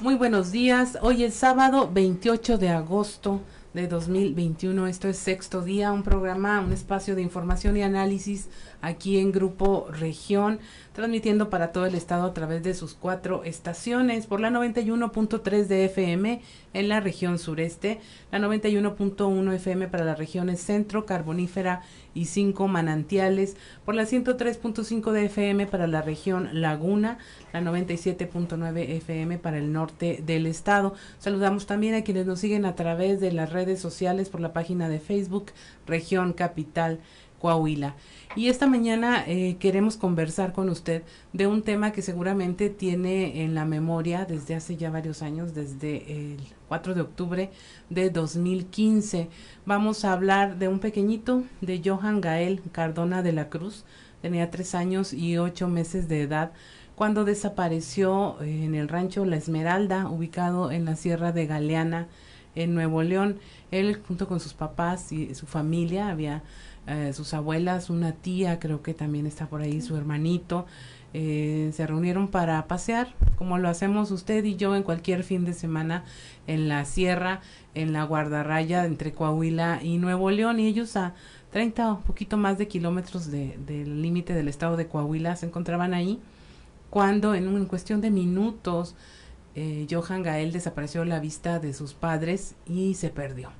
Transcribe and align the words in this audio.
Muy 0.00 0.14
buenos 0.14 0.52
días. 0.52 0.98
Hoy 1.00 1.24
es 1.24 1.32
sábado 1.32 1.90
28 1.90 2.58
de 2.58 2.68
agosto 2.68 3.40
de 3.72 3.88
2021. 3.88 4.88
Esto 4.88 5.08
es 5.08 5.16
Sexto 5.16 5.62
Día, 5.62 5.90
un 5.90 6.02
programa, 6.02 6.60
un 6.60 6.70
espacio 6.72 7.14
de 7.14 7.22
información 7.22 7.78
y 7.78 7.82
análisis 7.82 8.50
aquí 8.82 9.18
en 9.18 9.32
Grupo 9.32 9.88
Región, 9.90 10.60
transmitiendo 10.92 11.48
para 11.48 11.72
todo 11.72 11.86
el 11.86 11.94
estado 11.94 12.26
a 12.26 12.34
través 12.34 12.62
de 12.62 12.74
sus 12.74 12.92
cuatro 12.92 13.42
estaciones, 13.44 14.26
por 14.26 14.40
la 14.40 14.50
91.3 14.50 15.66
de 15.66 15.86
FM 15.86 16.42
en 16.74 16.88
la 16.90 17.00
región 17.00 17.38
sureste, 17.38 17.98
la 18.30 18.38
91.1 18.38 19.54
FM 19.54 19.88
para 19.88 20.04
las 20.04 20.18
regiones 20.18 20.60
centro, 20.60 21.06
carbonífera 21.06 21.80
y 22.16 22.24
cinco 22.24 22.66
manantiales, 22.66 23.56
por 23.84 23.94
la 23.94 24.04
103.5 24.04 25.12
de 25.12 25.26
FM 25.26 25.66
para 25.66 25.86
la 25.86 26.00
región 26.00 26.48
laguna, 26.52 27.18
la 27.52 27.60
97.9 27.60 28.88
FM 28.96 29.38
para 29.38 29.58
el 29.58 29.72
norte 29.72 30.22
del 30.24 30.46
estado. 30.46 30.94
Saludamos 31.18 31.66
también 31.66 31.94
a 31.94 32.02
quienes 32.02 32.26
nos 32.26 32.40
siguen 32.40 32.64
a 32.64 32.74
través 32.74 33.20
de 33.20 33.32
las 33.32 33.52
redes 33.52 33.80
sociales 33.80 34.30
por 34.30 34.40
la 34.40 34.54
página 34.54 34.88
de 34.88 34.98
Facebook 34.98 35.52
Región 35.86 36.32
Capital 36.32 37.00
Coahuila. 37.46 37.94
Y 38.34 38.48
esta 38.48 38.66
mañana 38.66 39.22
eh, 39.24 39.56
queremos 39.60 39.96
conversar 39.96 40.52
con 40.52 40.68
usted 40.68 41.04
de 41.32 41.46
un 41.46 41.62
tema 41.62 41.92
que 41.92 42.02
seguramente 42.02 42.70
tiene 42.70 43.44
en 43.44 43.54
la 43.54 43.64
memoria 43.64 44.24
desde 44.24 44.56
hace 44.56 44.76
ya 44.76 44.90
varios 44.90 45.22
años, 45.22 45.54
desde 45.54 46.32
el 46.32 46.40
4 46.66 46.94
de 46.94 47.02
octubre 47.02 47.50
de 47.88 48.10
2015. 48.10 49.28
Vamos 49.64 50.04
a 50.04 50.12
hablar 50.12 50.58
de 50.58 50.66
un 50.66 50.80
pequeñito, 50.80 51.44
de 51.60 51.80
Johan 51.84 52.20
Gael 52.20 52.62
Cardona 52.72 53.22
de 53.22 53.32
la 53.32 53.48
Cruz. 53.48 53.84
Tenía 54.22 54.50
tres 54.50 54.74
años 54.74 55.12
y 55.12 55.38
ocho 55.38 55.68
meses 55.68 56.08
de 56.08 56.22
edad 56.22 56.50
cuando 56.96 57.24
desapareció 57.24 58.42
en 58.42 58.74
el 58.74 58.88
rancho 58.88 59.24
La 59.24 59.36
Esmeralda, 59.36 60.08
ubicado 60.08 60.72
en 60.72 60.84
la 60.84 60.96
Sierra 60.96 61.30
de 61.30 61.46
Galeana, 61.46 62.08
en 62.56 62.74
Nuevo 62.74 63.04
León. 63.04 63.38
Él, 63.70 64.02
junto 64.08 64.26
con 64.26 64.40
sus 64.40 64.52
papás 64.52 65.12
y 65.12 65.32
su 65.36 65.46
familia, 65.46 66.08
había 66.08 66.42
eh, 66.86 67.12
sus 67.12 67.34
abuelas, 67.34 67.90
una 67.90 68.12
tía, 68.12 68.58
creo 68.58 68.82
que 68.82 68.94
también 68.94 69.26
está 69.26 69.46
por 69.46 69.60
ahí, 69.60 69.80
su 69.80 69.96
hermanito, 69.96 70.66
eh, 71.14 71.70
se 71.72 71.86
reunieron 71.86 72.28
para 72.28 72.66
pasear, 72.68 73.14
como 73.36 73.58
lo 73.58 73.68
hacemos 73.68 74.10
usted 74.10 74.44
y 74.44 74.56
yo 74.56 74.76
en 74.76 74.82
cualquier 74.82 75.24
fin 75.24 75.44
de 75.44 75.52
semana 75.52 76.04
en 76.46 76.68
la 76.68 76.84
sierra, 76.84 77.40
en 77.74 77.92
la 77.92 78.04
guardarraya 78.04 78.84
entre 78.84 79.12
Coahuila 79.12 79.80
y 79.82 79.98
Nuevo 79.98 80.30
León, 80.30 80.60
y 80.60 80.66
ellos 80.66 80.96
a 80.96 81.14
30 81.52 81.92
o 81.92 82.00
poquito 82.00 82.36
más 82.36 82.58
de 82.58 82.68
kilómetros 82.68 83.30
del 83.30 84.02
límite 84.02 84.34
del 84.34 84.48
estado 84.48 84.76
de 84.76 84.86
Coahuila 84.88 85.36
se 85.36 85.46
encontraban 85.46 85.94
ahí, 85.94 86.20
cuando 86.90 87.34
en, 87.34 87.48
en 87.48 87.66
cuestión 87.66 88.00
de 88.00 88.10
minutos 88.10 88.94
eh, 89.54 89.86
Johan 89.90 90.22
Gael 90.22 90.52
desapareció 90.52 91.00
a 91.02 91.06
la 91.06 91.18
vista 91.18 91.58
de 91.58 91.72
sus 91.72 91.94
padres 91.94 92.54
y 92.66 92.94
se 92.94 93.08
perdió 93.08 93.50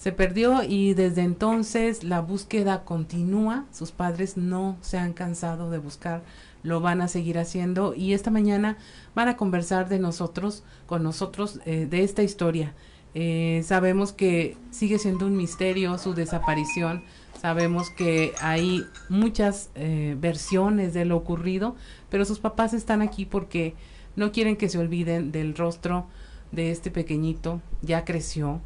se 0.00 0.12
perdió 0.12 0.62
y 0.62 0.94
desde 0.94 1.20
entonces 1.20 2.04
la 2.04 2.22
búsqueda 2.22 2.84
continúa. 2.84 3.66
Sus 3.70 3.92
padres 3.92 4.38
no 4.38 4.78
se 4.80 4.96
han 4.96 5.12
cansado 5.12 5.70
de 5.70 5.76
buscar, 5.76 6.22
lo 6.62 6.80
van 6.80 7.02
a 7.02 7.08
seguir 7.08 7.38
haciendo 7.38 7.94
y 7.94 8.14
esta 8.14 8.30
mañana 8.30 8.78
van 9.14 9.28
a 9.28 9.36
conversar 9.36 9.90
de 9.90 9.98
nosotros, 9.98 10.64
con 10.86 11.02
nosotros, 11.02 11.60
eh, 11.66 11.86
de 11.88 12.02
esta 12.02 12.22
historia. 12.22 12.72
Eh, 13.14 13.62
sabemos 13.62 14.14
que 14.14 14.56
sigue 14.70 14.98
siendo 14.98 15.26
un 15.26 15.36
misterio 15.36 15.98
su 15.98 16.14
desaparición. 16.14 17.04
Sabemos 17.38 17.90
que 17.90 18.32
hay 18.40 18.86
muchas 19.10 19.68
eh, 19.74 20.16
versiones 20.18 20.94
de 20.94 21.04
lo 21.04 21.18
ocurrido, 21.18 21.76
pero 22.08 22.24
sus 22.24 22.38
papás 22.38 22.72
están 22.72 23.02
aquí 23.02 23.26
porque 23.26 23.74
no 24.16 24.32
quieren 24.32 24.56
que 24.56 24.70
se 24.70 24.78
olviden 24.78 25.30
del 25.30 25.54
rostro 25.54 26.06
de 26.52 26.70
este 26.70 26.90
pequeñito. 26.90 27.60
Ya 27.82 28.06
creció, 28.06 28.62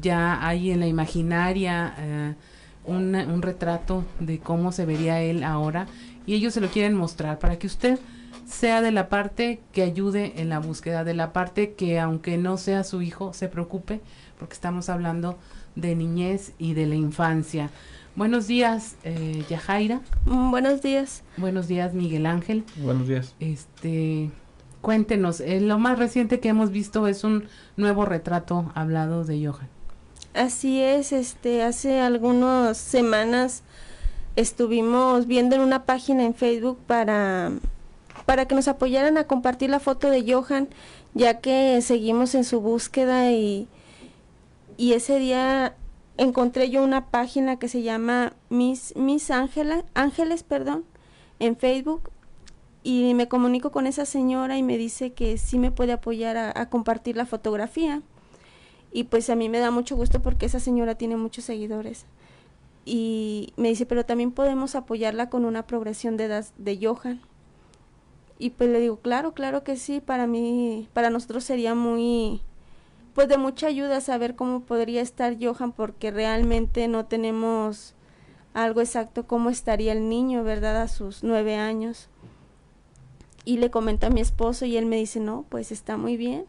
ya 0.00 0.46
hay 0.46 0.70
en 0.70 0.80
la 0.80 0.86
imaginaria 0.86 1.94
eh, 1.98 2.34
un, 2.84 3.42
retrato 3.42 4.04
de 4.20 4.38
cómo 4.38 4.72
se 4.72 4.86
vería 4.86 5.20
él 5.20 5.44
ahora 5.44 5.86
y 6.26 6.34
ellos 6.34 6.54
se 6.54 6.60
lo 6.60 6.68
quieren 6.68 6.94
mostrar 6.94 7.38
para 7.38 7.58
que 7.58 7.66
usted 7.66 7.98
sea 8.46 8.80
de 8.80 8.92
la 8.92 9.08
parte 9.08 9.60
que 9.72 9.82
ayude 9.82 10.40
en 10.40 10.48
la 10.48 10.60
búsqueda, 10.60 11.04
de 11.04 11.14
la 11.14 11.32
parte 11.32 11.74
que 11.74 11.98
aunque 11.98 12.38
no 12.38 12.56
sea 12.56 12.84
su 12.84 13.02
hijo, 13.02 13.32
se 13.32 13.48
preocupe, 13.48 14.00
porque 14.38 14.54
estamos 14.54 14.88
hablando 14.88 15.36
de 15.74 15.96
niñez 15.96 16.52
y 16.58 16.74
de 16.74 16.86
la 16.86 16.94
infancia. 16.94 17.70
Buenos 18.14 18.46
días, 18.46 18.96
eh, 19.04 19.44
Yajaira. 19.50 20.00
Mm, 20.24 20.50
buenos 20.50 20.80
días. 20.80 21.22
Buenos 21.36 21.68
días, 21.68 21.92
Miguel 21.92 22.24
Ángel. 22.24 22.64
Buenos 22.76 23.08
días. 23.08 23.34
Este, 23.40 24.30
cuéntenos, 24.80 25.40
eh, 25.40 25.60
lo 25.60 25.78
más 25.78 25.98
reciente 25.98 26.40
que 26.40 26.48
hemos 26.48 26.70
visto 26.70 27.08
es 27.08 27.24
un 27.24 27.44
nuevo 27.76 28.06
retrato 28.06 28.72
hablado 28.74 29.24
de 29.24 29.46
Johan. 29.46 29.75
Así 30.36 30.82
es, 30.82 31.12
este, 31.12 31.62
hace 31.62 31.98
algunas 31.98 32.76
semanas 32.76 33.62
estuvimos 34.36 35.26
viendo 35.26 35.56
en 35.56 35.62
una 35.62 35.86
página 35.86 36.24
en 36.24 36.34
Facebook 36.34 36.78
para, 36.86 37.52
para 38.26 38.44
que 38.44 38.54
nos 38.54 38.68
apoyaran 38.68 39.16
a 39.16 39.24
compartir 39.24 39.70
la 39.70 39.80
foto 39.80 40.10
de 40.10 40.30
Johan, 40.30 40.68
ya 41.14 41.40
que 41.40 41.80
seguimos 41.80 42.34
en 42.34 42.44
su 42.44 42.60
búsqueda 42.60 43.32
y, 43.32 43.66
y 44.76 44.92
ese 44.92 45.18
día 45.18 45.74
encontré 46.18 46.68
yo 46.68 46.84
una 46.84 47.06
página 47.06 47.58
que 47.58 47.68
se 47.68 47.80
llama 47.80 48.34
Miss, 48.50 48.92
Miss 48.94 49.30
Ángela, 49.30 49.86
Ángeles, 49.94 50.42
perdón, 50.42 50.84
en 51.38 51.56
Facebook 51.56 52.10
y 52.82 53.14
me 53.14 53.26
comunico 53.26 53.72
con 53.72 53.86
esa 53.86 54.04
señora 54.04 54.58
y 54.58 54.62
me 54.62 54.76
dice 54.76 55.14
que 55.14 55.38
sí 55.38 55.58
me 55.58 55.70
puede 55.70 55.92
apoyar 55.92 56.36
a 56.36 56.68
compartir 56.68 57.16
la 57.16 57.24
fotografía 57.24 58.02
y 58.96 59.04
pues 59.04 59.28
a 59.28 59.36
mí 59.36 59.50
me 59.50 59.58
da 59.58 59.70
mucho 59.70 59.94
gusto 59.94 60.22
porque 60.22 60.46
esa 60.46 60.58
señora 60.58 60.94
tiene 60.94 61.18
muchos 61.18 61.44
seguidores. 61.44 62.06
Y 62.86 63.52
me 63.58 63.68
dice, 63.68 63.84
pero 63.84 64.06
también 64.06 64.32
podemos 64.32 64.74
apoyarla 64.74 65.28
con 65.28 65.44
una 65.44 65.66
progresión 65.66 66.16
de 66.16 66.24
edad 66.24 66.46
de 66.56 66.78
Johan. 66.80 67.20
Y 68.38 68.50
pues 68.50 68.70
le 68.70 68.80
digo, 68.80 68.96
claro, 68.96 69.34
claro 69.34 69.64
que 69.64 69.76
sí, 69.76 70.00
para 70.00 70.26
mí, 70.26 70.88
para 70.94 71.10
nosotros 71.10 71.44
sería 71.44 71.74
muy, 71.74 72.40
pues 73.12 73.28
de 73.28 73.36
mucha 73.36 73.66
ayuda 73.66 74.00
saber 74.00 74.34
cómo 74.34 74.60
podría 74.60 75.02
estar 75.02 75.36
Johan 75.38 75.72
porque 75.72 76.10
realmente 76.10 76.88
no 76.88 77.04
tenemos 77.04 77.92
algo 78.54 78.80
exacto 78.80 79.26
cómo 79.26 79.50
estaría 79.50 79.92
el 79.92 80.08
niño, 80.08 80.42
¿verdad? 80.42 80.80
A 80.80 80.88
sus 80.88 81.22
nueve 81.22 81.56
años. 81.56 82.08
Y 83.44 83.58
le 83.58 83.70
comenta 83.70 84.06
a 84.06 84.10
mi 84.10 84.22
esposo 84.22 84.64
y 84.64 84.78
él 84.78 84.86
me 84.86 84.96
dice, 84.96 85.20
no, 85.20 85.44
pues 85.50 85.70
está 85.70 85.98
muy 85.98 86.16
bien. 86.16 86.46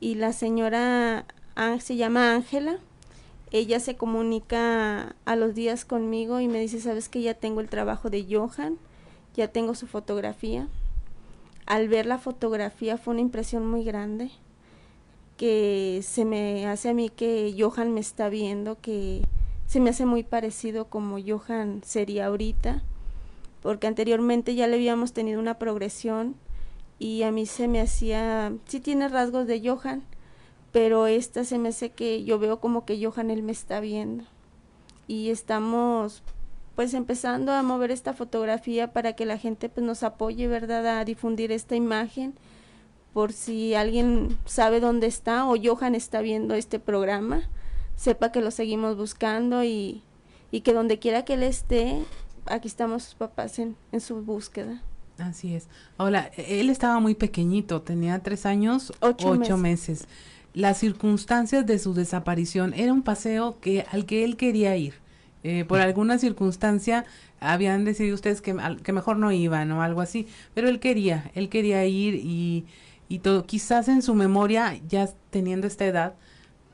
Y 0.00 0.14
la 0.14 0.32
señora 0.32 1.26
se 1.80 1.96
llama 1.96 2.34
Ángela. 2.34 2.78
Ella 3.52 3.80
se 3.80 3.96
comunica 3.96 5.14
a 5.24 5.36
los 5.36 5.54
días 5.54 5.84
conmigo 5.84 6.40
y 6.40 6.48
me 6.48 6.60
dice, 6.60 6.80
sabes 6.80 7.08
que 7.08 7.22
ya 7.22 7.34
tengo 7.34 7.60
el 7.60 7.68
trabajo 7.68 8.10
de 8.10 8.26
Johan, 8.28 8.76
ya 9.34 9.48
tengo 9.48 9.74
su 9.74 9.86
fotografía. 9.86 10.68
Al 11.64 11.88
ver 11.88 12.06
la 12.06 12.18
fotografía 12.18 12.98
fue 12.98 13.14
una 13.14 13.20
impresión 13.22 13.66
muy 13.66 13.84
grande, 13.84 14.30
que 15.36 16.00
se 16.02 16.24
me 16.24 16.66
hace 16.66 16.88
a 16.88 16.94
mí 16.94 17.08
que 17.08 17.54
Johan 17.58 17.92
me 17.92 18.00
está 18.00 18.28
viendo, 18.28 18.80
que 18.80 19.22
se 19.66 19.80
me 19.80 19.90
hace 19.90 20.06
muy 20.06 20.22
parecido 20.22 20.86
como 20.86 21.18
Johan 21.24 21.82
sería 21.84 22.26
ahorita, 22.26 22.82
porque 23.62 23.86
anteriormente 23.86 24.54
ya 24.54 24.66
le 24.66 24.76
habíamos 24.76 25.12
tenido 25.12 25.40
una 25.40 25.58
progresión 25.58 26.36
y 26.98 27.22
a 27.22 27.32
mí 27.32 27.46
se 27.46 27.68
me 27.68 27.80
hacía, 27.80 28.52
sí 28.66 28.80
tiene 28.80 29.08
rasgos 29.08 29.46
de 29.46 29.68
Johan, 29.68 30.02
pero 30.76 31.06
esta 31.06 31.42
se 31.44 31.58
me 31.58 31.70
hace 31.70 31.88
que 31.88 32.22
yo 32.24 32.38
veo 32.38 32.60
como 32.60 32.84
que 32.84 33.02
Johan 33.02 33.30
él 33.30 33.42
me 33.42 33.52
está 33.52 33.80
viendo 33.80 34.24
y 35.08 35.30
estamos 35.30 36.22
pues 36.74 36.92
empezando 36.92 37.50
a 37.52 37.62
mover 37.62 37.90
esta 37.90 38.12
fotografía 38.12 38.92
para 38.92 39.14
que 39.14 39.24
la 39.24 39.38
gente 39.38 39.70
pues 39.70 39.86
nos 39.86 40.02
apoye, 40.02 40.48
¿verdad? 40.48 40.98
A 40.98 41.06
difundir 41.06 41.50
esta 41.50 41.76
imagen 41.76 42.34
por 43.14 43.32
si 43.32 43.74
alguien 43.74 44.36
sabe 44.44 44.80
dónde 44.80 45.06
está 45.06 45.46
o 45.46 45.56
Johan 45.56 45.94
está 45.94 46.20
viendo 46.20 46.54
este 46.54 46.78
programa, 46.78 47.48
sepa 47.96 48.30
que 48.30 48.42
lo 48.42 48.50
seguimos 48.50 48.98
buscando 48.98 49.64
y, 49.64 50.02
y 50.50 50.60
que 50.60 50.74
donde 50.74 50.98
quiera 50.98 51.24
que 51.24 51.32
él 51.32 51.42
esté, 51.42 52.04
aquí 52.44 52.68
estamos 52.68 53.04
sus 53.04 53.14
papás 53.14 53.58
en, 53.58 53.76
en 53.92 54.02
su 54.02 54.16
búsqueda. 54.16 54.82
Así 55.16 55.54
es. 55.54 55.68
Ahora, 55.96 56.30
él 56.36 56.68
estaba 56.68 57.00
muy 57.00 57.14
pequeñito, 57.14 57.80
tenía 57.80 58.18
tres 58.18 58.44
años, 58.44 58.92
ocho, 59.00 59.56
meses 59.56 60.06
las 60.56 60.78
circunstancias 60.78 61.66
de 61.66 61.78
su 61.78 61.92
desaparición. 61.92 62.72
Era 62.72 62.90
un 62.94 63.02
paseo 63.02 63.60
que 63.60 63.84
al 63.92 64.06
que 64.06 64.24
él 64.24 64.38
quería 64.38 64.74
ir. 64.74 64.94
Eh, 65.44 65.66
por 65.68 65.80
alguna 65.80 66.16
circunstancia 66.18 67.04
habían 67.40 67.84
decidido 67.84 68.14
ustedes 68.14 68.40
que, 68.40 68.56
que 68.82 68.92
mejor 68.94 69.18
no 69.18 69.30
iban 69.30 69.70
o 69.70 69.82
algo 69.82 70.00
así, 70.00 70.26
pero 70.54 70.70
él 70.70 70.80
quería, 70.80 71.30
él 71.34 71.50
quería 71.50 71.84
ir 71.84 72.14
y, 72.14 72.64
y 73.10 73.18
todo. 73.18 73.44
Quizás 73.44 73.88
en 73.88 74.00
su 74.00 74.14
memoria, 74.14 74.80
ya 74.88 75.10
teniendo 75.28 75.66
esta 75.66 75.84
edad, 75.84 76.14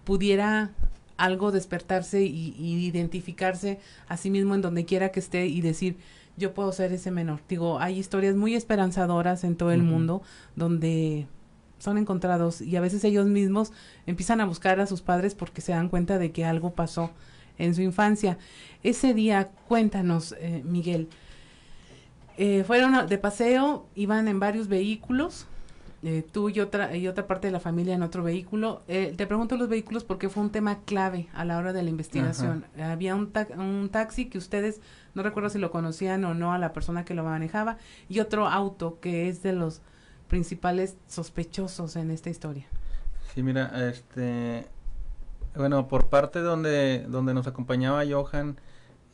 pudiera 0.05 0.70
algo 1.17 1.50
despertarse 1.50 2.23
y, 2.23 2.55
identificarse 2.56 3.81
a 4.06 4.17
sí 4.17 4.31
mismo 4.31 4.55
en 4.55 4.62
donde 4.62 4.84
quiera 4.84 5.11
que 5.11 5.19
esté 5.19 5.46
y 5.46 5.61
decir, 5.61 5.96
yo 6.37 6.55
puedo 6.55 6.70
ser 6.70 6.93
ese 6.93 7.11
menor. 7.11 7.40
Digo, 7.49 7.81
hay 7.81 7.99
historias 7.99 8.37
muy 8.37 8.55
esperanzadoras 8.55 9.43
en 9.43 9.56
todo 9.56 9.73
el 9.73 9.82
mundo 9.82 10.23
donde 10.55 11.26
son 11.82 11.99
encontrados 11.99 12.61
y 12.61 12.76
a 12.76 12.81
veces 12.81 13.02
ellos 13.02 13.26
mismos 13.26 13.73
empiezan 14.06 14.40
a 14.40 14.44
buscar 14.44 14.79
a 14.79 14.87
sus 14.87 15.02
padres 15.02 15.34
porque 15.34 15.61
se 15.61 15.73
dan 15.73 15.88
cuenta 15.88 16.17
de 16.20 16.31
que 16.31 16.44
algo 16.44 16.70
pasó 16.70 17.11
en 17.58 17.75
su 17.75 17.82
infancia. 17.82 18.38
Ese 18.84 19.14
día, 19.14 19.50
cuéntanos, 19.67 20.37
eh, 20.38 20.62
Miguel, 20.64 21.08
eh, 22.38 22.62
fueron 22.64 23.08
de 23.08 23.19
paseo, 23.19 23.88
iban 23.96 24.29
en 24.29 24.38
varios 24.38 24.69
vehículos, 24.69 25.49
eh, 26.05 26.25
tú 26.31 26.50
y 26.50 26.61
otra, 26.61 26.96
y 26.96 27.08
otra 27.08 27.26
parte 27.26 27.49
de 27.49 27.52
la 27.52 27.58
familia 27.58 27.94
en 27.94 28.05
otro 28.05 28.23
vehículo. 28.23 28.82
Eh, 28.87 29.12
te 29.17 29.26
pregunto 29.26 29.56
los 29.56 29.69
vehículos 29.69 30.05
porque 30.05 30.29
fue 30.29 30.44
un 30.44 30.50
tema 30.50 30.82
clave 30.84 31.26
a 31.34 31.44
la 31.44 31.58
hora 31.58 31.73
de 31.73 31.82
la 31.82 31.90
investigación. 31.90 32.64
Había 32.81 33.17
un, 33.17 33.32
un 33.58 33.88
taxi 33.88 34.26
que 34.26 34.38
ustedes, 34.38 34.81
no 35.14 35.25
recuerdo 35.25 35.50
si 35.50 35.58
lo 35.58 35.73
conocían 35.73 36.25
o 36.25 36.32
no 36.32 36.52
a 36.52 36.58
la 36.58 36.73
persona 36.73 37.05
que 37.05 37.14
lo 37.14 37.25
manejaba, 37.25 37.79
y 38.08 38.20
otro 38.20 38.46
auto 38.46 39.00
que 39.00 39.29
es 39.29 39.43
de 39.43 39.52
los 39.52 39.82
principales 40.32 40.96
sospechosos 41.08 41.94
en 41.96 42.11
esta 42.11 42.31
historia. 42.31 42.64
Sí, 43.34 43.43
mira, 43.43 43.70
este, 43.90 44.64
bueno, 45.55 45.88
por 45.88 46.08
parte 46.08 46.40
donde, 46.40 47.05
donde 47.06 47.34
nos 47.34 47.46
acompañaba 47.46 48.02
Johan, 48.11 48.56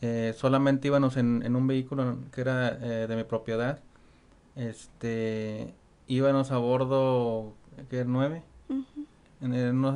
eh, 0.00 0.32
solamente 0.36 0.86
íbamos 0.86 1.16
en, 1.16 1.42
en, 1.42 1.56
un 1.56 1.66
vehículo 1.66 2.18
que 2.32 2.40
era 2.40 2.70
de 2.70 3.16
mi 3.16 3.24
propiedad. 3.24 3.80
Este, 4.54 5.74
íbamos 6.06 6.52
a 6.52 6.58
bordo, 6.58 7.52
que 7.90 7.98
era 7.98 8.08
nueve. 8.08 8.44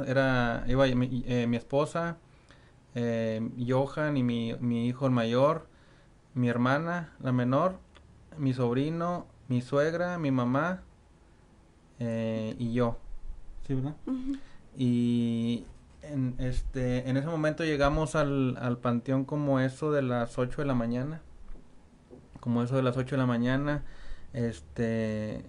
era, 0.08 0.64
iba 0.66 0.86
mi, 0.86 1.22
eh, 1.28 1.46
mi 1.46 1.56
esposa, 1.56 2.16
eh, 2.96 3.48
Johan 3.64 4.16
y 4.16 4.24
mi, 4.24 4.54
mi 4.58 4.88
hijo 4.88 5.06
el 5.06 5.12
mayor, 5.12 5.68
mi 6.34 6.48
hermana, 6.48 7.12
la 7.20 7.30
menor, 7.30 7.78
mi 8.38 8.52
sobrino, 8.52 9.28
mi 9.46 9.60
suegra, 9.60 10.18
mi 10.18 10.32
mamá 10.32 10.82
eh, 12.04 12.56
y 12.58 12.72
yo. 12.72 12.96
¿Sí, 13.66 13.74
verdad? 13.74 13.94
Y 14.76 15.64
en, 16.02 16.34
este, 16.38 17.08
en 17.08 17.16
ese 17.16 17.28
momento 17.28 17.64
llegamos 17.64 18.16
al, 18.16 18.56
al 18.60 18.78
panteón 18.78 19.24
como 19.24 19.60
eso 19.60 19.92
de 19.92 20.02
las 20.02 20.36
8 20.36 20.62
de 20.62 20.66
la 20.66 20.74
mañana. 20.74 21.20
Como 22.40 22.62
eso 22.64 22.74
de 22.74 22.82
las 22.82 22.96
8 22.96 23.14
de 23.14 23.18
la 23.18 23.26
mañana. 23.26 23.84
Este, 24.32 25.44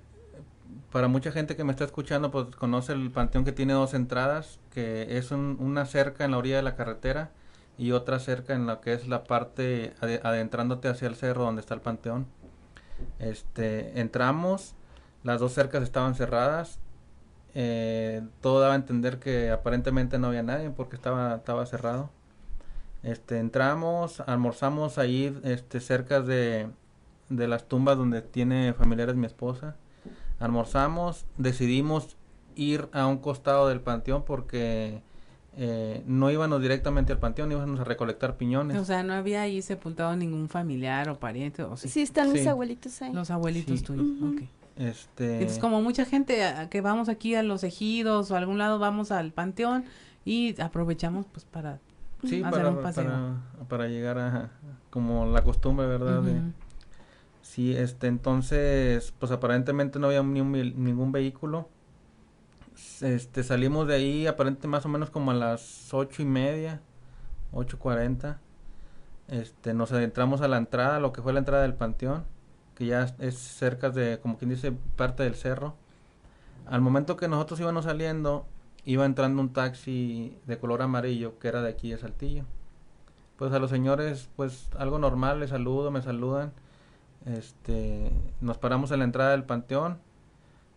para 0.91 1.07
mucha 1.07 1.31
gente 1.31 1.55
que 1.55 1.63
me 1.63 1.71
está 1.71 1.85
escuchando, 1.85 2.29
pues 2.29 2.55
conoce 2.55 2.93
el 2.93 3.09
panteón 3.09 3.45
que 3.45 3.51
tiene 3.51 3.73
dos 3.73 3.95
entradas, 3.95 4.59
que 4.71 5.17
es 5.17 5.31
una 5.31 5.85
cerca 5.85 6.23
en 6.23 6.31
la 6.31 6.37
orilla 6.37 6.57
de 6.57 6.63
la 6.63 6.75
carretera 6.75 7.31
y 7.79 7.93
otra 7.93 8.19
cerca 8.19 8.53
en 8.53 8.67
lo 8.67 8.79
que 8.79 8.93
es 8.93 9.07
la 9.07 9.23
parte 9.23 9.95
adentrándote 10.01 10.87
hacia 10.87 11.07
el 11.07 11.15
cerro 11.15 11.45
donde 11.45 11.61
está 11.61 11.73
el 11.73 11.81
panteón. 11.81 12.27
Este, 13.17 13.99
entramos, 13.99 14.75
las 15.23 15.39
dos 15.39 15.53
cercas 15.53 15.83
estaban 15.83 16.15
cerradas, 16.15 16.79
eh, 17.55 18.21
todo 18.41 18.59
daba 18.59 18.73
a 18.73 18.77
entender 18.77 19.19
que 19.19 19.51
aparentemente 19.51 20.17
no 20.19 20.27
había 20.27 20.43
nadie 20.43 20.69
porque 20.69 20.95
estaba, 20.95 21.35
estaba 21.35 21.65
cerrado. 21.65 22.09
Este, 23.03 23.39
entramos, 23.39 24.21
almorzamos 24.21 24.97
ahí, 24.97 25.37
este, 25.43 25.79
cerca 25.79 26.21
de, 26.21 26.69
de 27.29 27.47
las 27.47 27.67
tumbas 27.67 27.97
donde 27.97 28.21
tiene 28.21 28.73
familiares 28.73 29.15
mi 29.15 29.25
esposa 29.25 29.75
almorzamos, 30.43 31.25
decidimos 31.37 32.17
ir 32.55 32.89
a 32.91 33.07
un 33.07 33.17
costado 33.17 33.69
del 33.69 33.79
panteón 33.79 34.23
porque 34.25 35.01
eh, 35.55 36.03
no 36.05 36.29
íbamos 36.31 36.61
directamente 36.61 37.13
al 37.13 37.19
panteón, 37.19 37.51
íbamos 37.51 37.79
a 37.79 37.83
recolectar 37.85 38.35
piñones. 38.35 38.77
O 38.77 38.85
sea, 38.85 39.03
no 39.03 39.13
había 39.13 39.43
ahí 39.43 39.61
sepultado 39.61 40.15
ningún 40.15 40.49
familiar 40.49 41.09
o 41.09 41.17
pariente. 41.17 41.63
O 41.63 41.77
sí? 41.77 42.01
están 42.01 42.33
los 42.33 42.45
abuelitos 42.45 43.01
ahí. 43.01 43.13
Los 43.13 43.31
abuelitos 43.31 43.83
tuyos, 43.83 44.05
Este... 44.77 45.33
Entonces, 45.33 45.59
como 45.59 45.81
mucha 45.81 46.05
gente 46.05 46.41
que 46.69 46.81
vamos 46.81 47.09
aquí 47.09 47.35
a 47.35 47.43
los 47.43 47.63
ejidos 47.63 48.31
o 48.31 48.35
a 48.35 48.37
algún 48.39 48.57
lado, 48.57 48.79
vamos 48.79 49.11
al 49.11 49.31
panteón 49.31 49.85
y 50.25 50.59
aprovechamos 50.61 51.25
pues 51.31 51.45
para 51.45 51.79
hacer 52.23 52.41
para, 52.41 52.69
un 52.69 52.81
paseo. 52.81 53.37
Para, 53.67 53.87
llegar 53.87 54.17
a, 54.17 54.51
como 54.89 55.25
la 55.25 55.41
costumbre, 55.41 55.85
¿verdad? 55.85 56.23
Sí, 57.41 57.75
este, 57.75 58.07
entonces, 58.07 59.13
pues 59.19 59.31
aparentemente 59.31 59.99
no 59.99 60.07
había 60.07 60.23
ni 60.23 60.41
ningún 60.41 61.11
vehículo. 61.11 61.69
Este, 63.01 63.43
salimos 63.43 63.87
de 63.87 63.95
ahí 63.95 64.27
aparentemente 64.27 64.67
más 64.67 64.85
o 64.85 64.89
menos 64.89 65.09
como 65.09 65.31
a 65.31 65.33
las 65.35 65.93
ocho 65.93 66.21
y 66.21 66.25
media, 66.25 66.81
ocho 67.51 67.77
cuarenta. 67.77 68.39
Este, 69.27 69.73
nos 69.73 69.91
adentramos 69.91 70.41
a 70.41 70.47
la 70.47 70.57
entrada, 70.57 70.99
lo 70.99 71.13
que 71.13 71.21
fue 71.21 71.33
la 71.33 71.39
entrada 71.39 71.63
del 71.63 71.75
panteón, 71.75 72.25
que 72.75 72.85
ya 72.87 73.13
es 73.19 73.35
cerca 73.37 73.89
de, 73.89 74.19
como 74.19 74.37
quien 74.37 74.49
dice, 74.49 74.73
parte 74.95 75.23
del 75.23 75.35
cerro. 75.35 75.75
Al 76.65 76.81
momento 76.81 77.17
que 77.17 77.27
nosotros 77.27 77.59
íbamos 77.59 77.85
saliendo, 77.85 78.45
iba 78.85 79.05
entrando 79.05 79.41
un 79.41 79.53
taxi 79.53 80.37
de 80.47 80.57
color 80.57 80.81
amarillo, 80.81 81.39
que 81.39 81.47
era 81.47 81.61
de 81.61 81.69
aquí 81.69 81.91
de 81.91 81.97
Saltillo. 81.97 82.45
Pues 83.37 83.51
a 83.53 83.59
los 83.59 83.69
señores, 83.69 84.29
pues 84.35 84.69
algo 84.77 84.99
normal, 84.99 85.39
les 85.39 85.49
saludo, 85.49 85.91
me 85.91 86.01
saludan 86.01 86.53
este, 87.25 88.11
nos 88.41 88.57
paramos 88.57 88.91
en 88.91 88.99
la 88.99 89.05
entrada 89.05 89.31
del 89.31 89.43
panteón 89.43 89.99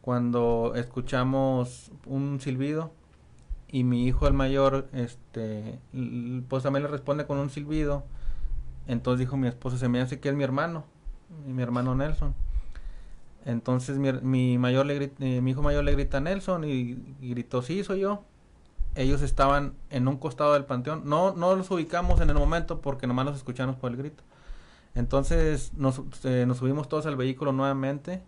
cuando 0.01 0.75
escuchamos 0.77 1.91
un 2.07 2.41
silbido 2.41 2.93
y 3.69 3.83
mi 3.83 4.07
hijo 4.07 4.29
el 4.29 4.35
mayor, 4.35 4.89
este, 4.93 5.81
pues 6.49 6.63
también 6.63 6.85
le 6.85 6.89
responde 6.89 7.27
con 7.27 7.39
un 7.39 7.51
silbido. 7.51 8.05
Entonces 8.87 9.19
dijo 9.19 9.37
mi 9.37 9.49
esposa, 9.49 9.79
se 9.79 9.89
me 9.89 10.01
hace 10.01 10.21
que 10.21 10.29
es 10.29 10.37
mi 10.37 10.45
hermano, 10.45 10.85
mi 11.47 11.63
hermano 11.63 11.95
Nelson. 11.95 12.35
Entonces 13.45 13.99
mi, 13.99 14.13
mi 14.13 14.59
mayor 14.59 14.87
le 14.87 15.13
eh, 15.21 15.41
mi 15.41 15.53
hijo 15.53 15.63
mayor 15.63 15.85
le 15.85 15.93
grita 15.93 16.21
Nelson 16.21 16.65
y, 16.65 16.95
gritó, 17.21 17.63
sí, 17.63 17.85
soy 17.85 18.01
yo. 18.01 18.25
Ellos 18.95 19.23
estaban 19.23 19.75
en 19.91 20.09
un 20.09 20.17
costado 20.17 20.55
del 20.55 20.65
panteón. 20.65 21.03
No, 21.05 21.33
no 21.35 21.55
los 21.55 21.71
ubicamos 21.71 22.21
en 22.21 22.31
el 22.31 22.37
momento 22.37 22.81
porque 22.81 23.07
nomás 23.07 23.27
los 23.27 23.37
escuchamos 23.37 23.77
por 23.77 23.91
el 23.91 23.97
grito. 23.99 24.23
Entonces 24.95 25.73
nos, 25.75 26.01
eh, 26.25 26.45
nos 26.47 26.59
subimos 26.59 26.89
todos 26.89 27.07
al 27.07 27.17
vehículo 27.17 27.53
nuevamente. 27.53 28.23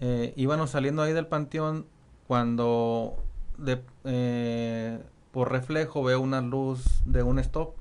Eh, 0.00 0.34
saliendo 0.66 1.02
ahí 1.02 1.12
del 1.12 1.26
panteón 1.26 1.86
cuando 2.28 3.16
de, 3.56 3.82
eh, 4.04 5.02
por 5.32 5.50
reflejo 5.50 6.02
veo 6.02 6.20
una 6.20 6.40
luz 6.40 7.02
de 7.04 7.22
un 7.22 7.38
stop. 7.38 7.74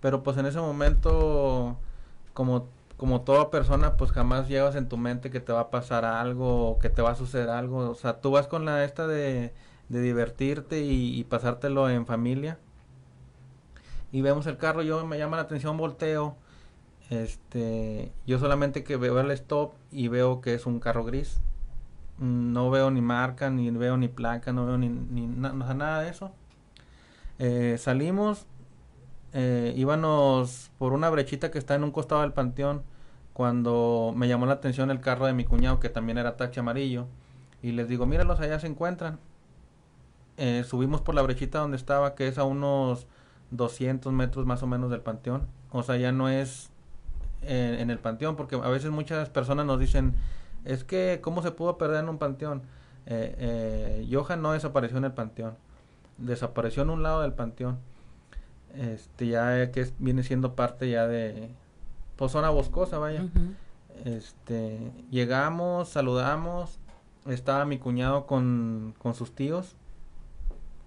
Pero 0.00 0.22
pues 0.22 0.36
en 0.38 0.46
ese 0.46 0.58
momento, 0.58 1.76
como, 2.34 2.66
como 2.96 3.22
toda 3.22 3.50
persona, 3.50 3.96
pues 3.96 4.12
jamás 4.12 4.48
llevas 4.48 4.76
en 4.76 4.88
tu 4.88 4.96
mente 4.96 5.30
que 5.30 5.40
te 5.40 5.52
va 5.52 5.60
a 5.60 5.70
pasar 5.70 6.04
algo 6.04 6.78
que 6.80 6.88
te 6.90 7.02
va 7.02 7.12
a 7.12 7.14
suceder 7.14 7.50
algo. 7.50 7.90
O 7.90 7.94
sea, 7.94 8.20
tú 8.20 8.30
vas 8.30 8.46
con 8.46 8.64
la 8.64 8.84
esta 8.84 9.06
de, 9.06 9.52
divertirte 9.88 10.80
y, 10.80 11.24
pasártelo 11.24 11.90
en 11.90 12.06
familia. 12.06 12.58
Y 14.12 14.22
vemos 14.22 14.46
el 14.46 14.58
carro, 14.58 14.82
yo 14.82 15.06
me 15.06 15.18
llama 15.18 15.36
la 15.36 15.44
atención, 15.44 15.76
volteo 15.76 16.36
este, 17.12 18.10
yo 18.26 18.38
solamente 18.38 18.84
que 18.84 18.96
veo 18.96 19.20
el 19.20 19.30
stop 19.32 19.74
y 19.90 20.08
veo 20.08 20.40
que 20.40 20.54
es 20.54 20.64
un 20.64 20.80
carro 20.80 21.04
gris. 21.04 21.40
No 22.18 22.70
veo 22.70 22.90
ni 22.90 23.02
marca, 23.02 23.50
ni 23.50 23.70
veo 23.70 23.98
ni 23.98 24.08
placa, 24.08 24.52
no 24.52 24.64
veo 24.64 24.78
ni, 24.78 24.88
ni 24.88 25.26
nada 25.26 26.00
de 26.00 26.08
eso. 26.08 26.32
Eh, 27.38 27.76
salimos, 27.78 28.46
eh, 29.32 29.72
íbamos 29.76 30.70
por 30.78 30.92
una 30.92 31.10
brechita 31.10 31.50
que 31.50 31.58
está 31.58 31.74
en 31.74 31.84
un 31.84 31.90
costado 31.90 32.22
del 32.22 32.32
panteón 32.32 32.82
cuando 33.32 34.12
me 34.14 34.28
llamó 34.28 34.46
la 34.46 34.54
atención 34.54 34.90
el 34.90 35.00
carro 35.00 35.26
de 35.26 35.32
mi 35.32 35.44
cuñado 35.44 35.80
que 35.80 35.88
también 35.88 36.18
era 36.18 36.36
taxi 36.36 36.60
amarillo 36.60 37.06
y 37.62 37.72
les 37.72 37.88
digo, 37.88 38.06
míralos, 38.06 38.40
allá 38.40 38.58
se 38.58 38.66
encuentran. 38.66 39.18
Eh, 40.36 40.64
subimos 40.66 41.00
por 41.00 41.14
la 41.14 41.22
brechita 41.22 41.60
donde 41.60 41.76
estaba, 41.76 42.14
que 42.16 42.26
es 42.26 42.36
a 42.36 42.44
unos 42.44 43.06
200 43.52 44.12
metros 44.12 44.46
más 44.46 44.62
o 44.64 44.66
menos 44.66 44.90
del 44.90 45.00
panteón. 45.00 45.46
O 45.70 45.82
sea, 45.84 45.96
ya 45.96 46.10
no 46.10 46.28
es 46.28 46.70
en, 47.42 47.90
el 47.90 47.98
panteón, 47.98 48.34
porque 48.34 48.56
a 48.56 48.68
veces 48.68 48.90
muchas 48.90 49.28
personas 49.28 49.64
nos 49.64 49.78
dicen, 49.78 50.14
es 50.64 50.82
que, 50.84 51.20
¿cómo 51.22 51.42
se 51.42 51.52
pudo 51.52 51.78
perder 51.78 52.02
en 52.02 52.08
un 52.08 52.18
panteón? 52.18 52.62
Eh, 53.06 53.34
eh, 53.38 54.08
Johan 54.10 54.42
no 54.42 54.52
desapareció 54.52 54.98
en 54.98 55.04
el 55.04 55.12
panteón, 55.12 55.54
desapareció 56.18 56.82
en 56.82 56.90
un 56.90 57.02
lado 57.02 57.22
del 57.22 57.32
panteón, 57.32 57.78
este 58.74 59.26
ya 59.28 59.70
que 59.70 59.90
viene 59.98 60.22
siendo 60.22 60.54
parte 60.54 60.88
ya 60.90 61.06
de, 61.06 61.50
pues 62.16 62.32
zona 62.32 62.50
boscosa, 62.50 62.98
vaya. 62.98 63.24
Este, 64.04 64.92
llegamos, 65.10 65.88
saludamos, 65.88 66.78
estaba 67.26 67.64
mi 67.64 67.78
cuñado 67.78 68.26
con, 68.26 68.94
con 68.98 69.14
sus 69.14 69.34
tíos, 69.34 69.76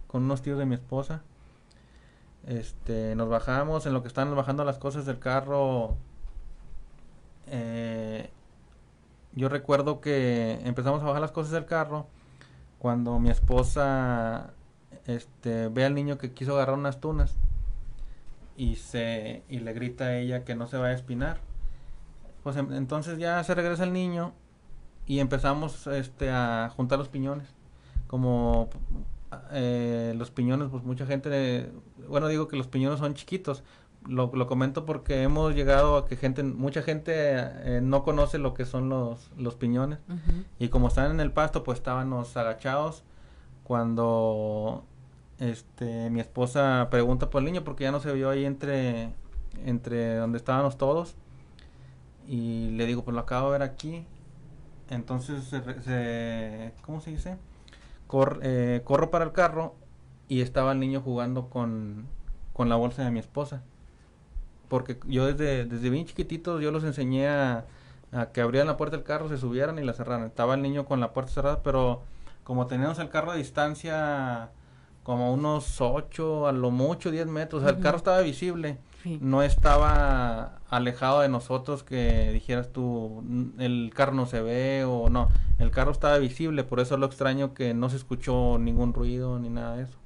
con 0.07 0.23
unos 0.23 0.41
tíos 0.41 0.57
de 0.57 0.65
mi 0.65 0.75
esposa. 0.75 1.21
Este, 2.45 3.15
nos 3.15 3.29
bajamos, 3.29 3.85
en 3.85 3.93
lo 3.93 4.01
que 4.01 4.07
están 4.07 4.35
bajando 4.35 4.63
las 4.63 4.77
cosas 4.77 5.05
del 5.05 5.19
carro, 5.19 5.95
eh, 7.47 8.29
yo 9.33 9.49
recuerdo 9.49 9.99
que 9.99 10.59
empezamos 10.63 11.01
a 11.01 11.05
bajar 11.05 11.21
las 11.21 11.31
cosas 11.31 11.51
del 11.51 11.65
carro 11.65 12.07
cuando 12.79 13.19
mi 13.19 13.29
esposa 13.29 14.53
este, 15.05 15.67
ve 15.69 15.85
al 15.85 15.95
niño 15.95 16.17
que 16.17 16.31
quiso 16.31 16.55
agarrar 16.55 16.77
unas 16.77 16.99
tunas 16.99 17.35
y 18.57 18.75
se 18.75 19.43
y 19.49 19.59
le 19.59 19.73
grita 19.73 20.05
a 20.05 20.17
ella 20.17 20.43
que 20.43 20.55
no 20.55 20.67
se 20.67 20.77
vaya 20.77 20.93
a 20.93 20.95
espinar. 20.95 21.39
Pues 22.43 22.57
entonces 22.57 23.17
ya 23.17 23.43
se 23.43 23.55
regresa 23.55 23.83
el 23.83 23.93
niño 23.93 24.33
y 25.05 25.19
empezamos 25.19 25.87
este 25.87 26.29
a 26.29 26.71
juntar 26.75 26.99
los 26.99 27.09
piñones. 27.09 27.47
como 28.07 28.69
eh, 29.51 30.13
los 30.17 30.31
piñones, 30.31 30.69
pues 30.69 30.83
mucha 30.83 31.05
gente, 31.05 31.71
bueno, 32.07 32.27
digo 32.27 32.47
que 32.47 32.55
los 32.57 32.67
piñones 32.67 32.99
son 32.99 33.13
chiquitos. 33.13 33.63
Lo, 34.07 34.31
lo 34.35 34.45
comento 34.45 34.85
porque 34.85 35.23
hemos 35.23 35.55
llegado 35.55 35.97
a 35.97 36.05
que 36.05 36.15
gente, 36.15 36.43
mucha 36.43 36.83
gente 36.83 37.13
eh, 37.15 37.79
no 37.81 38.03
conoce 38.03 38.37
lo 38.37 38.53
que 38.53 38.65
son 38.65 38.87
los, 38.89 39.31
los 39.35 39.55
piñones. 39.55 39.99
Y 40.59 40.69
como 40.69 40.89
están 40.89 41.09
en 41.11 41.19
el 41.19 41.31
pasto, 41.31 41.63
pues 41.63 41.79
estábamos 41.79 42.37
agachados 42.37 43.03
cuando 43.63 44.85
este 45.39 46.09
mi 46.09 46.19
esposa 46.19 46.87
pregunta 46.89 47.29
por 47.29 47.41
el 47.41 47.45
niño 47.45 47.63
porque 47.63 47.83
ya 47.83 47.91
no 47.91 47.99
se 47.99 48.13
vio 48.13 48.29
ahí 48.29 48.45
entre 48.45 49.09
entre 49.65 50.15
donde 50.15 50.37
estábamos 50.37 50.77
todos. 50.77 51.15
Y 52.27 52.71
le 52.71 52.85
digo 52.85 53.03
pues 53.03 53.13
lo 53.13 53.21
acabo 53.21 53.51
de 53.51 53.59
ver 53.59 53.69
aquí 53.69 54.05
entonces 54.89 55.43
se, 55.45 56.73
¿cómo 56.81 57.01
se 57.01 57.11
dice? 57.11 57.37
Eh, 58.41 58.81
corro 58.83 59.09
para 59.11 59.25
el 59.25 59.31
carro 59.31 59.75
y 60.27 60.41
estaba 60.41 60.71
el 60.71 60.79
niño 60.79 61.01
jugando 61.01 61.49
con, 61.49 62.05
con 62.53 62.69
la 62.69 62.75
bolsa 62.75 63.03
de 63.03 63.11
mi 63.11 63.19
esposa. 63.19 63.63
Porque 64.69 64.99
yo 65.07 65.25
desde 65.25 65.65
desde 65.65 65.89
bien 65.89 66.05
chiquititos 66.05 66.61
yo 66.61 66.71
los 66.71 66.83
enseñé 66.83 67.27
a, 67.27 67.65
a 68.11 68.27
que 68.31 68.41
abrieran 68.41 68.67
la 68.67 68.77
puerta 68.77 68.97
del 68.97 69.05
carro 69.05 69.29
se 69.29 69.37
subieran 69.37 69.79
y 69.79 69.83
la 69.83 69.93
cerraran. 69.93 70.27
Estaba 70.27 70.55
el 70.55 70.61
niño 70.61 70.85
con 70.85 70.99
la 70.99 71.13
puerta 71.13 71.31
cerrada 71.31 71.63
pero 71.63 72.03
como 72.43 72.67
teníamos 72.67 72.99
el 72.99 73.09
carro 73.09 73.31
a 73.31 73.35
distancia 73.35 74.51
como 75.05 75.31
unos 75.31 75.81
8, 75.81 76.47
a 76.47 76.51
lo 76.51 76.71
mucho 76.71 77.11
10 77.11 77.27
metros, 77.27 77.61
o 77.61 77.65
sea, 77.65 77.75
el 77.75 77.81
carro 77.81 77.97
estaba 77.97 78.21
visible, 78.21 78.79
no 79.21 79.43
estaba 79.43 80.61
alejado 80.67 81.21
de 81.21 81.29
nosotros 81.29 81.83
que 81.83 82.31
dijeras 82.33 82.73
tú, 82.73 83.23
el 83.59 83.91
carro 83.93 84.15
no 84.15 84.25
se 84.25 84.41
ve 84.41 84.83
o 84.83 85.11
no, 85.11 85.29
el 85.59 85.69
carro 85.69 85.91
estaba 85.91 86.17
visible, 86.17 86.63
por 86.63 86.79
eso 86.79 86.97
lo 86.97 87.05
extraño 87.05 87.53
que 87.53 87.75
no 87.75 87.91
se 87.91 87.97
escuchó 87.97 88.57
ningún 88.57 88.95
ruido 88.95 89.37
ni 89.37 89.49
nada 89.49 89.75
de 89.75 89.83
eso. 89.83 89.97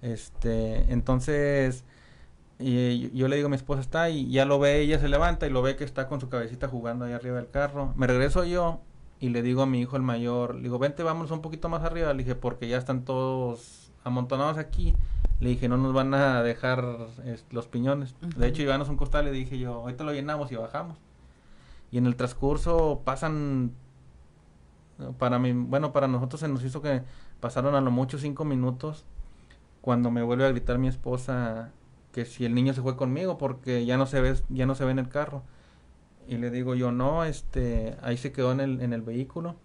Este, 0.00 0.90
entonces, 0.90 1.84
y 2.58 3.10
yo 3.10 3.28
le 3.28 3.36
digo 3.36 3.48
a 3.48 3.50
mi 3.50 3.56
esposa 3.56 3.82
está 3.82 4.08
y 4.08 4.30
ya 4.30 4.46
lo 4.46 4.58
ve, 4.58 4.80
ella 4.80 4.98
se 4.98 5.08
levanta 5.08 5.46
y 5.46 5.50
lo 5.50 5.60
ve 5.60 5.76
que 5.76 5.84
está 5.84 6.08
con 6.08 6.22
su 6.22 6.30
cabecita 6.30 6.68
jugando 6.68 7.04
ahí 7.04 7.12
arriba 7.12 7.36
del 7.36 7.50
carro. 7.50 7.92
Me 7.96 8.06
regreso 8.06 8.44
yo 8.44 8.80
y 9.20 9.30
le 9.30 9.42
digo 9.42 9.62
a 9.62 9.66
mi 9.66 9.80
hijo 9.80 9.96
el 9.96 10.02
mayor, 10.02 10.54
le 10.54 10.62
digo, 10.62 10.78
vente, 10.78 11.02
vamos 11.02 11.30
un 11.30 11.40
poquito 11.40 11.68
más 11.68 11.82
arriba, 11.82 12.12
le 12.12 12.22
dije, 12.22 12.34
porque 12.34 12.68
ya 12.68 12.76
están 12.76 13.04
todos 13.04 13.92
amontonados 14.04 14.58
aquí. 14.58 14.94
Le 15.40 15.50
dije, 15.50 15.68
no 15.68 15.76
nos 15.76 15.92
van 15.92 16.14
a 16.14 16.42
dejar 16.42 16.84
los 17.50 17.66
piñones. 17.68 18.14
De 18.36 18.48
hecho, 18.48 18.62
llevamos 18.62 18.88
un 18.88 18.96
costal, 18.96 19.24
le 19.24 19.30
dije 19.30 19.58
yo, 19.58 19.74
ahorita 19.74 20.04
lo 20.04 20.12
llenamos 20.12 20.50
y 20.50 20.56
bajamos. 20.56 20.98
Y 21.90 21.98
en 21.98 22.06
el 22.06 22.16
transcurso 22.16 23.02
pasan, 23.04 23.72
para 25.18 25.38
mí, 25.38 25.52
bueno, 25.52 25.92
para 25.92 26.08
nosotros 26.08 26.40
se 26.40 26.48
nos 26.48 26.64
hizo 26.64 26.82
que 26.82 27.02
pasaron 27.40 27.74
a 27.74 27.80
lo 27.80 27.90
mucho 27.90 28.18
cinco 28.18 28.44
minutos 28.44 29.04
cuando 29.80 30.10
me 30.10 30.22
vuelve 30.22 30.44
a 30.44 30.50
gritar 30.50 30.78
mi 30.78 30.88
esposa 30.88 31.70
que 32.12 32.24
si 32.24 32.44
el 32.44 32.54
niño 32.54 32.74
se 32.74 32.82
fue 32.82 32.96
conmigo 32.96 33.38
porque 33.38 33.86
ya 33.86 33.96
no 33.96 34.06
se 34.06 34.20
ve, 34.20 34.34
ya 34.48 34.66
no 34.66 34.74
se 34.74 34.84
ve 34.84 34.90
en 34.90 34.98
el 34.98 35.08
carro. 35.08 35.42
Y 36.28 36.36
le 36.36 36.50
digo 36.50 36.74
yo, 36.74 36.92
no, 36.92 37.24
este, 37.24 37.96
ahí 38.02 38.18
se 38.18 38.32
quedó 38.32 38.52
en 38.52 38.60
el, 38.60 38.80
en 38.82 38.92
el 38.92 39.00
vehículo. 39.00 39.56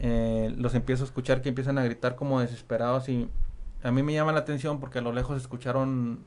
Eh, 0.00 0.52
los 0.56 0.74
empiezo 0.74 1.04
a 1.04 1.06
escuchar 1.06 1.42
que 1.42 1.50
empiezan 1.50 1.76
a 1.76 1.84
gritar 1.84 2.16
como 2.16 2.40
desesperados 2.40 3.08
y 3.10 3.28
a 3.82 3.90
mí 3.90 4.02
me 4.02 4.14
llama 4.14 4.32
la 4.32 4.40
atención 4.40 4.80
porque 4.80 4.98
a 4.98 5.02
lo 5.02 5.12
lejos 5.12 5.36
escucharon 5.36 6.20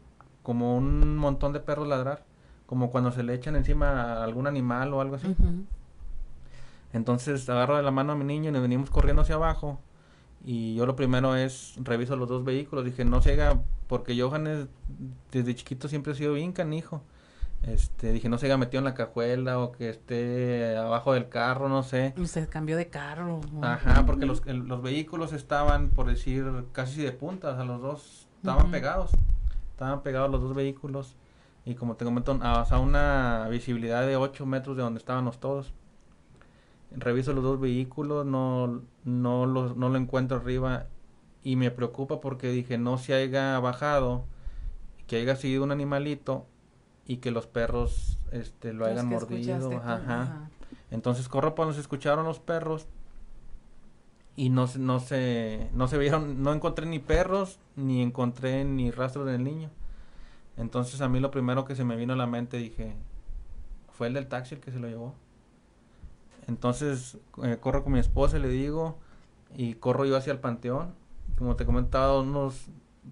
como 0.43 0.77
un 0.77 1.17
montón 1.17 1.53
de 1.53 1.59
perros 1.59 1.87
ladrar, 1.87 2.23
como 2.67 2.91
cuando 2.91 3.11
se 3.11 3.23
le 3.23 3.33
echan 3.33 3.55
encima 3.55 3.89
a 3.89 4.23
algún 4.23 4.45
animal 4.45 4.93
o 4.93 5.01
algo 5.01 5.15
así. 5.15 5.35
Entonces 6.93 7.49
agarro 7.49 7.77
de 7.77 7.83
la 7.83 7.91
mano 7.91 8.13
a 8.13 8.15
mi 8.15 8.25
niño 8.25 8.49
y 8.49 8.53
nos 8.53 8.61
venimos 8.61 8.91
corriendo 8.91 9.23
hacia 9.23 9.35
abajo. 9.35 9.79
Y 10.43 10.75
yo 10.75 10.85
lo 10.85 10.95
primero 10.95 11.35
es 11.35 11.73
reviso 11.77 12.15
los 12.15 12.29
dos 12.29 12.43
vehículos. 12.43 12.85
Dije, 12.85 13.03
no 13.03 13.23
se 13.23 13.35
porque 13.87 14.19
Johan 14.19 14.69
desde 15.31 15.55
chiquito 15.55 15.87
siempre 15.87 16.13
ha 16.13 16.15
sido 16.15 16.33
bien 16.33 16.53
canijo. 16.53 17.01
Este, 17.65 18.11
dije, 18.11 18.29
no 18.29 18.37
se 18.37 18.45
haya 18.45 18.57
metido 18.57 18.77
en 18.79 18.85
la 18.85 18.93
cajuela 18.93 19.57
o 19.57 19.71
que 19.71 19.89
esté 19.89 20.77
abajo 20.77 21.13
del 21.13 21.29
carro, 21.29 21.67
no 21.67 21.81
sé. 21.81 22.13
Se 22.25 22.47
cambió 22.47 22.77
de 22.77 22.89
carro. 22.89 23.41
Ajá, 23.63 24.05
porque 24.05 24.27
los, 24.27 24.45
los 24.45 24.83
vehículos 24.83 25.33
estaban, 25.33 25.89
por 25.89 26.05
decir, 26.05 26.45
casi 26.73 27.01
de 27.01 27.11
punta, 27.11 27.49
o 27.49 27.55
sea, 27.55 27.65
los 27.65 27.81
dos 27.81 28.27
estaban 28.37 28.69
pegados. 28.69 29.11
Estaban 29.71 30.03
pegados 30.03 30.29
los 30.29 30.41
dos 30.41 30.53
vehículos. 30.53 31.15
Y 31.65 31.73
como 31.73 31.95
te 31.95 32.05
comento, 32.05 32.37
a, 32.39 32.79
una 32.79 33.47
visibilidad 33.49 34.05
de 34.05 34.15
8 34.15 34.45
metros 34.45 34.77
de 34.77 34.83
donde 34.83 34.99
estábamos 34.99 35.39
todos. 35.39 35.73
Reviso 36.91 37.33
los 37.33 37.43
dos 37.43 37.59
vehículos, 37.59 38.27
no, 38.27 38.83
no, 39.03 39.47
no 39.47 39.89
lo 39.89 39.97
encuentro 39.97 40.37
arriba. 40.37 40.85
Y 41.41 41.55
me 41.55 41.71
preocupa 41.71 42.21
porque 42.21 42.51
dije, 42.51 42.77
no 42.77 42.99
se 42.99 43.15
haya 43.15 43.59
bajado, 43.59 44.25
que 45.07 45.17
haya 45.17 45.35
seguido 45.35 45.63
un 45.63 45.71
animalito 45.71 46.45
y 47.05 47.17
que 47.17 47.31
los 47.31 47.47
perros 47.47 48.17
este 48.31 48.73
lo 48.73 48.85
hayan 48.85 49.07
mordido 49.07 49.77
ajá. 49.77 50.49
entonces 50.91 51.29
corro 51.29 51.55
cuando 51.55 51.73
se 51.73 51.81
escucharon 51.81 52.25
los 52.25 52.39
perros 52.39 52.87
y 54.35 54.49
no 54.49 54.67
no 54.77 54.99
se 54.99 55.69
no 55.73 55.87
se 55.87 55.97
vieron 55.97 56.43
no 56.43 56.53
encontré 56.53 56.85
ni 56.85 56.99
perros 56.99 57.59
ni 57.75 58.01
encontré 58.01 58.65
ni 58.65 58.91
rastro 58.91 59.25
del 59.25 59.43
niño. 59.43 59.69
Entonces 60.57 61.01
a 61.01 61.09
mí 61.09 61.19
lo 61.19 61.31
primero 61.31 61.65
que 61.65 61.75
se 61.75 61.83
me 61.83 61.95
vino 61.95 62.13
a 62.13 62.17
la 62.17 62.27
mente 62.27 62.57
dije 62.57 62.93
fue 63.93 64.07
el 64.07 64.13
del 64.13 64.27
taxi 64.27 64.55
el 64.55 64.61
que 64.61 64.71
se 64.71 64.79
lo 64.79 64.87
llevó. 64.87 65.13
Entonces 66.47 67.17
eh, 67.43 67.57
corro 67.61 67.83
con 67.83 67.93
mi 67.93 67.99
esposa 67.99 68.37
y 68.37 68.41
le 68.41 68.49
digo 68.49 68.97
y 69.55 69.75
corro 69.75 70.05
yo 70.05 70.17
hacia 70.17 70.33
el 70.33 70.39
panteón. 70.39 70.93
Como 71.37 71.55
te 71.55 71.65
comentaba 71.65 72.19
unos 72.19 72.67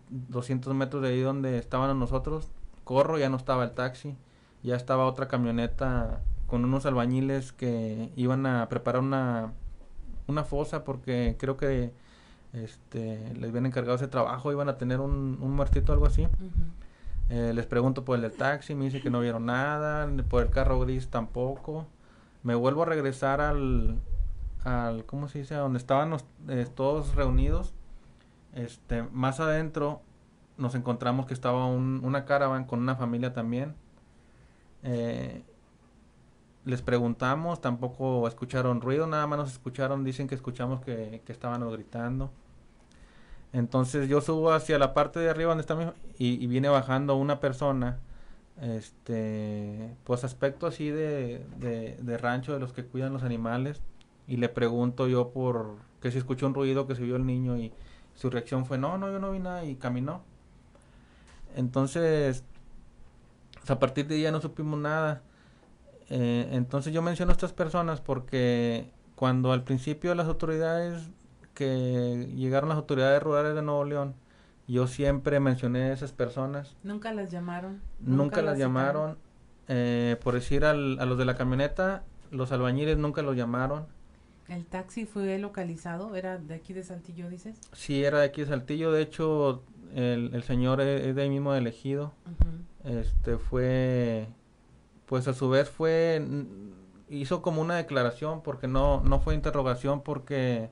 200 0.09 0.73
metros 0.73 1.01
de 1.03 1.09
ahí 1.09 1.21
donde 1.21 1.57
estaban 1.57 1.97
nosotros 1.97 2.49
corro, 2.83 3.17
ya 3.17 3.29
no 3.29 3.37
estaba 3.37 3.63
el 3.63 3.71
taxi, 3.71 4.15
ya 4.63 4.75
estaba 4.75 5.05
otra 5.05 5.27
camioneta 5.27 6.21
con 6.47 6.63
unos 6.65 6.85
albañiles 6.85 7.51
que 7.51 8.11
iban 8.15 8.45
a 8.45 8.69
preparar 8.69 9.01
una, 9.01 9.53
una 10.27 10.43
fosa 10.43 10.83
porque 10.83 11.35
creo 11.39 11.57
que 11.57 11.91
este, 12.53 13.33
les 13.33 13.49
habían 13.49 13.65
encargado 13.65 13.95
ese 13.95 14.07
trabajo, 14.07 14.51
iban 14.51 14.69
a 14.69 14.77
tener 14.77 14.99
un, 14.99 15.39
un 15.41 15.55
muertito 15.55 15.91
o 15.91 15.95
algo 15.95 16.05
así. 16.05 16.27
Eh, 17.29 17.51
les 17.53 17.65
pregunto 17.65 18.05
por 18.05 18.15
el 18.17 18.21
del 18.21 18.33
taxi, 18.33 18.75
me 18.75 18.85
dice 18.85 19.01
que 19.01 19.09
no 19.09 19.19
vieron 19.19 19.45
nada, 19.47 20.07
por 20.29 20.43
el 20.43 20.49
carro 20.49 20.79
gris 20.79 21.07
tampoco. 21.07 21.87
Me 22.43 22.53
vuelvo 22.53 22.83
a 22.83 22.85
regresar 22.85 23.41
al, 23.41 23.97
al 24.63 25.05
¿cómo 25.05 25.29
se 25.29 25.39
dice? 25.39 25.55
A 25.55 25.59
donde 25.59 25.79
estaban 25.79 26.15
eh, 26.49 26.67
todos 26.73 27.15
reunidos. 27.15 27.73
Este, 28.53 29.01
más 29.01 29.39
adentro 29.39 30.01
nos 30.57 30.75
encontramos 30.75 31.25
que 31.25 31.33
estaba 31.33 31.65
una 31.67 32.25
caravan 32.25 32.65
con 32.65 32.79
una 32.79 32.95
familia 32.95 33.33
también. 33.33 33.75
Eh, 34.83 35.43
les 36.65 36.81
preguntamos, 36.81 37.61
tampoco 37.61 38.27
escucharon 38.27 38.81
ruido, 38.81 39.07
nada 39.07 39.27
más 39.27 39.39
nos 39.39 39.51
escucharon, 39.51 40.03
dicen 40.03 40.27
que 40.27 40.35
escuchamos 40.35 40.81
que, 40.81 41.21
que 41.25 41.31
estaban 41.31 41.69
gritando. 41.71 42.31
Entonces 43.51 44.09
yo 44.09 44.21
subo 44.21 44.51
hacia 44.51 44.79
la 44.79 44.93
parte 44.93 45.19
de 45.19 45.29
arriba 45.29 45.49
donde 45.49 45.61
está 45.61 45.93
y, 46.17 46.47
viene 46.47 46.69
bajando 46.69 47.15
una 47.15 47.39
persona, 47.39 47.99
este, 48.61 49.95
pues 50.03 50.23
aspecto 50.23 50.67
así 50.67 50.89
de, 50.89 51.45
de, 51.57 51.97
de, 52.01 52.17
rancho 52.17 52.53
de 52.53 52.59
los 52.59 52.73
que 52.73 52.85
cuidan 52.85 53.13
los 53.13 53.23
animales 53.23 53.81
y 54.27 54.37
le 54.37 54.49
pregunto 54.49 55.07
yo 55.07 55.29
por 55.31 55.77
que 56.01 56.11
si 56.11 56.17
escuchó 56.17 56.47
un 56.47 56.53
ruido, 56.53 56.87
que 56.87 56.95
se 56.95 57.03
vio 57.03 57.15
el 57.15 57.25
niño 57.25 57.57
y 57.57 57.71
su 58.15 58.29
reacción 58.29 58.65
fue 58.65 58.77
no, 58.77 58.97
no, 58.97 59.11
yo 59.11 59.19
no 59.19 59.31
vi 59.31 59.39
nada 59.39 59.65
y 59.65 59.75
caminó. 59.75 60.21
Entonces, 61.55 62.43
a 63.67 63.79
partir 63.79 64.07
de 64.07 64.15
ahí 64.15 64.21
ya 64.23 64.31
no 64.31 64.41
supimos 64.41 64.79
nada. 64.79 65.21
Eh, 66.09 66.49
entonces 66.51 66.93
yo 66.93 67.01
menciono 67.01 67.31
a 67.31 67.33
estas 67.33 67.53
personas 67.53 68.01
porque 68.01 68.91
cuando 69.15 69.51
al 69.51 69.63
principio 69.63 70.13
las 70.15 70.27
autoridades 70.27 71.09
que 71.53 72.29
llegaron 72.35 72.69
las 72.69 72.77
autoridades 72.77 73.21
rurales 73.23 73.55
de 73.55 73.61
Nuevo 73.61 73.85
León, 73.85 74.15
yo 74.67 74.87
siempre 74.87 75.39
mencioné 75.39 75.83
a 75.83 75.93
esas 75.93 76.11
personas. 76.11 76.75
¿Nunca 76.83 77.13
las 77.13 77.31
llamaron? 77.31 77.81
Nunca, 77.99 78.41
las, 78.41 78.57
llamaron. 78.57 79.17
Eh, 79.67 80.17
por 80.23 80.33
decir 80.33 80.65
al, 80.65 80.99
a 80.99 81.05
los 81.05 81.17
de 81.17 81.25
la 81.25 81.35
camioneta, 81.35 82.03
los 82.31 82.51
albañiles 82.51 82.97
nunca 82.97 83.21
los 83.21 83.35
llamaron. 83.35 83.85
¿El 84.47 84.65
taxi 84.65 85.05
fue 85.05 85.37
localizado? 85.39 86.15
¿Era 86.15 86.37
de 86.37 86.55
aquí 86.55 86.73
de 86.73 86.83
Saltillo, 86.83 87.29
dices? 87.29 87.59
Sí, 87.71 88.03
era 88.03 88.19
de 88.19 88.25
aquí 88.25 88.41
de 88.41 88.47
Saltillo. 88.47 88.91
De 88.91 89.01
hecho, 89.01 89.63
el, 89.95 90.43
señor 90.43 90.81
e, 90.81 91.09
es, 91.09 91.15
de 91.15 91.21
ahí 91.21 91.29
mismo 91.29 91.53
elegido. 91.53 92.13
Este 92.83 93.37
fue, 93.37 94.27
pues 95.05 95.27
a 95.27 95.33
su 95.33 95.49
vez 95.49 95.69
fue, 95.69 96.25
hizo 97.09 97.41
como 97.41 97.61
una 97.61 97.75
declaración 97.75 98.41
porque 98.41 98.67
no, 98.67 99.01
no 99.01 99.19
fue 99.19 99.35
interrogación 99.35 100.01
porque 100.01 100.69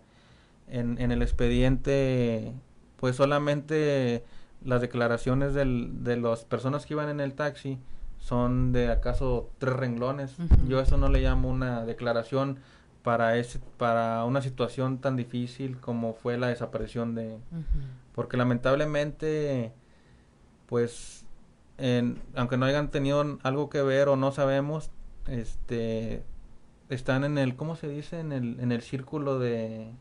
en, 0.68 1.00
en 1.00 1.12
el 1.12 1.22
expediente, 1.22 2.54
pues 2.98 3.16
solamente 3.16 4.26
las 4.64 4.82
declaraciones 4.82 5.54
del, 5.54 6.04
de 6.04 6.18
las 6.18 6.46
personas 6.46 6.86
que 6.86 6.94
iban 6.94 7.10
en 7.10 7.20
el 7.20 7.34
taxi 7.34 7.80
son 8.20 8.72
de 8.72 8.92
acaso 8.92 9.50
tres 9.58 9.76
renglones. 9.76 10.36
Yo 10.68 10.80
eso 10.80 10.98
no 10.98 11.10
le 11.10 11.22
llamo 11.22 11.50
una 11.50 11.86
declaración 11.86 12.60
para 13.04 13.38
ese 13.38 13.60
para 13.78 14.26
una 14.26 14.42
situación 14.42 15.00
tan 15.00 15.16
difícil 15.16 15.78
como 15.80 16.14
fue 16.14 16.38
la 16.38 16.48
desaparición 16.48 17.16
de 17.16 17.38
porque 18.14 18.38
lamentablemente 18.38 19.74
pues 20.68 21.26
en, 21.78 22.22
aunque 22.36 22.58
no 22.58 22.66
hayan 22.66 22.92
tenido 22.92 23.40
algo 23.44 23.70
que 23.70 23.82
ver 23.82 24.08
o 24.08 24.16
no 24.16 24.32
sabemos 24.32 24.92
este 25.28 26.24
están 26.90 27.24
en 27.24 27.38
el 27.38 27.56
cómo 27.56 27.76
se 27.76 27.88
dice 27.88 28.20
en 28.20 28.32
el 28.32 28.60
en 28.60 28.72
el 28.72 28.82
círculo 28.82 29.40
de 29.40 29.92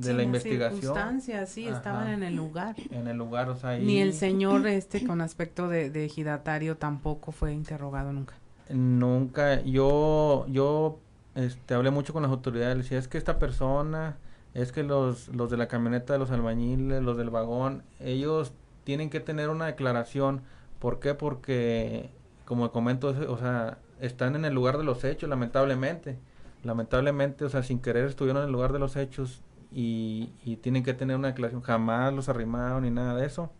de 0.00 0.14
la 0.14 0.22
investigación. 0.22 0.80
Circunstancias, 0.80 1.48
sí, 1.50 1.68
estaban 1.68 2.08
en 2.08 2.22
el 2.22 2.34
lugar. 2.34 2.74
En 2.90 3.06
el 3.06 3.16
lugar, 3.16 3.50
o 3.50 3.56
sea, 3.56 3.78
Ni 3.78 4.00
el 4.00 4.14
señor 4.14 4.66
este 4.66 5.06
con 5.06 5.20
aspecto 5.20 5.68
de, 5.68 5.90
de 5.90 6.06
ejidatario 6.06 6.76
tampoco 6.76 7.32
fue 7.32 7.52
interrogado 7.52 8.12
nunca. 8.12 8.34
Nunca, 8.70 9.60
yo, 9.62 10.46
yo, 10.48 11.00
este, 11.44 11.74
hablé 11.74 11.90
mucho 11.90 12.12
con 12.12 12.22
las 12.22 12.30
autoridades, 12.30 12.76
decía, 12.78 12.98
es 12.98 13.08
que 13.08 13.18
esta 13.18 13.38
persona, 13.38 14.16
es 14.54 14.72
que 14.72 14.82
los, 14.82 15.28
los 15.28 15.50
de 15.50 15.56
la 15.56 15.68
camioneta 15.68 16.12
de 16.12 16.18
los 16.18 16.30
albañiles, 16.30 17.02
los 17.02 17.16
del 17.16 17.30
vagón, 17.30 17.82
ellos 18.00 18.52
tienen 18.84 19.10
que 19.10 19.20
tener 19.20 19.48
una 19.48 19.66
declaración. 19.66 20.42
¿Por 20.78 20.98
qué? 21.00 21.14
Porque, 21.14 22.10
como 22.44 22.70
comento, 22.72 23.14
o 23.28 23.38
sea, 23.38 23.78
están 24.00 24.34
en 24.34 24.44
el 24.44 24.54
lugar 24.54 24.78
de 24.78 24.84
los 24.84 25.04
hechos, 25.04 25.28
lamentablemente. 25.28 26.18
Lamentablemente, 26.64 27.44
o 27.44 27.48
sea, 27.48 27.62
sin 27.62 27.80
querer 27.80 28.06
estuvieron 28.06 28.42
en 28.42 28.48
el 28.48 28.52
lugar 28.52 28.72
de 28.72 28.78
los 28.78 28.96
hechos 28.96 29.40
y, 29.72 30.30
y 30.44 30.56
tienen 30.56 30.82
que 30.82 30.94
tener 30.94 31.16
una 31.16 31.28
declaración. 31.28 31.62
Jamás 31.62 32.12
los 32.12 32.28
arrimaron 32.28 32.82
ni 32.82 32.90
nada 32.90 33.14
de 33.14 33.26
eso. 33.26 33.50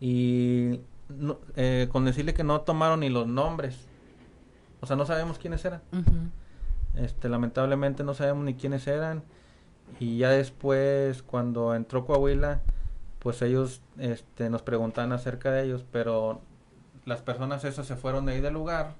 Y 0.00 0.80
eh, 1.56 1.88
con 1.92 2.04
decirle 2.04 2.34
que 2.34 2.44
no 2.44 2.62
tomaron 2.62 3.00
ni 3.00 3.08
los 3.08 3.26
nombres. 3.26 3.86
O 4.80 4.86
sea, 4.86 4.96
no 4.96 5.06
sabemos 5.06 5.38
quiénes 5.38 5.64
eran. 5.64 5.80
Este, 6.96 7.28
lamentablemente 7.28 8.04
no 8.04 8.14
sabemos 8.14 8.44
ni 8.44 8.54
quiénes 8.54 8.86
eran. 8.86 9.22
Y 10.00 10.18
ya 10.18 10.30
después, 10.30 11.22
cuando 11.22 11.74
entró 11.74 12.06
Coahuila, 12.06 12.60
pues 13.18 13.42
ellos 13.42 13.82
este, 13.98 14.50
nos 14.50 14.62
preguntan 14.62 15.12
acerca 15.12 15.50
de 15.52 15.64
ellos, 15.64 15.84
pero 15.90 16.40
las 17.04 17.22
personas 17.22 17.64
esas 17.64 17.86
se 17.86 17.96
fueron 17.96 18.26
de 18.26 18.32
ahí 18.32 18.40
del 18.40 18.54
lugar. 18.54 18.94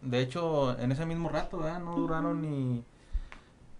De 0.00 0.20
hecho, 0.20 0.78
en 0.78 0.90
ese 0.92 1.06
mismo 1.06 1.28
rato, 1.28 1.60
No 1.78 1.96
duraron 1.96 2.42
ni, 2.42 2.84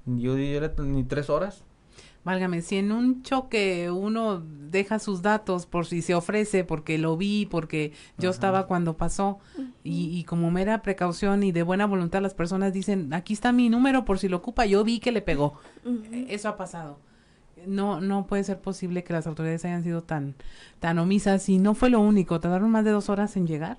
ni 0.07 1.05
tres 1.05 1.29
horas. 1.31 1.65
Válgame, 2.25 2.63
si 2.63 2.77
en 2.77 2.93
un 2.93 3.23
choque 3.23 3.91
uno 3.91 4.41
deja 4.41 4.99
sus 5.01 5.23
datos 5.23 5.67
por 5.67 5.87
si 5.87 6.03
se 6.03 6.15
ofrece, 6.15 6.63
porque 6.63 6.97
lo 6.97 7.17
vi, 7.17 7.47
porque 7.47 7.93
yo 8.17 8.31
estaba 8.31 8.67
cuando 8.67 8.97
pasó, 8.97 9.41
y, 9.83 10.17
y, 10.17 10.25
como 10.25 10.51
mera 10.51 10.83
precaución 10.83 11.43
y 11.43 11.51
de 11.51 11.65
buena 11.65 11.87
voluntad 11.87 12.23
las 12.23 12.35
personas 12.35 12.73
dicen, 12.73 13.13
aquí 13.13 13.33
está 13.33 13.51
mi 13.51 13.69
número 13.69 14.05
por 14.05 14.21
si 14.21 14.29
lo 14.29 14.37
ocupa, 14.37 14.67
yo 14.67 14.85
vi 14.85 15.01
que 15.01 15.11
le 15.11 15.21
pegó. 15.21 15.55
Eso 16.29 16.49
ha 16.49 16.57
pasado 16.57 16.99
no 17.67 18.01
no 18.01 18.27
puede 18.27 18.45
ser 18.45 18.61
posible 18.61 19.05
que 19.05 19.13
las 19.13 19.27
autoridades 19.27 19.65
hayan 19.65 19.83
sido 19.83 20.03
tan 20.03 20.35
tan 20.81 20.99
omisas 20.99 21.49
y 21.49 21.59
no 21.59 21.75
fue 21.75 21.91
lo 21.91 22.01
único 22.01 22.41
tardaron 22.41 22.71
más 22.71 22.85
de 22.85 22.91
dos 22.91 23.09
horas 23.09 23.37
en 23.37 23.47
llegar 23.47 23.79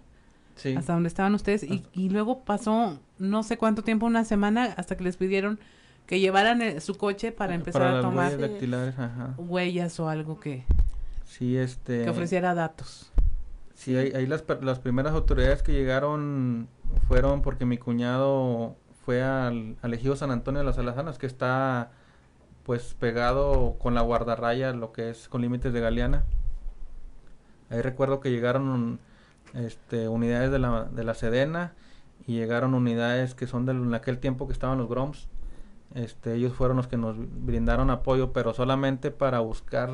sí. 0.56 0.76
hasta 0.76 0.94
donde 0.94 1.08
estaban 1.08 1.34
ustedes 1.34 1.64
y, 1.64 1.84
y, 1.94 2.10
luego 2.10 2.44
pasó 2.44 3.00
no 3.20 3.44
sé 3.44 3.58
cuánto 3.58 3.84
tiempo 3.84 4.06
una 4.06 4.24
semana 4.24 4.74
hasta 4.78 4.96
que 4.96 5.04
les 5.04 5.18
pidieron 5.18 5.60
que 6.06 6.20
llevaran 6.20 6.82
su 6.82 6.96
coche 6.96 7.32
para 7.32 7.56
empezar 7.56 7.84
a 7.84 8.02
tomar 8.02 8.38
huellas, 9.38 10.00
o 10.00 10.10
algo 10.10 10.40
que 10.40 10.66
sí 11.26 11.58
este 11.58 12.04
que 12.04 12.10
ofreciera 12.10 12.54
datos 12.54 13.12
sí 13.74 13.96
ahí, 13.96 14.12
ahí 14.16 14.28
las 14.28 14.44
las 14.62 14.80
primeras 14.80 15.14
autoridades 15.14 15.64
que 15.64 15.72
llegaron 15.72 16.68
fueron 17.08 17.42
porque 17.42 17.66
mi 17.66 17.78
cuñado 17.78 18.76
fue 19.06 19.22
al, 19.22 19.76
al 19.82 19.94
ejido 19.94 20.16
San 20.16 20.32
Antonio 20.32 20.60
de 20.60 20.66
las 20.66 20.78
Alazanas 20.78 21.18
que 21.18 21.26
está 21.26 21.92
pues 22.64 22.94
pegado 22.94 23.76
con 23.78 23.94
la 23.94 24.02
guardarraya, 24.02 24.74
lo 24.74 24.92
que 24.94 25.10
es 25.10 25.28
con 25.28 25.42
límites 25.42 25.74
de 25.74 25.82
Galeana. 25.82 26.24
Ahí 27.70 27.82
recuerdo 27.82 28.20
que 28.20 28.32
llegaron 28.32 29.00
este, 29.54 30.08
unidades 30.08 30.52
de 30.52 30.60
la, 30.60 30.86
de 30.86 31.04
la 31.04 31.13
Sedena 31.13 31.74
y 32.26 32.36
llegaron 32.36 32.74
unidades 32.74 33.36
que 33.36 33.48
son 33.48 33.66
de 33.66 33.74
en 33.74 33.94
aquel 33.94 34.20
tiempo 34.20 34.48
que 34.48 34.54
estaban 34.54 34.78
los 34.78 34.88
Groms. 34.88 35.28
Este, 35.93 36.36
ellos 36.36 36.53
fueron 36.53 36.77
los 36.77 36.88
que 36.88 36.97
nos 36.97 37.15
brindaron 37.17 37.89
apoyo, 37.89 38.34
pero 38.34 38.53
solamente 38.53 39.12
para 39.12 39.39
buscar 39.39 39.91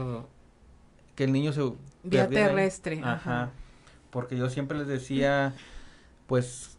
que 1.16 1.26
el 1.26 1.34
niño 1.34 1.52
se... 1.52 1.74
Vía 2.04 2.30
terrestre. 2.30 3.02
Ajá. 3.04 3.50
Porque 4.10 4.38
yo 4.38 4.50
siempre 4.50 4.78
les 4.78 4.88
decía, 4.88 5.54
pues, 6.28 6.78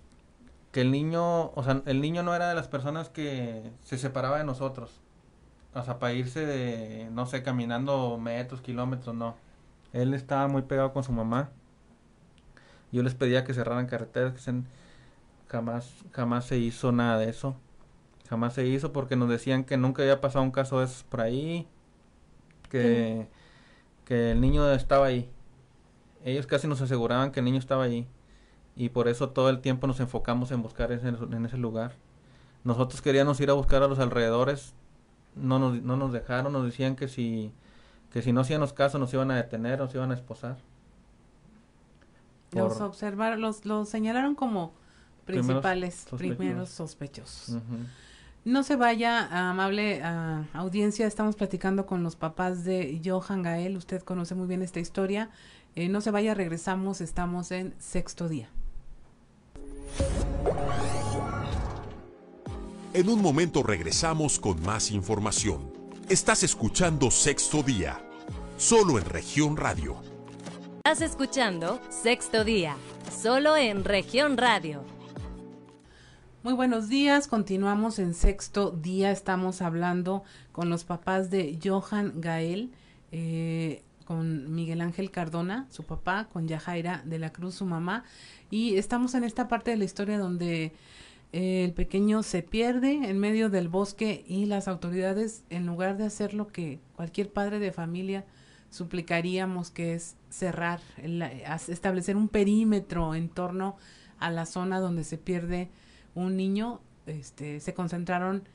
que 0.73 0.81
el 0.81 0.91
niño, 0.91 1.51
o 1.51 1.63
sea, 1.63 1.83
el 1.87 2.01
niño 2.01 2.23
no 2.23 2.35
era 2.35 2.49
de 2.49 2.55
las 2.55 2.69
personas 2.69 3.09
que 3.09 3.71
se 3.83 3.99
separaba 3.99 4.39
de 4.39 4.45
nosotros 4.45 5.01
o 5.75 5.83
sea, 5.83 5.99
para 5.99 6.13
irse 6.13 6.45
de, 6.45 7.09
no 7.13 7.27
sé, 7.27 7.43
caminando 7.43 8.19
metros, 8.19 8.61
kilómetros, 8.61 9.15
no. 9.15 9.37
Él 9.93 10.15
estaba 10.15 10.49
muy 10.49 10.63
pegado 10.63 10.93
con 10.93 11.05
su 11.05 11.13
mamá. 11.13 11.51
Yo 12.93 13.03
les 13.03 13.15
pedía 13.15 13.45
que 13.45 13.55
cerraran 13.55 13.87
carreteras, 13.87 14.33
que 14.33 14.41
se, 14.41 14.53
jamás, 15.49 15.93
jamás 16.13 16.47
se 16.47 16.59
hizo 16.59 16.91
nada 16.93 17.19
de 17.19 17.31
eso. 17.31 17.57
Jamás 18.31 18.55
se 18.55 18.67
hizo 18.67 18.93
porque 18.93 19.17
nos 19.17 19.29
decían 19.29 19.65
que 19.65 19.77
nunca 19.77 20.03
había 20.03 20.21
pasado 20.21 20.45
un 20.45 20.51
caso 20.51 20.79
de 20.79 20.87
esos 20.87 21.03
por 21.03 21.21
ahí, 21.21 21.69
que, 22.71 23.29
que 24.07 24.31
el 24.31 24.41
niño 24.41 24.71
estaba 24.73 25.07
ahí. 25.07 25.29
Ellos 26.25 26.47
casi 26.47 26.67
nos 26.67 26.81
aseguraban 26.81 27.33
que 27.33 27.41
el 27.41 27.45
niño 27.45 27.59
estaba 27.59 27.85
ahí. 27.85 28.07
Y 28.77 28.91
por 28.91 29.09
eso 29.09 29.31
todo 29.31 29.51
el 29.51 29.61
tiempo 29.61 29.87
nos 29.87 30.01
enfocamos 30.01 30.53
en 30.53 30.63
buscar 30.63 30.93
ese, 30.93 31.09
en 31.09 31.45
ese 31.45 31.59
lugar. 31.59 31.97
Nosotros 32.65 33.03
queríamos 33.03 33.41
ir 33.41 33.51
a 33.51 33.55
buscar 33.55 33.83
a 33.83 33.89
los 33.89 33.99
alrededores 33.99 34.75
no 35.35 35.59
nos, 35.59 35.83
no 35.83 35.97
nos 35.97 36.13
dejaron, 36.13 36.53
nos 36.53 36.65
decían 36.65 36.97
que 36.97 37.09
si, 37.09 37.53
que 38.13 38.23
si 38.23 38.33
no 38.33 38.41
hacíamos 38.41 38.73
caso 38.73 38.99
nos 38.99 39.13
iban 39.13 39.31
a 39.31 39.37
detener, 39.37 39.79
nos 39.79 39.95
iban 39.95 40.11
a 40.11 40.15
esposar. 40.15 40.59
Los 42.53 42.81
observaron, 42.81 43.41
los, 43.41 43.65
los 43.65 43.89
señalaron 43.89 44.35
como 44.35 44.73
principales, 45.25 46.07
primeros 46.17 46.71
sospechosos. 46.71 47.57
No 48.45 48.63
se 48.63 48.77
vaya, 48.77 49.51
amable 49.51 50.03
audiencia, 50.55 51.07
estamos 51.07 51.37
platicando 51.37 51.85
con 51.85 52.03
los 52.03 52.17
papás 52.17 52.65
de 52.65 53.01
Johan 53.05 53.43
Gael, 53.43 53.77
usted 53.77 54.03
conoce 54.03 54.35
muy 54.35 54.47
bien 54.47 54.63
esta 54.63 54.81
historia. 54.81 55.29
Eh, 55.77 55.89
no 55.91 56.01
se 56.01 56.11
vaya, 56.11 56.33
regresamos, 56.33 57.03
estamos 57.03 57.51
en 57.51 57.75
sexto 57.79 58.29
día. 58.29 58.49
En 62.95 63.09
un 63.09 63.21
momento 63.21 63.63
regresamos 63.63 64.41
con 64.41 64.61
más 64.63 64.91
información. 64.91 65.71
Estás 66.09 66.43
escuchando 66.43 67.11
Sexto 67.11 67.63
Día, 67.63 68.01
solo 68.57 68.99
en 68.99 69.05
región 69.05 69.57
radio. 69.57 69.97
Estás 70.79 71.03
escuchando 71.03 71.79
Sexto 71.91 72.43
Día, 72.43 72.75
solo 73.13 73.57
en 73.57 73.85
región 73.85 74.39
radio. 74.39 74.83
Muy 76.43 76.55
buenos 76.55 76.89
días, 76.89 77.29
continuamos 77.29 77.99
en 77.99 78.15
sexto 78.15 78.71
día, 78.71 79.11
estamos 79.11 79.61
hablando 79.61 80.25
con 80.53 80.71
los 80.71 80.85
papás 80.85 81.29
de 81.29 81.59
Johan 81.63 82.15
Gael, 82.23 82.71
eh, 83.13 83.83
con 84.07 84.55
Miguel 84.55 84.81
Ángel 84.81 85.11
Cardona, 85.11 85.67
su 85.69 85.83
papá, 85.83 86.29
con 86.33 86.49
Yajaira 86.49 87.03
de 87.05 87.19
la 87.19 87.31
Cruz, 87.31 87.57
su 87.57 87.67
mamá, 87.67 88.05
y 88.51 88.77
estamos 88.77 89.15
en 89.15 89.25
esta 89.25 89.49
parte 89.49 89.71
de 89.71 89.77
la 89.77 89.85
historia 89.85 90.19
donde 90.19 90.73
el 91.33 91.75
pequeño 91.75 92.23
se 92.23 92.43
pierde 92.43 92.93
en 93.11 93.19
medio 93.19 93.51
del 93.51 93.69
bosque 93.69 94.25
y 94.27 94.47
las 94.47 94.67
autoridades, 94.67 95.45
en 95.51 95.67
lugar 95.67 95.99
de 95.99 96.07
hacer 96.07 96.33
lo 96.33 96.49
que 96.49 96.81
cualquier 96.97 97.31
padre 97.31 97.59
de 97.59 97.71
familia 97.71 98.25
suplicaríamos, 98.71 99.71
que 99.71 99.93
es 99.93 100.17
cerrar, 100.31 100.81
establecer 101.69 102.17
un 102.17 102.29
perímetro 102.29 103.15
en 103.15 103.29
torno 103.29 103.77
a 104.19 104.31
la 104.31 104.47
zona 104.47 104.81
donde 104.81 105.05
se 105.05 105.19
pierde 105.19 105.69
un 106.15 106.37
niño, 106.37 106.81
este, 107.07 107.61
se 107.61 107.75
concentraron 107.75 108.49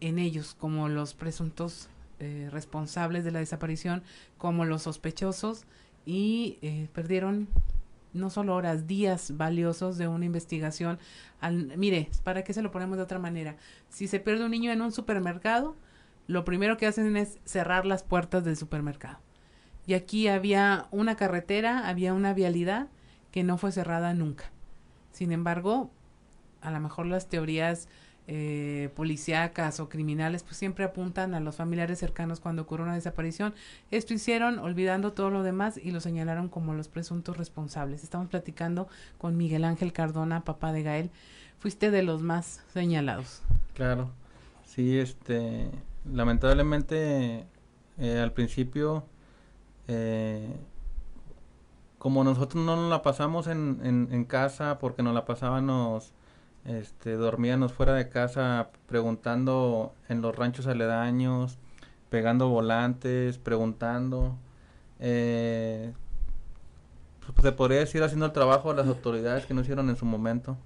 en 0.00 0.18
ellos 0.18 0.54
como 0.58 0.88
los 0.88 1.14
presuntos 1.14 1.88
eh, 2.18 2.48
responsables 2.50 3.24
de 3.24 3.30
la 3.30 3.38
desaparición, 3.38 4.02
como 4.38 4.64
los 4.64 4.82
sospechosos 4.82 5.64
y 6.04 6.58
eh, 6.62 6.88
perdieron 6.92 7.48
no 8.12 8.30
solo 8.30 8.54
horas, 8.54 8.86
días 8.86 9.36
valiosos 9.36 9.96
de 9.98 10.08
una 10.08 10.26
investigación. 10.26 10.98
Al, 11.40 11.76
mire, 11.76 12.10
¿para 12.24 12.44
qué 12.44 12.52
se 12.52 12.62
lo 12.62 12.70
ponemos 12.70 12.96
de 12.96 13.04
otra 13.04 13.18
manera? 13.18 13.56
Si 13.88 14.06
se 14.06 14.20
pierde 14.20 14.44
un 14.44 14.50
niño 14.50 14.70
en 14.70 14.82
un 14.82 14.92
supermercado, 14.92 15.76
lo 16.26 16.44
primero 16.44 16.76
que 16.76 16.86
hacen 16.86 17.16
es 17.16 17.38
cerrar 17.44 17.86
las 17.86 18.02
puertas 18.02 18.44
del 18.44 18.56
supermercado. 18.56 19.18
Y 19.86 19.94
aquí 19.94 20.28
había 20.28 20.86
una 20.90 21.16
carretera, 21.16 21.88
había 21.88 22.14
una 22.14 22.34
vialidad 22.34 22.88
que 23.30 23.42
no 23.42 23.58
fue 23.58 23.72
cerrada 23.72 24.14
nunca. 24.14 24.44
Sin 25.10 25.32
embargo, 25.32 25.90
a 26.62 26.70
lo 26.70 26.80
mejor 26.80 27.06
las 27.06 27.28
teorías 27.28 27.88
eh, 28.28 28.90
policíacas 28.94 29.80
o 29.80 29.88
criminales, 29.88 30.44
pues 30.44 30.56
siempre 30.56 30.84
apuntan 30.84 31.34
a 31.34 31.40
los 31.40 31.56
familiares 31.56 31.98
cercanos 31.98 32.38
cuando 32.38 32.62
ocurre 32.62 32.84
una 32.84 32.94
desaparición. 32.94 33.52
Esto 33.90 34.14
hicieron 34.14 34.60
olvidando 34.60 35.12
todo 35.12 35.28
lo 35.30 35.42
demás 35.42 35.76
y 35.76 35.90
lo 35.90 36.00
señalaron 36.00 36.48
como 36.48 36.72
los 36.72 36.86
presuntos 36.86 37.36
responsables. 37.36 38.04
Estamos 38.04 38.28
platicando 38.28 38.86
con 39.18 39.36
Miguel 39.36 39.64
Ángel 39.64 39.92
Cardona, 39.92 40.44
papá 40.44 40.72
de 40.72 40.84
Gael. 40.84 41.10
Fuiste 41.58 41.90
de 41.90 42.02
los 42.04 42.22
más 42.22 42.62
señalados. 42.72 43.42
Claro, 43.74 44.10
sí, 44.64 44.98
este, 44.98 45.68
lamentablemente 46.04 47.44
eh, 47.98 48.20
al 48.20 48.32
principio, 48.32 49.04
eh, 49.88 50.48
como 51.98 52.22
nosotros 52.22 52.64
no 52.64 52.76
nos 52.76 52.88
la 52.88 53.02
pasamos 53.02 53.48
en, 53.48 53.80
en, 53.82 54.08
en 54.12 54.24
casa 54.24 54.78
porque 54.78 55.02
nos 55.02 55.12
la 55.12 55.24
pasábamos 55.24 56.12
este, 56.64 57.16
dormíamos 57.16 57.72
fuera 57.72 57.94
de 57.94 58.08
casa 58.08 58.70
preguntando 58.86 59.94
en 60.08 60.22
los 60.22 60.36
ranchos 60.36 60.66
aledaños, 60.66 61.58
pegando 62.08 62.48
volantes, 62.48 63.38
preguntando. 63.38 64.36
Eh, 65.00 65.92
pues, 67.20 67.34
se 67.42 67.52
podría 67.52 67.80
decir 67.80 68.02
haciendo 68.02 68.26
el 68.26 68.32
trabajo 68.32 68.70
de 68.70 68.76
las 68.76 68.86
autoridades 68.86 69.46
que 69.46 69.54
no 69.54 69.62
hicieron 69.62 69.88
en 69.90 69.96
su 69.96 70.04
momento. 70.04 70.56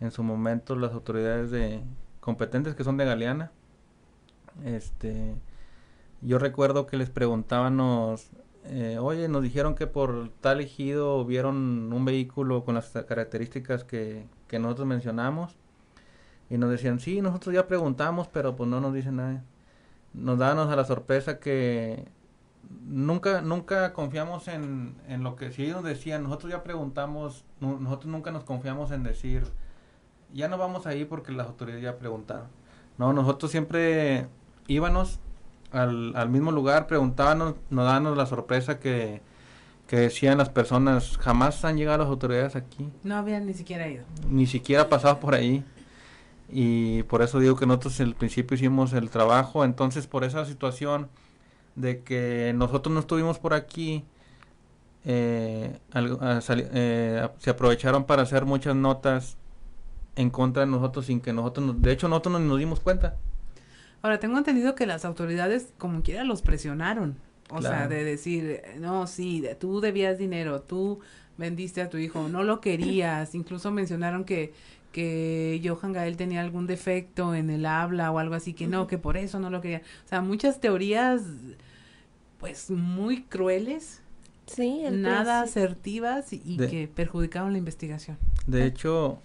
En 0.00 0.10
su 0.10 0.22
momento 0.22 0.76
las 0.76 0.92
autoridades 0.92 1.50
de 1.50 1.82
competentes 2.20 2.74
que 2.74 2.84
son 2.84 2.96
de 2.96 3.04
Galeana. 3.04 3.50
Este, 4.64 5.34
yo 6.22 6.38
recuerdo 6.38 6.86
que 6.86 6.96
les 6.96 7.10
preguntábamos 7.10 8.30
eh, 8.68 8.98
oye, 9.00 9.28
nos 9.28 9.42
dijeron 9.42 9.74
que 9.74 9.86
por 9.86 10.30
tal 10.40 10.60
ejido 10.60 11.24
vieron 11.24 11.92
un 11.92 12.04
vehículo 12.04 12.64
con 12.64 12.74
las 12.74 12.90
características 12.90 13.84
que, 13.84 14.26
nosotros 14.52 14.86
mencionamos. 14.86 15.56
Y 16.48 16.58
nos 16.58 16.70
decían, 16.70 17.00
sí, 17.00 17.20
nosotros 17.20 17.54
ya 17.54 17.66
preguntamos, 17.66 18.28
pero 18.28 18.56
pues 18.56 18.70
no 18.70 18.80
nos 18.80 18.94
dicen 18.94 19.16
nada. 19.16 19.44
Nos 20.14 20.38
dábamos 20.38 20.68
a 20.72 20.76
la 20.76 20.84
sorpresa 20.84 21.38
que 21.40 22.04
nunca 22.84 23.42
nunca 23.42 23.92
confiamos 23.92 24.48
en, 24.48 24.96
en 25.08 25.22
lo 25.22 25.36
que 25.36 25.52
si 25.52 25.64
ellos 25.64 25.84
decían, 25.84 26.24
nosotros 26.24 26.52
ya 26.52 26.62
preguntamos, 26.62 27.44
nosotros 27.60 28.06
nunca 28.06 28.30
nos 28.30 28.44
confiamos 28.44 28.90
en 28.92 29.02
decir, 29.02 29.44
ya 30.32 30.48
no 30.48 30.58
vamos 30.58 30.86
ahí 30.86 31.04
porque 31.04 31.32
las 31.32 31.48
autoridades 31.48 31.82
ya 31.82 31.98
preguntaron. 31.98 32.46
No, 32.98 33.12
nosotros 33.12 33.50
siempre 33.50 34.28
íbamos 34.68 35.20
al, 35.76 36.16
al 36.16 36.28
mismo 36.28 36.52
lugar, 36.52 36.86
preguntábamos, 36.86 37.54
nos 37.70 37.84
daban 37.84 38.16
la 38.16 38.26
sorpresa 38.26 38.78
que, 38.78 39.20
que 39.86 39.96
decían 39.96 40.38
las 40.38 40.48
personas, 40.48 41.16
jamás 41.18 41.64
han 41.64 41.76
llegado 41.76 41.98
las 41.98 42.08
autoridades 42.08 42.56
aquí. 42.56 42.88
No 43.04 43.16
habían 43.16 43.46
ni 43.46 43.54
siquiera 43.54 43.88
ido. 43.88 44.04
Ni 44.28 44.46
siquiera 44.46 44.88
pasado 44.88 45.20
por 45.20 45.34
ahí. 45.34 45.64
Y 46.48 47.02
por 47.04 47.22
eso 47.22 47.38
digo 47.40 47.56
que 47.56 47.66
nosotros 47.66 48.00
al 48.00 48.14
principio 48.14 48.54
hicimos 48.54 48.92
el 48.92 49.10
trabajo, 49.10 49.64
entonces 49.64 50.06
por 50.06 50.24
esa 50.24 50.44
situación 50.44 51.08
de 51.74 52.02
que 52.02 52.52
nosotros 52.54 52.92
no 52.92 53.00
estuvimos 53.00 53.38
por 53.38 53.52
aquí, 53.52 54.04
eh, 55.04 55.78
eh, 55.94 57.28
se 57.38 57.50
aprovecharon 57.50 58.04
para 58.04 58.22
hacer 58.22 58.44
muchas 58.44 58.74
notas 58.74 59.36
en 60.16 60.30
contra 60.30 60.64
de 60.64 60.70
nosotros 60.70 61.06
sin 61.06 61.20
que 61.20 61.32
nosotros, 61.32 61.80
de 61.80 61.92
hecho 61.92 62.08
nosotros 62.08 62.40
no 62.40 62.46
nos 62.46 62.58
dimos 62.58 62.80
cuenta. 62.80 63.16
Ahora, 64.02 64.20
tengo 64.20 64.38
entendido 64.38 64.74
que 64.74 64.86
las 64.86 65.04
autoridades, 65.04 65.72
como 65.78 66.02
quiera, 66.02 66.24
los 66.24 66.42
presionaron. 66.42 67.16
O 67.50 67.62
sea, 67.62 67.86
de 67.86 68.02
decir, 68.02 68.60
no, 68.78 69.06
sí, 69.06 69.44
tú 69.60 69.80
debías 69.80 70.18
dinero, 70.18 70.62
tú 70.62 71.00
vendiste 71.38 71.80
a 71.80 71.88
tu 71.88 71.96
hijo, 71.96 72.28
no 72.28 72.42
lo 72.42 72.60
querías. 72.60 73.34
Incluso 73.34 73.70
mencionaron 73.70 74.24
que, 74.24 74.52
que 74.92 75.60
Johan 75.64 75.92
Gael 75.92 76.16
tenía 76.16 76.40
algún 76.40 76.66
defecto 76.66 77.34
en 77.34 77.50
el 77.50 77.66
habla 77.66 78.10
o 78.10 78.18
algo 78.18 78.34
así, 78.34 78.52
que 78.52 78.66
no, 78.66 78.86
que 78.86 78.98
por 78.98 79.16
eso 79.16 79.38
no 79.38 79.50
lo 79.50 79.60
quería. 79.60 79.82
O 80.04 80.08
sea, 80.08 80.20
muchas 80.22 80.60
teorías, 80.60 81.22
pues, 82.40 82.70
muy 82.70 83.22
crueles. 83.22 84.02
Sí, 84.46 84.82
nada 84.90 85.40
asertivas 85.40 86.32
y, 86.32 86.56
que 86.56 86.88
perjudicaron 86.92 87.52
la 87.52 87.58
investigación. 87.58 88.16
De 88.46 88.64
hecho, 88.64 89.18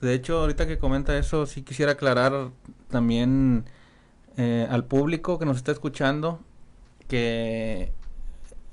de 0.00 0.14
hecho, 0.14 0.40
ahorita 0.40 0.66
que 0.66 0.78
comenta 0.78 1.16
eso, 1.16 1.46
sí 1.46 1.62
quisiera 1.62 1.92
aclarar 1.92 2.50
también 2.90 3.64
eh, 4.36 4.66
al 4.70 4.84
público 4.84 5.38
que 5.38 5.46
nos 5.46 5.56
está 5.56 5.72
escuchando 5.72 6.40
que 7.08 7.92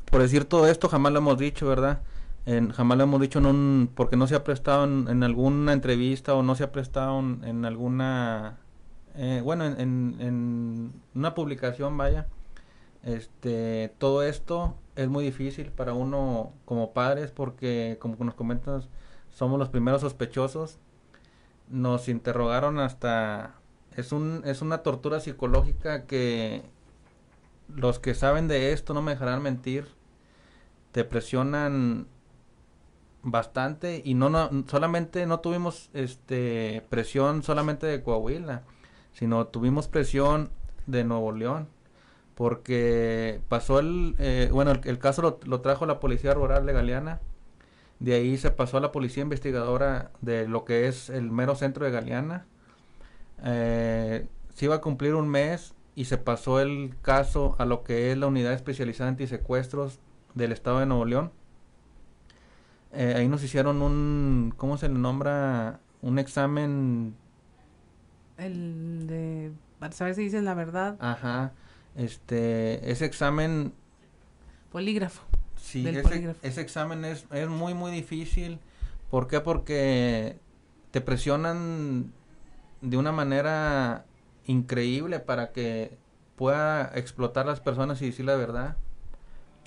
por 0.05 0.21
decir 0.21 0.45
todo 0.45 0.67
esto 0.67 0.89
jamás 0.89 1.11
lo 1.13 1.19
hemos 1.19 1.37
dicho, 1.37 1.67
¿verdad? 1.67 2.01
jamás 2.45 2.97
lo 2.97 3.05
hemos 3.05 3.21
dicho 3.21 3.39
en 3.39 3.45
un, 3.45 3.89
porque 3.95 4.17
no 4.17 4.27
se 4.27 4.35
ha 4.35 4.43
prestado 4.43 4.83
en, 4.83 5.23
alguna 5.23 5.73
entrevista 5.73 6.33
o 6.35 6.43
no 6.43 6.55
se 6.55 6.63
ha 6.63 6.71
prestado 6.71 7.19
en, 7.19 7.65
alguna, 7.65 8.57
eh, 9.15 9.41
bueno, 9.43 9.65
en, 9.65 10.15
en, 10.19 10.93
una 11.15 11.33
publicación, 11.33 11.97
vaya. 11.97 12.27
Este, 13.03 13.93
todo 13.97 14.23
esto 14.23 14.75
es 14.95 15.09
muy 15.09 15.25
difícil 15.25 15.71
para 15.71 15.93
uno 15.93 16.53
como 16.65 16.93
padres 16.93 17.31
porque, 17.31 17.97
como 17.99 18.15
nos 18.19 18.35
comentas, 18.35 18.89
somos 19.29 19.57
los 19.59 19.69
primeros 19.69 20.01
sospechosos. 20.01 20.79
Nos 21.69 22.09
interrogaron 22.09 22.79
hasta 22.79 23.55
es, 23.95 24.11
un, 24.11 24.41
es 24.45 24.61
una 24.61 24.79
tortura 24.79 25.19
psicológica 25.19 26.05
que 26.05 26.63
los 27.67 27.99
que 27.99 28.13
saben 28.13 28.47
de 28.47 28.73
esto 28.73 28.93
no 28.93 29.01
me 29.01 29.11
dejarán 29.11 29.41
mentir. 29.41 29.87
Te 30.91 31.03
presionan 31.03 32.07
bastante 33.23 34.01
y 34.03 34.13
no, 34.13 34.29
no 34.29 34.49
solamente 34.67 35.25
no 35.25 35.39
tuvimos 35.39 35.89
este 35.93 36.85
presión 36.89 37.41
solamente 37.41 37.87
de 37.87 38.03
Coahuila, 38.03 38.63
sino 39.13 39.47
tuvimos 39.47 39.87
presión 39.87 40.49
de 40.87 41.03
Nuevo 41.03 41.31
León 41.31 41.69
porque 42.35 43.41
pasó 43.47 43.79
el 43.79 44.15
eh, 44.19 44.49
bueno 44.51 44.71
el, 44.71 44.99
caso 44.99 45.21
lo, 45.21 45.39
lo, 45.45 45.61
trajo 45.61 45.85
la 45.85 45.99
policía 45.99 46.33
rural 46.33 46.65
de 46.65 46.73
Galeana 46.73 47.21
de 47.99 48.15
ahí 48.15 48.37
se 48.37 48.51
pasó 48.51 48.77
a 48.77 48.81
la 48.81 48.91
policía 48.91 49.23
investigadora 49.23 50.11
de 50.21 50.47
lo 50.47 50.65
que 50.65 50.87
es 50.87 51.09
el 51.09 51.31
mero 51.31 51.55
centro 51.55 51.85
de 51.85 51.91
Galeana 51.91 52.45
eh, 53.43 54.27
se 54.53 54.65
iba 54.65 54.75
a 54.75 54.81
cumplir 54.81 55.15
un 55.15 55.27
mes 55.27 55.73
y 55.95 56.05
se 56.05 56.17
pasó 56.17 56.59
el 56.59 56.95
caso 57.01 57.55
a 57.59 57.65
lo 57.65 57.83
que 57.83 58.11
es 58.11 58.17
la 58.17 58.27
unidad 58.27 58.53
especializada 58.53 59.09
en 59.09 59.13
antisecuestros 59.13 59.99
del 60.33 60.51
estado 60.51 60.79
de 60.79 60.85
Nuevo 60.85 61.05
León. 61.05 61.31
Eh, 62.93 63.15
ahí 63.17 63.27
nos 63.27 63.43
hicieron 63.43 63.81
un, 63.81 64.53
¿cómo 64.55 64.77
se 64.77 64.87
le 64.87 64.95
nombra? 64.95 65.79
Un 66.01 66.19
examen. 66.19 67.15
El 68.37 69.07
de, 69.07 69.51
para 69.79 69.93
saber 69.93 70.15
si 70.15 70.23
dicen 70.23 70.45
la 70.45 70.53
verdad. 70.53 70.95
Ajá. 70.99 71.53
Este, 71.95 72.91
ese 72.91 73.05
examen. 73.05 73.73
Polígrafo. 74.71 75.23
Sí, 75.55 75.87
ese, 75.87 76.35
ese 76.41 76.61
examen 76.61 77.05
es, 77.05 77.25
es 77.31 77.47
muy, 77.47 77.73
muy 77.73 77.91
difícil. 77.91 78.59
¿Por 79.09 79.27
qué? 79.27 79.39
Porque 79.39 80.37
te 80.91 81.01
presionan 81.01 82.11
de 82.83 82.97
una 82.97 83.11
manera 83.11 84.05
increíble 84.45 85.19
para 85.19 85.51
que 85.51 85.97
pueda 86.35 86.91
explotar 86.95 87.45
las 87.45 87.61
personas 87.61 88.01
y 88.01 88.07
decir 88.07 88.25
la 88.25 88.35
verdad. 88.35 88.77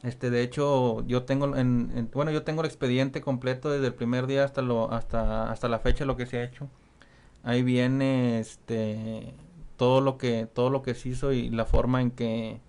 Este, 0.03 0.31
de 0.31 0.43
hecho, 0.43 1.05
yo 1.07 1.25
tengo 1.25 1.57
en, 1.57 2.11
bueno, 2.13 2.31
yo 2.31 2.43
tengo 2.45 2.61
el 2.61 2.67
expediente 2.67 3.23
completo 3.23 3.71
desde 3.71 3.87
el 3.87 3.95
primer 3.95 4.27
día 4.27 4.45
hasta 4.45 4.63
lo 4.63 4.93
hasta 4.93 5.51
hasta 5.51 5.69
la 5.69 5.79
fecha 5.79 6.05
lo 6.05 6.17
que 6.17 6.27
se 6.27 6.39
ha 6.39 6.45
hecho. 6.45 6.69
Ahí 7.43 7.63
viene 7.63 8.41
este 8.41 9.35
todo 9.77 10.01
lo 10.01 10.19
que 10.19 10.47
todo 10.47 10.71
lo 10.71 10.83
que 10.83 10.95
se 10.95 11.11
hizo 11.11 11.33
y 11.33 11.51
la 11.51 11.65
forma 11.65 12.03
en 12.03 12.11
que 12.11 12.61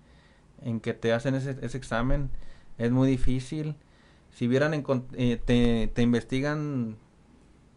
en 0.62 0.80
que 0.80 0.94
te 0.94 1.12
hacen 1.12 1.34
ese, 1.34 1.56
ese 1.62 1.78
examen 1.78 2.30
es 2.78 2.90
muy 2.90 3.08
difícil. 3.08 3.76
Si 4.30 4.46
vieran 4.48 4.74
eh, 5.14 5.40
te, 5.44 5.88
te 5.88 6.02
investigan 6.02 6.96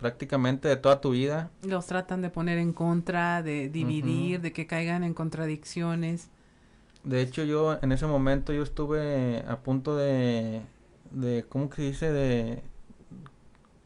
prácticamente 0.01 0.67
de 0.67 0.77
toda 0.77 0.99
tu 0.99 1.11
vida. 1.11 1.51
Los 1.61 1.85
tratan 1.85 2.23
de 2.23 2.31
poner 2.31 2.57
en 2.57 2.73
contra, 2.73 3.43
de 3.43 3.69
dividir, 3.69 4.41
de 4.41 4.51
que 4.51 4.65
caigan 4.65 5.03
en 5.03 5.13
contradicciones. 5.13 6.29
De 7.03 7.21
hecho, 7.21 7.43
yo 7.43 7.77
en 7.79 7.91
ese 7.91 8.07
momento 8.07 8.51
yo 8.51 8.63
estuve 8.63 9.45
a 9.47 9.59
punto 9.59 9.95
de, 9.95 10.63
de 11.11 11.45
¿cómo 11.47 11.69
que 11.69 11.83
dice? 11.83 12.11
De 12.11 12.63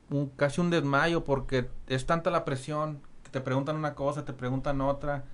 un, 0.09 0.29
casi 0.29 0.61
un 0.61 0.69
desmayo 0.69 1.25
porque 1.25 1.67
es 1.87 2.05
tanta 2.05 2.31
la 2.31 2.45
presión 2.45 3.01
que 3.23 3.29
te 3.29 3.41
preguntan 3.41 3.75
una 3.75 3.93
cosa, 3.93 4.23
te 4.23 4.31
preguntan 4.31 4.79
otra, 4.79 5.25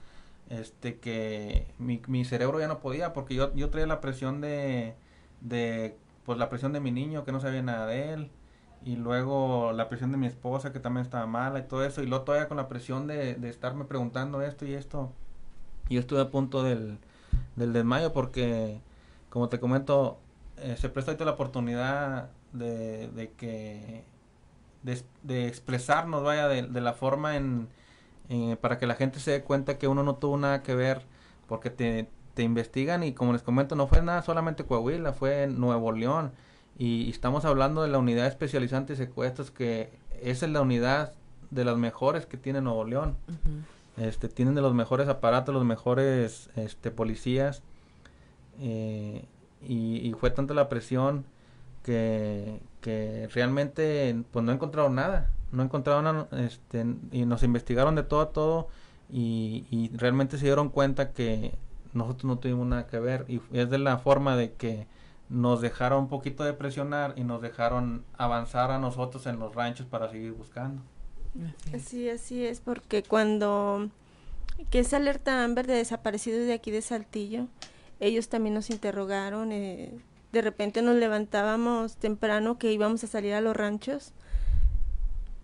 este 0.49 0.97
que 0.97 1.67
mi, 1.77 2.01
mi 2.07 2.25
cerebro 2.25 2.59
ya 2.59 2.67
no 2.67 2.79
podía 2.79 3.13
porque 3.13 3.35
yo, 3.35 3.53
yo 3.53 3.69
traía 3.69 3.85
la 3.85 4.01
presión 4.01 4.41
de, 4.41 4.95
de, 5.41 5.95
pues 6.25 6.39
la 6.39 6.49
presión 6.49 6.73
de 6.73 6.79
mi 6.79 6.91
niño 6.91 7.23
que 7.23 7.31
no 7.31 7.39
sabía 7.39 7.61
nada 7.61 7.85
de 7.85 8.13
él 8.13 8.31
y 8.83 8.95
luego 8.95 9.71
la 9.73 9.89
presión 9.89 10.11
de 10.11 10.17
mi 10.17 10.27
esposa 10.27 10.73
que 10.73 10.79
también 10.79 11.05
estaba 11.05 11.25
mala 11.27 11.59
y 11.59 11.63
todo 11.63 11.85
eso 11.85 12.01
y 12.01 12.07
luego 12.07 12.23
todavía 12.23 12.47
con 12.47 12.57
la 12.57 12.67
presión 12.67 13.07
de, 13.07 13.35
de 13.35 13.49
estarme 13.49 13.85
preguntando 13.85 14.41
esto 14.41 14.65
y 14.65 14.73
esto 14.73 15.11
yo 15.89 15.99
estuve 15.99 16.21
a 16.21 16.29
punto 16.29 16.63
del, 16.63 16.97
del 17.55 17.73
desmayo 17.73 18.13
porque 18.13 18.81
como 19.29 19.49
te 19.49 19.59
comento 19.59 20.19
eh, 20.57 20.75
se 20.77 20.89
presta 20.89 21.11
ahorita 21.11 21.25
la 21.25 21.31
oportunidad 21.31 22.29
de, 22.53 23.07
de 23.09 23.31
que 23.31 24.03
de, 24.83 25.01
de, 25.23 25.47
expresarnos 25.47 26.23
vaya 26.23 26.47
de, 26.47 26.81
la 26.81 26.93
forma 26.93 27.35
en, 27.35 27.67
para 28.61 28.77
que 28.77 28.87
la 28.87 28.95
gente 28.95 29.19
se 29.19 29.31
dé 29.31 29.43
cuenta 29.43 29.77
que 29.77 29.87
uno 29.87 30.03
no 30.03 30.15
tuvo 30.15 30.37
nada 30.37 30.63
que 30.63 30.75
ver, 30.75 31.03
porque 31.47 31.69
te, 31.69 32.07
te 32.33 32.43
investigan 32.43 33.03
y 33.03 33.13
como 33.13 33.33
les 33.33 33.43
comento, 33.43 33.75
no 33.75 33.87
fue 33.87 34.01
nada 34.01 34.21
solamente 34.21 34.65
Coahuila, 34.65 35.13
fue 35.13 35.47
Nuevo 35.47 35.91
León. 35.91 36.31
Y, 36.81 37.11
estamos 37.11 37.45
hablando 37.45 37.83
de 37.83 37.89
la 37.89 37.99
unidad 37.99 38.25
especializante 38.25 38.93
y 38.93 38.95
secuestros, 38.95 39.51
que 39.51 39.91
esa 40.19 40.47
es 40.47 40.51
la 40.51 40.61
unidad 40.61 41.13
de 41.51 41.63
las 41.63 41.77
mejores 41.77 42.25
que 42.25 42.37
tiene 42.37 42.59
Nuevo 42.59 42.85
León. 42.85 43.17
este, 43.97 44.29
tienen 44.29 44.55
de 44.55 44.61
los 44.61 44.73
mejores 44.73 45.07
aparatos, 45.07 45.53
los 45.53 45.63
mejores 45.63 46.49
este, 46.55 46.89
policías. 46.89 47.61
Eh, 48.59 49.25
y, 49.61 50.11
fue 50.19 50.31
tanta 50.31 50.55
la 50.55 50.69
presión 50.69 51.23
que, 51.83 52.59
que 52.81 53.29
realmente 53.31 54.19
pues 54.31 54.43
no 54.43 54.51
encontraron 54.51 54.95
nada. 54.95 55.29
No 55.51 55.61
encontraron, 55.61 56.27
este, 56.31 56.83
y 57.11 57.27
nos 57.27 57.43
investigaron 57.43 57.93
de 57.93 58.01
todo 58.01 58.21
a 58.21 58.29
todo 58.31 58.69
y, 59.07 59.67
y 59.69 59.95
realmente 59.95 60.39
se 60.39 60.45
dieron 60.45 60.69
cuenta 60.69 61.11
que 61.11 61.53
nosotros 61.93 62.23
no 62.23 62.39
tuvimos 62.39 62.65
nada 62.65 62.87
que 62.87 62.99
ver 62.99 63.25
y 63.27 63.39
es 63.53 63.69
de 63.69 63.77
la 63.77 63.99
forma 63.99 64.35
de 64.35 64.53
que 64.53 64.87
nos 65.31 65.61
dejaron 65.61 66.03
un 66.03 66.09
poquito 66.09 66.43
de 66.43 66.51
presionar 66.51 67.13
y 67.15 67.23
nos 67.23 67.41
dejaron 67.41 68.03
avanzar 68.17 68.69
a 68.69 68.79
nosotros 68.79 69.25
en 69.27 69.39
los 69.39 69.55
ranchos 69.55 69.85
para 69.85 70.09
seguir 70.09 70.33
buscando. 70.33 70.81
Así, 71.73 72.09
así 72.09 72.45
es, 72.45 72.59
porque 72.59 73.01
cuando 73.01 73.89
que 74.69 74.79
esa 74.79 74.97
alerta 74.97 75.45
Amber 75.45 75.67
de 75.67 75.75
desaparecidos 75.75 76.45
de 76.45 76.53
aquí 76.53 76.69
de 76.69 76.81
Saltillo, 76.81 77.47
ellos 78.01 78.27
también 78.27 78.53
nos 78.53 78.69
interrogaron, 78.69 79.53
eh, 79.53 79.97
de 80.33 80.41
repente 80.41 80.81
nos 80.81 80.97
levantábamos 80.97 81.95
temprano 81.95 82.57
que 82.57 82.73
íbamos 82.73 83.01
a 83.05 83.07
salir 83.07 83.33
a 83.33 83.39
los 83.39 83.55
ranchos 83.55 84.11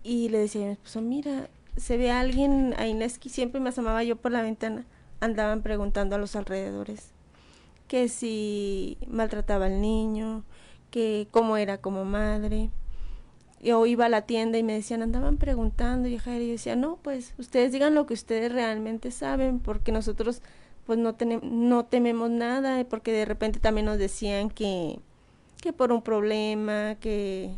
y 0.02 0.28
le 0.28 0.38
decía 0.38 0.64
a 0.64 0.66
mi 0.66 0.72
esposo, 0.72 1.00
mira, 1.00 1.48
se 1.78 1.96
ve 1.96 2.10
a 2.10 2.20
alguien 2.20 2.74
ahí 2.76 2.90
en 2.90 2.98
la 2.98 3.06
esquina, 3.06 3.34
siempre 3.34 3.60
me 3.60 3.70
asomaba 3.70 4.04
yo 4.04 4.16
por 4.16 4.32
la 4.32 4.42
ventana, 4.42 4.84
andaban 5.20 5.62
preguntando 5.62 6.14
a 6.14 6.18
los 6.18 6.36
alrededores 6.36 7.12
que 7.88 8.08
si 8.08 8.98
maltrataba 9.08 9.66
al 9.66 9.80
niño, 9.80 10.44
que 10.90 11.26
cómo 11.30 11.56
era 11.56 11.78
como 11.78 12.04
madre. 12.04 12.70
Yo 13.60 13.84
iba 13.86 14.06
a 14.06 14.08
la 14.08 14.22
tienda 14.22 14.58
y 14.58 14.62
me 14.62 14.74
decían, 14.74 15.02
andaban 15.02 15.36
preguntando, 15.36 16.08
y 16.08 16.16
yo 16.16 16.30
decía, 16.30 16.76
no, 16.76 16.98
pues 17.02 17.34
ustedes 17.38 17.72
digan 17.72 17.94
lo 17.94 18.06
que 18.06 18.14
ustedes 18.14 18.52
realmente 18.52 19.10
saben, 19.10 19.58
porque 19.58 19.90
nosotros 19.90 20.42
pues 20.86 20.98
no, 20.98 21.16
tenemos 21.16 21.44
no 21.44 21.84
tememos 21.84 22.30
nada, 22.30 22.82
porque 22.84 23.12
de 23.12 23.24
repente 23.24 23.58
también 23.58 23.86
nos 23.86 23.98
decían 23.98 24.48
que, 24.48 25.00
que 25.60 25.72
por 25.72 25.92
un 25.92 26.02
problema, 26.02 26.94
que, 27.00 27.56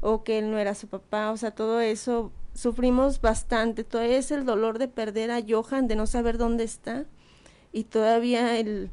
o 0.00 0.22
que 0.22 0.38
él 0.38 0.50
no 0.50 0.58
era 0.58 0.74
su 0.74 0.86
papá, 0.86 1.32
o 1.32 1.36
sea, 1.36 1.50
todo 1.50 1.80
eso 1.80 2.30
sufrimos 2.54 3.20
bastante, 3.20 3.84
todo 3.84 4.02
es 4.02 4.30
el 4.30 4.44
dolor 4.46 4.78
de 4.78 4.88
perder 4.88 5.30
a 5.30 5.40
Johan, 5.46 5.88
de 5.88 5.96
no 5.96 6.06
saber 6.06 6.38
dónde 6.38 6.64
está, 6.64 7.04
y 7.72 7.84
todavía 7.84 8.58
el, 8.58 8.90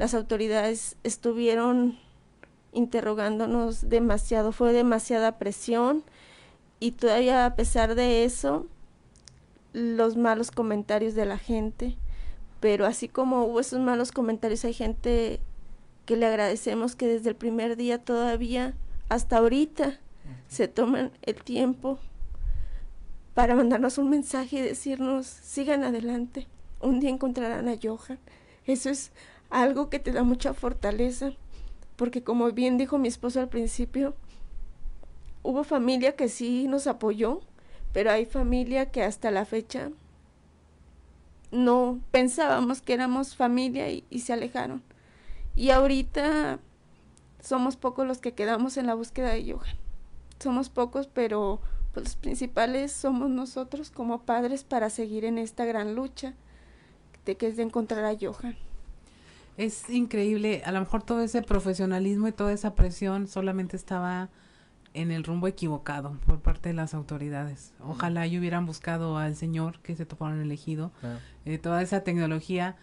las 0.00 0.14
autoridades 0.14 0.96
estuvieron 1.04 1.98
interrogándonos 2.72 3.90
demasiado, 3.90 4.50
fue 4.50 4.72
demasiada 4.72 5.36
presión, 5.36 6.04
y 6.78 6.92
todavía 6.92 7.44
a 7.44 7.54
pesar 7.54 7.94
de 7.94 8.24
eso, 8.24 8.66
los 9.74 10.16
malos 10.16 10.52
comentarios 10.52 11.14
de 11.14 11.26
la 11.26 11.36
gente, 11.36 11.98
pero 12.60 12.86
así 12.86 13.08
como 13.08 13.44
hubo 13.44 13.60
esos 13.60 13.78
malos 13.78 14.10
comentarios, 14.10 14.64
hay 14.64 14.72
gente 14.72 15.38
que 16.06 16.16
le 16.16 16.24
agradecemos 16.24 16.96
que 16.96 17.06
desde 17.06 17.28
el 17.28 17.36
primer 17.36 17.76
día 17.76 18.02
todavía, 18.02 18.72
hasta 19.10 19.36
ahorita, 19.36 20.00
se 20.48 20.66
toman 20.66 21.12
el 21.20 21.44
tiempo 21.44 21.98
para 23.34 23.54
mandarnos 23.54 23.98
un 23.98 24.08
mensaje 24.08 24.60
y 24.60 24.62
decirnos, 24.62 25.26
sigan 25.26 25.84
adelante, 25.84 26.46
un 26.80 27.00
día 27.00 27.10
encontrarán 27.10 27.68
a 27.68 27.76
Johan. 27.76 28.18
Eso 28.64 28.88
es 28.88 29.12
algo 29.50 29.90
que 29.90 29.98
te 29.98 30.12
da 30.12 30.22
mucha 30.22 30.54
fortaleza, 30.54 31.32
porque 31.96 32.22
como 32.22 32.50
bien 32.52 32.78
dijo 32.78 32.98
mi 32.98 33.08
esposo 33.08 33.40
al 33.40 33.48
principio, 33.48 34.14
hubo 35.42 35.64
familia 35.64 36.16
que 36.16 36.28
sí 36.28 36.66
nos 36.68 36.86
apoyó, 36.86 37.40
pero 37.92 38.10
hay 38.10 38.24
familia 38.24 38.90
que 38.90 39.02
hasta 39.02 39.30
la 39.30 39.44
fecha 39.44 39.90
no 41.50 42.00
pensábamos 42.10 42.80
que 42.80 42.94
éramos 42.94 43.36
familia 43.36 43.90
y, 43.90 44.18
se 44.20 44.32
alejaron. 44.32 44.82
Y 45.56 45.70
ahorita 45.70 46.60
somos 47.42 47.76
pocos 47.76 48.06
los 48.06 48.18
que 48.18 48.32
quedamos 48.32 48.76
en 48.76 48.86
la 48.86 48.94
búsqueda 48.94 49.30
de 49.30 49.52
Johan. 49.52 49.76
Somos 50.38 50.68
pocos, 50.70 51.08
pero 51.08 51.60
pues 51.92 52.04
los 52.06 52.16
principales 52.16 52.92
somos 52.92 53.28
nosotros 53.30 53.90
como 53.90 54.22
padres 54.22 54.62
para 54.62 54.90
seguir 54.90 55.24
en 55.24 55.38
esta 55.38 55.64
gran 55.64 55.96
lucha 55.96 56.34
de 57.26 57.36
que 57.36 57.48
es 57.48 57.56
de 57.56 57.64
encontrar 57.64 58.04
a 58.04 58.16
Johan. 58.18 58.56
Es 59.60 59.90
increíble, 59.90 60.62
a 60.64 60.72
lo 60.72 60.80
mejor 60.80 61.02
todo 61.02 61.20
ese 61.20 61.42
profesionalismo 61.42 62.26
y 62.26 62.32
toda 62.32 62.50
esa 62.50 62.74
presión 62.74 63.28
solamente 63.28 63.76
estaba 63.76 64.30
en 64.94 65.10
el 65.10 65.22
rumbo 65.22 65.48
equivocado 65.48 66.16
por 66.24 66.40
parte 66.40 66.70
de 66.70 66.74
las 66.74 66.94
autoridades. 66.94 67.74
Ojalá 67.78 68.26
y 68.26 68.38
hubieran 68.38 68.64
buscado 68.64 69.18
al 69.18 69.36
señor 69.36 69.78
que 69.80 69.96
se 69.96 70.06
toparon 70.06 70.40
elegido, 70.40 70.92
eh, 71.44 71.58
toda 71.58 71.82
esa 71.82 72.00
tecnología 72.04 72.76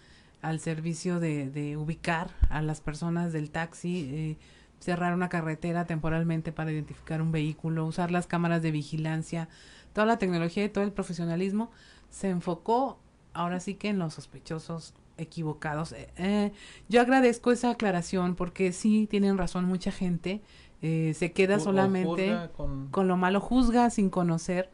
al 0.44 0.60
servicio 0.60 1.20
de, 1.20 1.50
de, 1.50 1.78
ubicar 1.78 2.30
a 2.48 2.62
las 2.62 2.80
personas 2.80 3.34
del 3.34 3.50
taxi, 3.50 4.08
eh, 4.14 4.38
cerrar 4.80 5.16
una 5.16 5.30
carretera 5.30 5.86
temporalmente 5.86 6.52
para 6.52 6.72
identificar 6.72 7.24
un 7.24 7.32
vehículo, 7.32 7.88
usar 7.88 8.12
las 8.12 8.28
cámaras 8.28 8.62
de 8.62 8.70
vigilancia, 8.70 9.50
toda 9.94 10.06
la 10.06 10.20
tecnología 10.20 10.64
y 10.64 10.70
todo 10.70 10.84
el 10.84 10.92
profesionalismo 10.92 11.72
se 12.12 12.30
enfocó 12.30 13.00
ahora 13.34 13.60
sí 13.60 13.74
que 13.74 13.90
en 13.90 13.98
los 13.98 14.14
sospechosos 14.14 14.94
equivocados. 15.18 15.92
Eh, 15.92 16.10
eh, 16.18 16.52
yo 16.90 17.02
agradezco 17.02 17.52
esa 17.52 17.72
aclaración 17.72 18.36
porque 18.36 18.72
sí 18.72 19.08
tienen 19.10 19.38
razón 19.38 19.66
mucha 19.66 19.92
gente 19.92 20.42
eh, 20.82 21.14
se 21.16 21.32
queda 21.32 21.60
solamente 21.60 22.36
con... 22.56 22.90
con... 22.90 23.08
lo 23.08 23.18
malo, 23.18 23.42
juzga 23.42 23.90
sin 23.90 24.10
conocer 24.10 24.70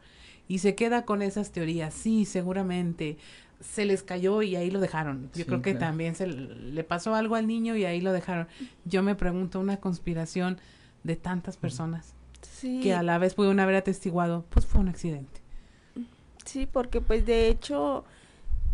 y 0.47 0.59
se 0.59 0.75
queda 0.75 1.05
con 1.05 1.21
esas 1.21 1.51
teorías. 1.51 1.93
Sí, 1.93 2.25
seguramente 2.25 3.17
se 3.61 3.85
les 3.85 4.03
cayó 4.03 4.41
y 4.41 4.57
ahí 4.57 4.69
lo 4.69 4.81
dejaron. 4.81 5.29
Yo 5.33 5.45
creo 5.45 5.61
que 5.61 5.73
también 5.73 6.15
se 6.15 6.27
le 6.27 6.83
pasó 6.83 7.15
algo 7.15 7.35
al 7.35 7.47
niño 7.47 7.77
y 7.77 7.85
ahí 7.85 8.01
lo 8.01 8.11
dejaron. 8.11 8.47
Yo 8.83 9.01
me 9.03 9.15
pregunto 9.15 9.59
una 9.59 9.77
conspiración 9.77 10.59
de 11.03 11.15
tantas 11.15 11.55
personas 11.55 12.13
que 12.61 12.93
a 12.93 13.03
la 13.03 13.17
vez 13.17 13.35
pudieron 13.35 13.59
haber 13.61 13.75
atestiguado, 13.75 14.45
pues 14.49 14.65
fue 14.65 14.81
un 14.81 14.89
accidente. 14.89 15.41
Sí, 16.43 16.67
porque 16.69 16.99
pues 16.99 17.25
de 17.25 17.47
hecho 17.47 18.03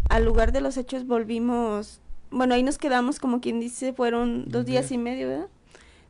al 0.09 0.25
lugar 0.25 0.51
de 0.51 0.61
los 0.61 0.75
hechos 0.77 1.07
volvimos, 1.07 2.01
bueno, 2.31 2.53
ahí 2.55 2.63
nos 2.63 2.77
quedamos 2.77 3.19
como 3.19 3.41
quien 3.41 3.59
dice, 3.59 3.93
fueron 3.93 4.49
dos 4.49 4.65
días 4.65 4.91
y 4.91 4.97
medio, 4.97 5.27
¿verdad? 5.27 5.47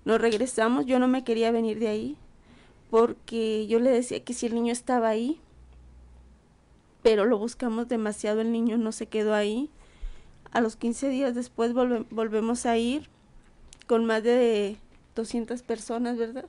Nos 0.06 0.20
regresamos, 0.20 0.86
yo 0.86 0.98
no 1.00 1.08
me 1.08 1.24
quería 1.24 1.52
venir 1.52 1.80
de 1.80 1.90
ahí 1.90 2.18
porque 2.90 3.68
yo 3.68 3.80
le 3.80 3.92
decía 3.92 4.24
que 4.24 4.34
si 4.34 4.48
el 4.48 4.56
niño 4.56 4.72
estaba 4.72 5.10
ahí, 5.10 5.40
pero 7.04 7.26
lo 7.26 7.38
buscamos 7.38 7.88
demasiado, 7.88 8.42
el 8.42 8.52
niño 8.52 8.78
no 8.78 8.92
se 8.92 9.06
quedó 9.06 9.34
ahí. 9.36 9.70
A 10.52 10.62
los 10.62 10.76
15 10.76 11.10
días 11.10 11.36
después 11.36 11.74
volvemos 11.74 12.66
a 12.66 12.78
ir 12.78 13.08
con 13.86 14.06
más 14.06 14.24
de 14.24 14.78
200 15.16 15.62
personas, 15.62 16.18
¿verdad? 16.18 16.46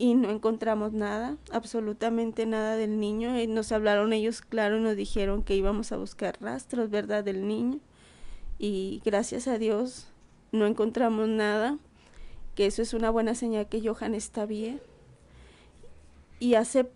Y 0.00 0.14
no 0.14 0.30
encontramos 0.30 0.94
nada, 0.94 1.36
absolutamente 1.52 2.46
nada 2.46 2.76
del 2.76 2.98
niño. 2.98 3.38
Y 3.38 3.46
nos 3.46 3.70
hablaron 3.70 4.14
ellos, 4.14 4.40
claro, 4.40 4.78
y 4.78 4.80
nos 4.80 4.96
dijeron 4.96 5.42
que 5.42 5.54
íbamos 5.54 5.92
a 5.92 5.98
buscar 5.98 6.38
rastros, 6.40 6.88
¿verdad?, 6.88 7.22
del 7.22 7.46
niño. 7.46 7.80
Y 8.58 9.02
gracias 9.04 9.46
a 9.46 9.58
Dios 9.58 10.08
no 10.52 10.64
encontramos 10.66 11.28
nada, 11.28 11.76
que 12.54 12.64
eso 12.64 12.80
es 12.80 12.94
una 12.94 13.10
buena 13.10 13.34
señal 13.34 13.68
que 13.68 13.86
Johan 13.86 14.14
está 14.14 14.46
bien. 14.46 14.80
Y 16.38 16.54
hace 16.54 16.90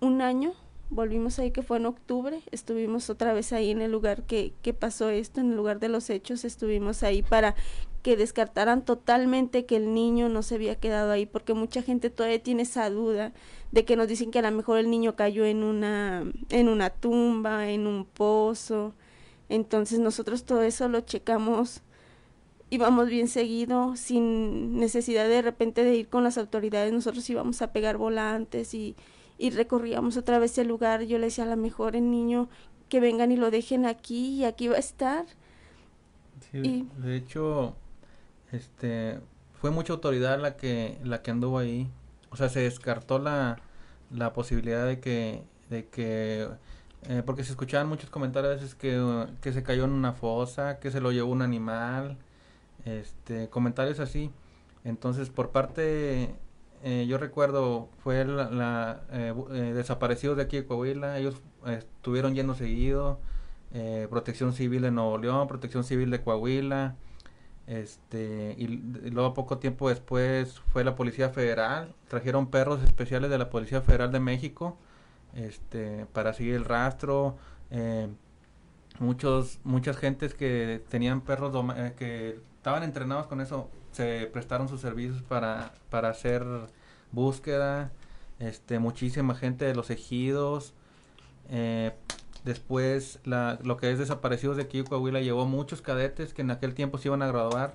un 0.00 0.20
año 0.20 0.52
volvimos 0.88 1.38
ahí 1.38 1.52
que 1.52 1.62
fue 1.62 1.76
en 1.76 1.86
octubre, 1.86 2.40
estuvimos 2.50 3.10
otra 3.10 3.32
vez 3.32 3.52
ahí 3.52 3.70
en 3.70 3.80
el 3.80 3.92
lugar 3.92 4.24
que, 4.24 4.54
que 4.62 4.74
pasó 4.74 5.08
esto, 5.08 5.40
en 5.40 5.50
el 5.50 5.56
lugar 5.56 5.78
de 5.78 5.88
los 5.88 6.10
hechos, 6.10 6.44
estuvimos 6.44 7.04
ahí 7.04 7.22
para 7.22 7.54
que 8.02 8.16
descartaran 8.16 8.84
totalmente 8.84 9.66
que 9.66 9.76
el 9.76 9.92
niño 9.94 10.28
no 10.28 10.42
se 10.42 10.54
había 10.54 10.76
quedado 10.76 11.12
ahí, 11.12 11.26
porque 11.26 11.54
mucha 11.54 11.82
gente 11.82 12.10
todavía 12.10 12.42
tiene 12.42 12.62
esa 12.62 12.88
duda 12.90 13.32
de 13.72 13.84
que 13.84 13.96
nos 13.96 14.08
dicen 14.08 14.30
que 14.30 14.38
a 14.38 14.42
lo 14.42 14.50
mejor 14.52 14.78
el 14.78 14.90
niño 14.90 15.16
cayó 15.16 15.44
en 15.44 15.62
una, 15.62 16.24
en 16.48 16.68
una 16.68 16.90
tumba, 16.90 17.68
en 17.68 17.86
un 17.86 18.04
pozo. 18.06 18.94
Entonces 19.48 19.98
nosotros 19.98 20.44
todo 20.44 20.62
eso 20.62 20.88
lo 20.88 21.00
checamos, 21.00 21.82
íbamos 22.70 23.08
bien 23.08 23.28
seguido, 23.28 23.96
sin 23.96 24.78
necesidad 24.78 25.28
de 25.28 25.42
repente 25.42 25.84
de 25.84 25.96
ir 25.96 26.08
con 26.08 26.24
las 26.24 26.38
autoridades, 26.38 26.92
nosotros 26.92 27.28
íbamos 27.28 27.60
a 27.62 27.72
pegar 27.72 27.96
volantes 27.96 28.74
y, 28.74 28.96
y 29.38 29.50
recorríamos 29.50 30.16
otra 30.16 30.38
vez 30.38 30.56
el 30.58 30.68
lugar. 30.68 31.02
Yo 31.02 31.18
le 31.18 31.26
decía 31.26 31.44
a 31.44 31.48
la 31.48 31.56
mejor 31.56 31.96
el 31.96 32.10
niño 32.10 32.48
que 32.88 33.00
vengan 33.00 33.32
y 33.32 33.36
lo 33.36 33.50
dejen 33.50 33.86
aquí 33.86 34.36
y 34.36 34.44
aquí 34.44 34.68
va 34.68 34.76
a 34.76 34.80
estar. 34.80 35.26
Sí, 36.50 36.88
de 36.98 37.16
hecho, 37.16 37.76
este, 38.52 39.20
fue 39.60 39.70
mucha 39.70 39.92
autoridad 39.92 40.40
la 40.40 40.56
que, 40.56 40.98
la 41.04 41.22
que 41.22 41.30
anduvo 41.30 41.58
ahí. 41.58 41.90
O 42.30 42.36
sea, 42.36 42.48
se 42.48 42.60
descartó 42.60 43.18
la, 43.18 43.58
la 44.10 44.32
posibilidad 44.32 44.86
de 44.86 45.00
que, 45.00 45.42
de 45.68 45.86
que 45.88 46.48
eh, 47.08 47.22
porque 47.24 47.44
se 47.44 47.52
escuchaban 47.52 47.88
muchos 47.88 48.10
comentarios 48.10 48.52
a 48.52 48.54
veces 48.56 48.74
que, 48.74 49.26
que 49.40 49.52
se 49.52 49.62
cayó 49.62 49.84
en 49.84 49.92
una 49.92 50.12
fosa, 50.12 50.78
que 50.78 50.90
se 50.90 51.00
lo 51.00 51.12
llevó 51.12 51.32
un 51.32 51.42
animal, 51.42 52.18
este, 52.84 53.48
comentarios 53.48 54.00
así. 54.00 54.30
Entonces, 54.84 55.30
por 55.30 55.50
parte, 55.50 56.34
eh, 56.82 57.06
yo 57.08 57.18
recuerdo, 57.18 57.88
fue 58.02 58.24
la, 58.24 59.02
eh, 59.12 59.34
eh, 59.52 59.72
desaparecidos 59.74 60.36
de 60.36 60.44
aquí 60.44 60.56
de 60.56 60.66
Coahuila, 60.66 61.18
ellos 61.18 61.36
estuvieron 61.66 62.34
yendo 62.34 62.54
seguido, 62.54 63.20
Protección 64.10 64.52
Civil 64.52 64.82
de 64.82 64.90
Nuevo 64.90 65.16
León, 65.18 65.46
Protección 65.46 65.84
Civil 65.84 66.10
de 66.10 66.22
Coahuila, 66.22 66.96
este, 67.66 68.54
y, 68.58 68.66
luego 69.10 69.34
poco 69.34 69.58
tiempo 69.58 69.88
después 69.88 70.60
fue 70.72 70.84
la 70.84 70.96
Policía 70.96 71.30
Federal, 71.30 71.94
trajeron 72.08 72.50
perros 72.50 72.82
especiales 72.82 73.30
de 73.30 73.38
la 73.38 73.50
Policía 73.50 73.80
Federal 73.82 74.12
de 74.12 74.20
México, 74.20 74.76
este, 75.34 76.06
para 76.12 76.32
seguir 76.32 76.54
el 76.54 76.64
rastro, 76.64 77.36
muchos, 78.98 79.60
muchas 79.64 79.96
gentes 79.96 80.34
que 80.34 80.82
tenían 80.88 81.20
perros 81.20 81.52
que 81.96 82.40
estaban 82.56 82.82
entrenados 82.82 83.26
con 83.26 83.40
eso, 83.40 83.70
se 83.92 84.28
prestaron 84.32 84.68
sus 84.68 84.80
servicios 84.80 85.22
para, 85.22 85.72
para 85.88 86.10
hacer 86.10 86.44
búsqueda, 87.12 87.90
este, 88.38 88.78
muchísima 88.78 89.34
gente 89.34 89.64
de 89.64 89.74
los 89.74 89.90
ejidos, 89.90 90.74
eh, 91.50 91.92
después 92.44 93.20
la, 93.24 93.58
lo 93.62 93.76
que 93.76 93.90
es 93.90 93.98
desaparecidos 93.98 94.56
de 94.56 94.64
aquí 94.64 94.82
Coahuila 94.82 95.20
llevó 95.20 95.46
muchos 95.46 95.82
cadetes 95.82 96.34
que 96.34 96.42
en 96.42 96.50
aquel 96.50 96.74
tiempo 96.74 96.98
se 96.98 97.08
iban 97.08 97.22
a 97.22 97.26
graduar, 97.26 97.74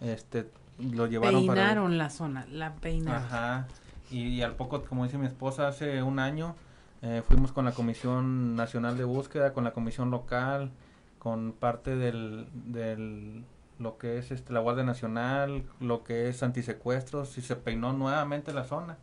este, 0.00 0.50
lo 0.78 1.06
llevaron 1.06 1.46
peinaron 1.46 1.98
la 1.98 2.10
zona, 2.10 2.46
la 2.50 2.74
peinaron. 2.74 3.22
Ajá, 3.22 3.66
y, 4.10 4.42
al 4.42 4.54
poco, 4.54 4.82
como 4.84 5.04
dice 5.04 5.18
mi 5.18 5.26
esposa, 5.26 5.68
hace 5.68 6.02
un 6.02 6.18
año 6.18 6.54
eh, 7.02 7.22
fuimos 7.26 7.52
con 7.52 7.64
la 7.64 7.72
Comisión 7.72 8.54
Nacional 8.54 8.96
de 8.96 9.04
Búsqueda, 9.04 9.52
con 9.52 9.64
la 9.64 9.72
Comisión 9.72 10.10
Local, 10.10 10.70
con 11.18 11.52
parte 11.52 11.96
del, 11.96 12.46
del 12.52 13.44
lo 13.78 13.98
que 13.98 14.18
es 14.18 14.30
este, 14.30 14.52
la 14.52 14.60
Guardia 14.60 14.84
Nacional, 14.84 15.64
lo 15.80 16.04
que 16.04 16.28
es 16.28 16.42
antisecuestros, 16.42 17.36
y 17.38 17.42
se 17.42 17.56
peinó 17.56 17.92
nuevamente 17.92 18.52
la 18.52 18.64
zona 18.64 18.96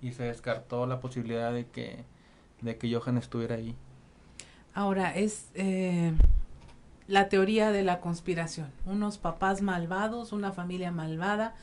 y 0.00 0.12
se 0.12 0.24
descartó 0.24 0.86
la 0.86 1.00
posibilidad 1.00 1.52
de 1.52 1.66
que, 1.66 2.04
de 2.60 2.76
que 2.76 2.94
Johan 2.94 3.18
estuviera 3.18 3.54
ahí. 3.56 3.74
Ahora, 4.74 5.14
es 5.14 5.50
eh, 5.54 6.12
la 7.06 7.28
teoría 7.28 7.70
de 7.72 7.82
la 7.82 8.00
conspiración. 8.00 8.68
Unos 8.86 9.18
papás 9.18 9.62
malvados, 9.62 10.32
una 10.32 10.52
familia 10.52 10.90
malvada, 10.90 11.54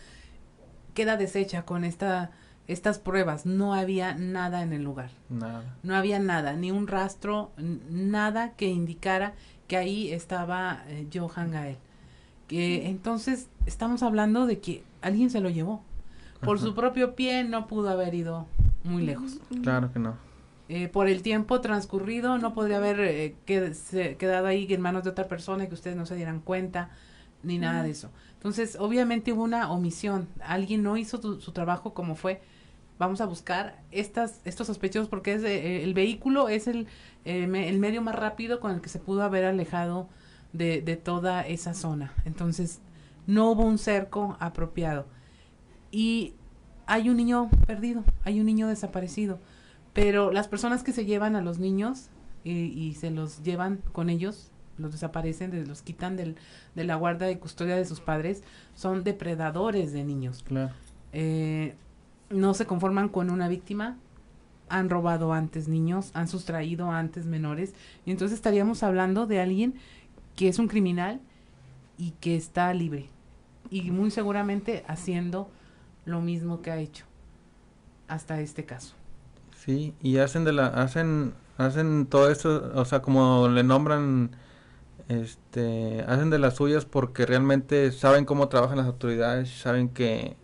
queda 0.93 1.17
deshecha 1.17 1.63
con 1.63 1.83
esta, 1.83 2.31
estas 2.67 2.99
pruebas. 2.99 3.45
No 3.45 3.73
había 3.73 4.13
nada 4.15 4.61
en 4.61 4.73
el 4.73 4.83
lugar. 4.83 5.11
Nada. 5.29 5.63
No 5.83 5.95
había 5.95 6.19
nada, 6.19 6.53
ni 6.53 6.71
un 6.71 6.87
rastro, 6.87 7.51
nada 7.57 8.51
que 8.51 8.67
indicara 8.67 9.33
que 9.67 9.77
ahí 9.77 10.11
estaba 10.11 10.83
eh, 10.87 11.07
Johan 11.13 11.51
Gael 11.51 11.77
entonces 12.57 13.47
estamos 13.65 14.03
hablando 14.03 14.45
de 14.45 14.59
que 14.59 14.83
alguien 15.01 15.29
se 15.29 15.41
lo 15.41 15.49
llevó. 15.49 15.83
Por 16.41 16.57
su 16.59 16.73
propio 16.73 17.15
pie 17.15 17.43
no 17.43 17.67
pudo 17.67 17.89
haber 17.89 18.13
ido 18.15 18.47
muy 18.83 19.03
lejos. 19.05 19.39
Claro 19.61 19.91
que 19.91 19.99
no. 19.99 20.15
Eh, 20.71 20.87
por 20.87 21.07
el 21.07 21.23
tiempo 21.23 21.61
transcurrido 21.61 22.37
no 22.37 22.53
podría 22.53 22.77
haber 22.77 22.99
eh, 22.99 23.35
quedado 24.19 24.45
ahí 24.45 24.71
en 24.71 24.81
manos 24.81 25.03
de 25.03 25.09
otra 25.09 25.27
persona 25.27 25.63
y 25.63 25.67
que 25.67 25.73
ustedes 25.73 25.97
no 25.97 26.05
se 26.05 26.15
dieran 26.15 26.41
cuenta 26.41 26.91
ni 27.41 27.57
nada 27.57 27.81
de 27.81 27.89
eso. 27.89 28.11
Entonces, 28.35 28.77
obviamente 28.79 29.33
hubo 29.33 29.43
una 29.43 29.71
omisión. 29.71 30.27
Alguien 30.41 30.83
no 30.83 30.95
hizo 30.95 31.39
su 31.39 31.51
trabajo 31.53 31.95
como 31.95 32.15
fue. 32.15 32.41
Vamos 32.99 33.19
a 33.19 33.25
buscar 33.25 33.81
estas, 33.89 34.41
estos 34.45 34.67
sospechosos 34.67 35.09
porque 35.09 35.33
es, 35.33 35.43
eh, 35.43 35.83
el 35.83 35.95
vehículo 35.95 36.49
es 36.49 36.67
el, 36.67 36.85
el 37.25 37.79
medio 37.79 38.03
más 38.03 38.13
rápido 38.13 38.59
con 38.59 38.71
el 38.71 38.81
que 38.81 38.89
se 38.89 38.99
pudo 38.99 39.23
haber 39.23 39.45
alejado 39.45 40.07
de, 40.53 40.81
de 40.83 40.97
toda 40.97 41.47
esa 41.47 41.73
zona. 41.73 42.13
Entonces, 42.25 42.79
no 43.25 43.49
hubo 43.49 43.63
un 43.63 43.79
cerco 43.79 44.37
apropiado. 44.39 45.07
Y 45.91 46.35
hay 46.85 47.09
un 47.09 47.17
niño 47.17 47.49
perdido, 47.65 48.03
hay 48.23 48.39
un 48.39 48.45
niño 48.45 48.67
desaparecido. 48.67 49.39
Pero 49.99 50.31
las 50.31 50.47
personas 50.47 50.81
que 50.81 50.93
se 50.93 51.03
llevan 51.03 51.35
a 51.35 51.41
los 51.41 51.59
niños 51.59 52.07
y, 52.45 52.95
se 52.97 53.11
los 53.11 53.43
llevan 53.43 53.81
con 53.91 54.09
ellos, 54.09 54.49
los 54.77 54.93
desaparecen, 54.93 55.67
los 55.67 55.81
quitan 55.81 56.15
del, 56.15 56.37
de 56.73 56.85
la 56.85 56.95
guarda 56.95 57.29
y 57.29 57.35
custodia 57.35 57.75
de 57.75 57.83
sus 57.83 57.99
padres, 57.99 58.41
son 58.75 59.03
depredadores 59.03 59.91
de 59.91 60.05
niños. 60.05 60.41
Claro. 60.43 60.71
Eh, 61.11 61.75
no 62.29 62.53
se 62.53 62.65
conforman 62.65 63.09
con 63.09 63.29
una 63.29 63.49
víctima, 63.49 63.97
han 64.69 64.89
robado 64.89 65.33
antes 65.33 65.67
niños, 65.67 66.11
han 66.13 66.29
sustraído 66.29 66.89
antes 66.91 67.25
menores, 67.25 67.73
y 68.05 68.11
entonces 68.11 68.37
estaríamos 68.37 68.83
hablando 68.83 69.27
de 69.27 69.41
alguien 69.41 69.73
que 70.37 70.47
es 70.47 70.59
un 70.59 70.69
criminal 70.69 71.19
y 71.97 72.11
que 72.21 72.37
está 72.37 72.73
libre 72.73 73.09
y 73.69 73.91
muy 73.91 74.11
seguramente 74.11 74.85
haciendo 74.87 75.49
lo 76.05 76.21
mismo 76.21 76.61
que 76.61 76.71
ha 76.71 76.77
hecho 76.77 77.03
hasta 78.07 78.39
este 78.39 78.63
caso. 78.63 78.98
Sí, 79.69 79.93
y 80.01 80.17
hacen 80.17 80.45
de 80.45 80.51
la 80.51 80.65
hacen 80.65 81.35
hacen 81.59 82.07
todo 82.07 82.31
esto, 82.31 82.71
o 82.73 82.85
sea, 82.85 83.03
como 83.03 83.49
le 83.49 83.61
nombran 83.61 84.31
este 85.09 86.03
hacen 86.07 86.31
de 86.31 86.39
las 86.39 86.55
suyas 86.55 86.85
porque 86.85 87.27
realmente 87.27 87.91
saben 87.91 88.25
cómo 88.25 88.47
trabajan 88.47 88.77
las 88.77 88.87
autoridades, 88.87 89.47
saben 89.51 89.89
que 89.89 90.35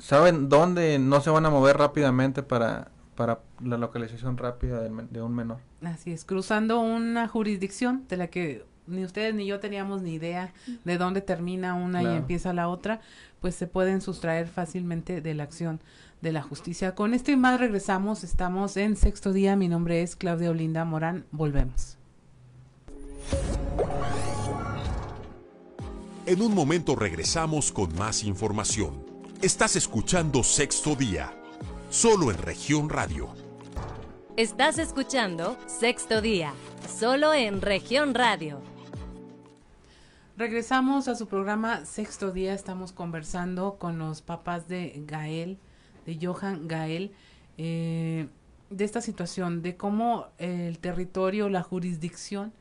saben 0.00 0.48
dónde 0.48 0.98
no 0.98 1.20
se 1.20 1.30
van 1.30 1.46
a 1.46 1.50
mover 1.50 1.78
rápidamente 1.78 2.42
para 2.42 2.90
para 3.14 3.42
la 3.62 3.78
localización 3.78 4.38
rápida 4.38 4.80
de, 4.80 4.90
de 5.08 5.22
un 5.22 5.36
menor. 5.36 5.58
Así 5.84 6.10
es, 6.10 6.24
cruzando 6.24 6.80
una 6.80 7.28
jurisdicción 7.28 8.08
de 8.08 8.16
la 8.16 8.26
que 8.26 8.64
ni 8.88 9.04
ustedes 9.04 9.36
ni 9.36 9.46
yo 9.46 9.60
teníamos 9.60 10.02
ni 10.02 10.14
idea 10.14 10.52
de 10.84 10.98
dónde 10.98 11.20
termina 11.20 11.74
una 11.74 12.02
y 12.02 12.06
empieza 12.06 12.52
la 12.52 12.66
otra, 12.66 13.00
pues 13.40 13.54
se 13.54 13.68
pueden 13.68 14.00
sustraer 14.00 14.48
fácilmente 14.48 15.20
de 15.20 15.34
la 15.34 15.44
acción 15.44 15.80
de 16.24 16.32
la 16.32 16.42
justicia. 16.42 16.96
Con 16.96 17.14
esto 17.14 17.30
y 17.30 17.36
más 17.36 17.60
regresamos, 17.60 18.24
estamos 18.24 18.76
en 18.76 18.96
sexto 18.96 19.32
día, 19.32 19.54
mi 19.54 19.68
nombre 19.68 20.02
es 20.02 20.16
Claudia 20.16 20.50
Olinda 20.50 20.84
Morán, 20.84 21.26
volvemos. 21.30 21.98
En 26.26 26.42
un 26.42 26.54
momento 26.54 26.96
regresamos 26.96 27.70
con 27.70 27.94
más 27.96 28.24
información. 28.24 29.04
Estás 29.42 29.76
escuchando 29.76 30.42
Sexto 30.42 30.96
Día, 30.96 31.32
solo 31.90 32.30
en 32.30 32.38
región 32.38 32.88
radio. 32.88 33.28
Estás 34.36 34.78
escuchando 34.78 35.58
Sexto 35.66 36.22
Día, 36.22 36.54
solo 36.98 37.34
en 37.34 37.60
región 37.60 38.14
radio. 38.14 38.60
Regresamos 40.36 41.06
a 41.06 41.14
su 41.14 41.28
programa 41.28 41.84
Sexto 41.84 42.32
Día. 42.32 42.54
Estamos 42.54 42.92
conversando 42.92 43.76
con 43.78 43.98
los 43.98 44.22
papás 44.22 44.66
de 44.66 45.04
Gael, 45.06 45.58
de 46.06 46.18
Johan 46.20 46.68
Gael, 46.68 47.12
eh, 47.58 48.28
de 48.70 48.84
esta 48.84 49.00
situación, 49.00 49.62
de 49.62 49.76
cómo 49.76 50.28
el 50.38 50.78
territorio, 50.78 51.48
la 51.48 51.62
jurisdicción 51.62 52.52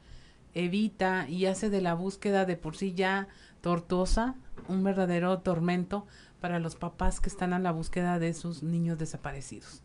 evita 0.54 1.28
y 1.28 1.46
hace 1.46 1.70
de 1.70 1.82
la 1.82 1.94
búsqueda 1.94 2.46
de 2.46 2.58
por 2.58 2.76
sí 2.76 2.94
ya 2.94 3.28
tortuosa 3.62 4.36
un 4.68 4.84
verdadero 4.84 5.40
tormento 5.40 6.06
para 6.40 6.60
los 6.60 6.76
papás 6.76 7.20
que 7.20 7.30
están 7.30 7.54
a 7.54 7.60
la 7.60 7.72
búsqueda 7.72 8.20
de 8.20 8.34
sus 8.34 8.64
niños 8.64 9.00
desaparecidos. 9.00 9.82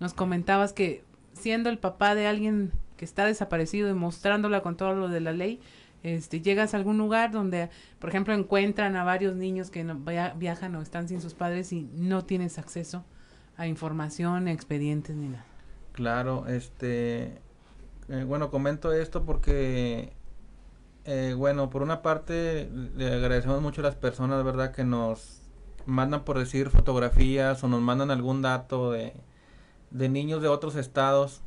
Nos 0.00 0.14
comentabas 0.14 0.72
que 0.72 1.04
siendo 1.32 1.70
el 1.70 1.78
papá 1.78 2.14
de 2.14 2.26
alguien 2.26 2.72
que 2.96 3.04
está 3.04 3.24
desaparecido 3.24 3.88
y 3.88 3.94
mostrándola 3.94 4.62
con 4.62 4.76
todo 4.76 4.94
lo 4.94 5.08
de 5.08 5.20
la 5.20 5.32
ley, 5.32 5.60
este, 6.02 6.40
llegas 6.40 6.74
a 6.74 6.76
algún 6.76 6.98
lugar 6.98 7.30
donde, 7.30 7.70
por 7.98 8.10
ejemplo, 8.10 8.34
encuentran 8.34 8.96
a 8.96 9.04
varios 9.04 9.36
niños 9.36 9.70
que 9.70 9.84
no, 9.84 10.00
viajan 10.36 10.74
o 10.74 10.82
están 10.82 11.08
sin 11.08 11.20
sus 11.20 11.34
padres 11.34 11.72
y 11.72 11.88
no 11.94 12.24
tienes 12.24 12.58
acceso 12.58 13.04
a 13.56 13.66
información, 13.66 14.48
expedientes 14.48 15.14
ni 15.14 15.28
nada. 15.28 15.44
Claro, 15.92 16.46
este, 16.48 17.38
eh, 18.08 18.24
bueno, 18.26 18.50
comento 18.50 18.92
esto 18.92 19.24
porque, 19.24 20.12
eh, 21.04 21.34
bueno, 21.36 21.70
por 21.70 21.82
una 21.82 22.02
parte 22.02 22.68
le 22.96 23.12
agradecemos 23.12 23.60
mucho 23.62 23.82
a 23.82 23.84
las 23.84 23.94
personas, 23.94 24.42
¿verdad?, 24.44 24.72
que 24.72 24.84
nos 24.84 25.42
mandan 25.86 26.24
por 26.24 26.38
decir 26.38 26.70
fotografías 26.70 27.62
o 27.62 27.68
nos 27.68 27.80
mandan 27.80 28.10
algún 28.10 28.42
dato 28.42 28.92
de, 28.92 29.14
de 29.90 30.08
niños 30.08 30.42
de 30.42 30.48
otros 30.48 30.74
estados. 30.74 31.42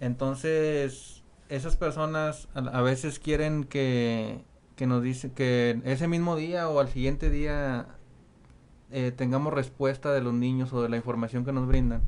Entonces, 0.00 1.21
esas 1.52 1.76
personas 1.76 2.48
a, 2.54 2.80
veces 2.80 3.18
quieren 3.18 3.64
que, 3.64 4.42
que 4.74 4.86
nos 4.86 5.02
dice 5.02 5.32
que 5.32 5.82
ese 5.84 6.08
mismo 6.08 6.34
día 6.34 6.66
o 6.70 6.80
al 6.80 6.88
siguiente 6.88 7.28
día 7.28 7.88
eh, 8.90 9.12
tengamos 9.14 9.52
respuesta 9.52 10.12
de 10.12 10.22
los 10.22 10.32
niños 10.32 10.72
o 10.72 10.82
de 10.82 10.88
la 10.88 10.96
información 10.96 11.44
que 11.44 11.52
nos 11.52 11.66
brindan. 11.66 12.00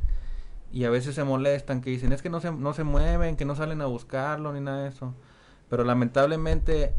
Y 0.72 0.84
a 0.84 0.90
veces 0.90 1.14
se 1.14 1.24
molestan, 1.24 1.82
que 1.82 1.90
dicen, 1.90 2.12
es 2.14 2.22
que 2.22 2.30
no 2.30 2.40
se, 2.40 2.52
no 2.52 2.72
se 2.72 2.84
mueven, 2.84 3.36
que 3.36 3.44
no 3.44 3.54
salen 3.54 3.82
a 3.82 3.86
buscarlo, 3.86 4.54
ni 4.54 4.60
nada 4.60 4.84
de 4.84 4.88
eso. 4.88 5.14
Pero 5.68 5.84
lamentablemente 5.84 6.94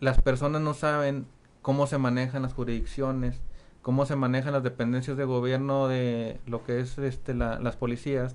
las 0.00 0.20
personas 0.20 0.62
no 0.62 0.74
saben 0.74 1.26
cómo 1.62 1.86
se 1.86 1.96
manejan 1.96 2.42
las 2.42 2.54
jurisdicciones, 2.54 3.40
cómo 3.82 4.04
se 4.04 4.16
manejan 4.16 4.52
las 4.52 4.64
dependencias 4.64 5.16
de 5.16 5.24
gobierno 5.24 5.86
de 5.86 6.40
lo 6.44 6.64
que 6.64 6.80
es 6.80 6.98
este 6.98 7.34
la, 7.34 7.60
las 7.60 7.76
policías, 7.76 8.34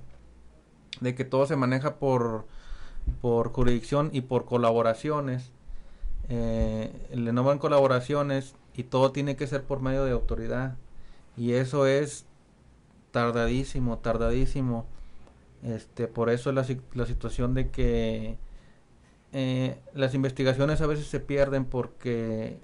de 1.01 1.13
que 1.13 1.25
todo 1.25 1.45
se 1.45 1.57
maneja 1.57 1.95
por 1.95 2.47
por 3.21 3.51
jurisdicción 3.51 4.09
y 4.13 4.21
por 4.21 4.45
colaboraciones. 4.45 5.51
Eh, 6.29 6.91
le 7.13 7.31
nombran 7.33 7.59
colaboraciones 7.59 8.55
y 8.75 8.83
todo 8.83 9.11
tiene 9.11 9.35
que 9.35 9.47
ser 9.47 9.63
por 9.63 9.81
medio 9.81 10.05
de 10.05 10.11
autoridad. 10.11 10.75
Y 11.35 11.53
eso 11.53 11.87
es 11.87 12.25
tardadísimo, 13.11 13.99
tardadísimo. 13.99 14.85
Este, 15.63 16.07
por 16.07 16.29
eso 16.29 16.51
la, 16.51 16.65
la 16.93 17.05
situación 17.05 17.53
de 17.53 17.69
que 17.69 18.37
eh, 19.33 19.79
las 19.93 20.13
investigaciones 20.13 20.81
a 20.81 20.87
veces 20.87 21.07
se 21.07 21.19
pierden 21.19 21.65
porque 21.65 22.59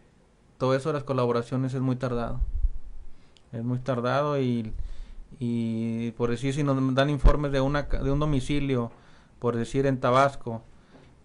todo 0.57 0.75
eso 0.75 0.89
de 0.89 0.93
las 0.93 1.03
colaboraciones 1.03 1.73
es 1.73 1.81
muy 1.81 1.95
tardado. 1.95 2.39
Es 3.51 3.63
muy 3.63 3.79
tardado 3.79 4.39
y, 4.39 4.73
y 5.39 6.11
por 6.11 6.29
decir, 6.29 6.53
si 6.53 6.63
nos 6.63 6.95
dan 6.95 7.09
informes 7.09 7.51
de, 7.51 7.61
una, 7.61 7.83
de 7.83 8.11
un 8.11 8.19
domicilio, 8.19 8.91
por 9.43 9.57
decir 9.57 9.87
en 9.87 9.99
Tabasco, 9.99 10.61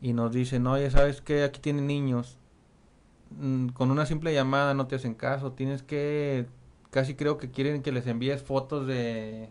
y 0.01 0.13
nos 0.13 0.33
dicen, 0.33 0.67
oye, 0.67 0.91
¿sabes 0.91 1.21
qué? 1.21 1.45
Aquí 1.45 1.61
tienen 1.61 1.87
niños. 1.87 2.37
Mm, 3.31 3.69
con 3.69 3.93
una 3.93 4.07
simple 4.07 4.35
llamada 4.35 4.75
no 4.75 4.89
te 4.89 4.97
hacen 4.97 5.15
caso. 5.15 5.53
Tienes 5.53 5.85
que, 5.85 6.47
casi 6.91 7.15
creo 7.15 7.39
que 7.39 7.53
quieren 7.53 7.81
que 7.81 7.93
les 7.93 8.09
envíes 8.09 8.43
fotos 8.43 8.89
de 8.89 9.51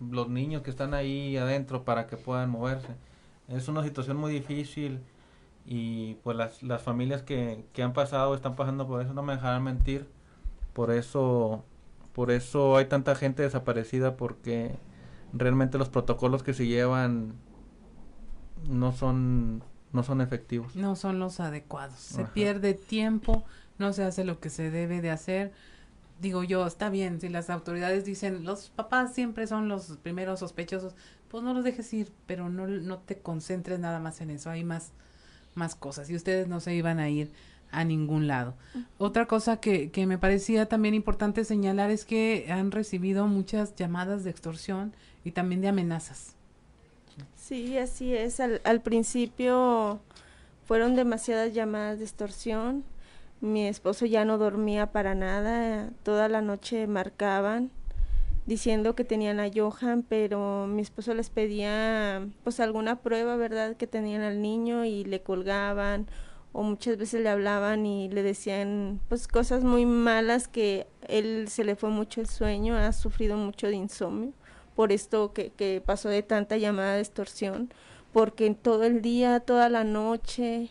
los 0.00 0.28
niños 0.28 0.60
que 0.60 0.68
están 0.68 0.92
ahí 0.92 1.38
adentro 1.38 1.82
para 1.82 2.08
que 2.08 2.18
puedan 2.18 2.50
moverse. 2.50 2.88
Es 3.48 3.68
una 3.68 3.82
situación 3.82 4.18
muy 4.18 4.34
difícil 4.34 5.00
y 5.64 6.16
pues 6.16 6.36
las, 6.36 6.62
las 6.62 6.82
familias 6.82 7.22
que, 7.22 7.64
que 7.72 7.82
han 7.82 7.94
pasado, 7.94 8.34
están 8.34 8.54
pasando 8.54 8.86
por 8.86 9.00
eso, 9.00 9.14
no 9.14 9.22
me 9.22 9.32
dejarán 9.32 9.64
mentir. 9.64 10.06
Por 10.74 10.90
eso, 10.90 11.64
por 12.12 12.30
eso 12.32 12.76
hay 12.76 12.84
tanta 12.84 13.14
gente 13.14 13.42
desaparecida 13.42 14.18
porque 14.18 14.76
realmente 15.32 15.78
los 15.78 15.88
protocolos 15.88 16.42
que 16.42 16.52
se 16.52 16.66
llevan 16.66 17.32
no 18.68 18.92
son 18.92 19.62
no 19.92 20.02
son 20.02 20.20
efectivos. 20.20 20.74
No 20.74 20.96
son 20.96 21.18
los 21.18 21.38
adecuados. 21.38 21.98
Se 21.98 22.24
pierde 22.24 22.72
tiempo, 22.74 23.44
no 23.78 23.92
se 23.92 24.04
hace 24.04 24.24
lo 24.24 24.40
que 24.40 24.48
se 24.48 24.70
debe 24.70 25.02
de 25.02 25.10
hacer. 25.10 25.52
Digo 26.20 26.44
yo, 26.44 26.66
está 26.66 26.88
bien, 26.88 27.20
si 27.20 27.28
las 27.28 27.50
autoridades 27.50 28.04
dicen 28.04 28.44
los 28.44 28.70
papás 28.70 29.12
siempre 29.12 29.46
son 29.46 29.68
los 29.68 29.98
primeros 29.98 30.40
sospechosos, 30.40 30.94
pues 31.28 31.42
no 31.42 31.52
los 31.52 31.64
dejes 31.64 31.92
ir, 31.92 32.12
pero 32.26 32.48
no, 32.48 32.66
no 32.66 32.98
te 32.98 33.18
concentres 33.18 33.80
nada 33.80 33.98
más 33.98 34.20
en 34.20 34.30
eso, 34.30 34.48
hay 34.48 34.64
más, 34.64 34.92
más 35.54 35.74
cosas 35.74 36.08
y 36.10 36.14
ustedes 36.14 36.48
no 36.48 36.60
se 36.60 36.74
iban 36.74 37.00
a 37.00 37.08
ir 37.08 37.32
a 37.72 37.84
ningún 37.84 38.28
lado. 38.28 38.54
Otra 38.98 39.26
cosa 39.26 39.58
que, 39.58 39.90
que 39.90 40.06
me 40.06 40.18
parecía 40.18 40.66
también 40.66 40.94
importante 40.94 41.44
señalar 41.44 41.90
es 41.90 42.04
que 42.04 42.46
han 42.50 42.70
recibido 42.70 43.26
muchas 43.26 43.74
llamadas 43.74 44.24
de 44.24 44.30
extorsión 44.30 44.94
y 45.24 45.32
también 45.32 45.60
de 45.60 45.68
amenazas. 45.68 46.36
Sí, 47.36 47.76
así 47.78 48.14
es. 48.14 48.40
Al, 48.40 48.60
al 48.64 48.80
principio 48.80 50.00
fueron 50.66 50.96
demasiadas 50.96 51.52
llamadas 51.52 51.98
de 51.98 52.04
extorsión. 52.04 52.84
Mi 53.40 53.66
esposo 53.66 54.06
ya 54.06 54.24
no 54.24 54.38
dormía 54.38 54.92
para 54.92 55.14
nada. 55.14 55.90
Toda 56.02 56.28
la 56.28 56.40
noche 56.40 56.86
marcaban 56.86 57.70
diciendo 58.46 58.94
que 58.94 59.04
tenían 59.04 59.40
a 59.40 59.50
Johan, 59.54 60.02
pero 60.08 60.66
mi 60.66 60.82
esposo 60.82 61.14
les 61.14 61.30
pedía 61.30 62.26
pues 62.44 62.60
alguna 62.60 62.96
prueba, 63.00 63.36
¿verdad? 63.36 63.76
Que 63.76 63.86
tenían 63.86 64.22
al 64.22 64.42
niño 64.42 64.84
y 64.84 65.04
le 65.04 65.22
colgaban 65.22 66.06
o 66.52 66.62
muchas 66.62 66.98
veces 66.98 67.22
le 67.22 67.30
hablaban 67.30 67.86
y 67.86 68.08
le 68.10 68.22
decían 68.22 69.00
pues 69.08 69.26
cosas 69.26 69.64
muy 69.64 69.86
malas 69.86 70.48
que 70.48 70.86
él 71.08 71.46
se 71.48 71.64
le 71.64 71.76
fue 71.76 71.88
mucho 71.90 72.20
el 72.20 72.28
sueño, 72.28 72.76
ha 72.76 72.92
sufrido 72.92 73.36
mucho 73.36 73.68
de 73.68 73.74
insomnio 73.76 74.32
por 74.74 74.92
esto 74.92 75.32
que, 75.32 75.50
que 75.50 75.82
pasó 75.84 76.08
de 76.08 76.22
tanta 76.22 76.56
llamada 76.56 76.94
de 76.94 77.00
extorsión, 77.00 77.72
porque 78.12 78.54
todo 78.54 78.84
el 78.84 79.02
día, 79.02 79.40
toda 79.40 79.68
la 79.68 79.84
noche 79.84 80.70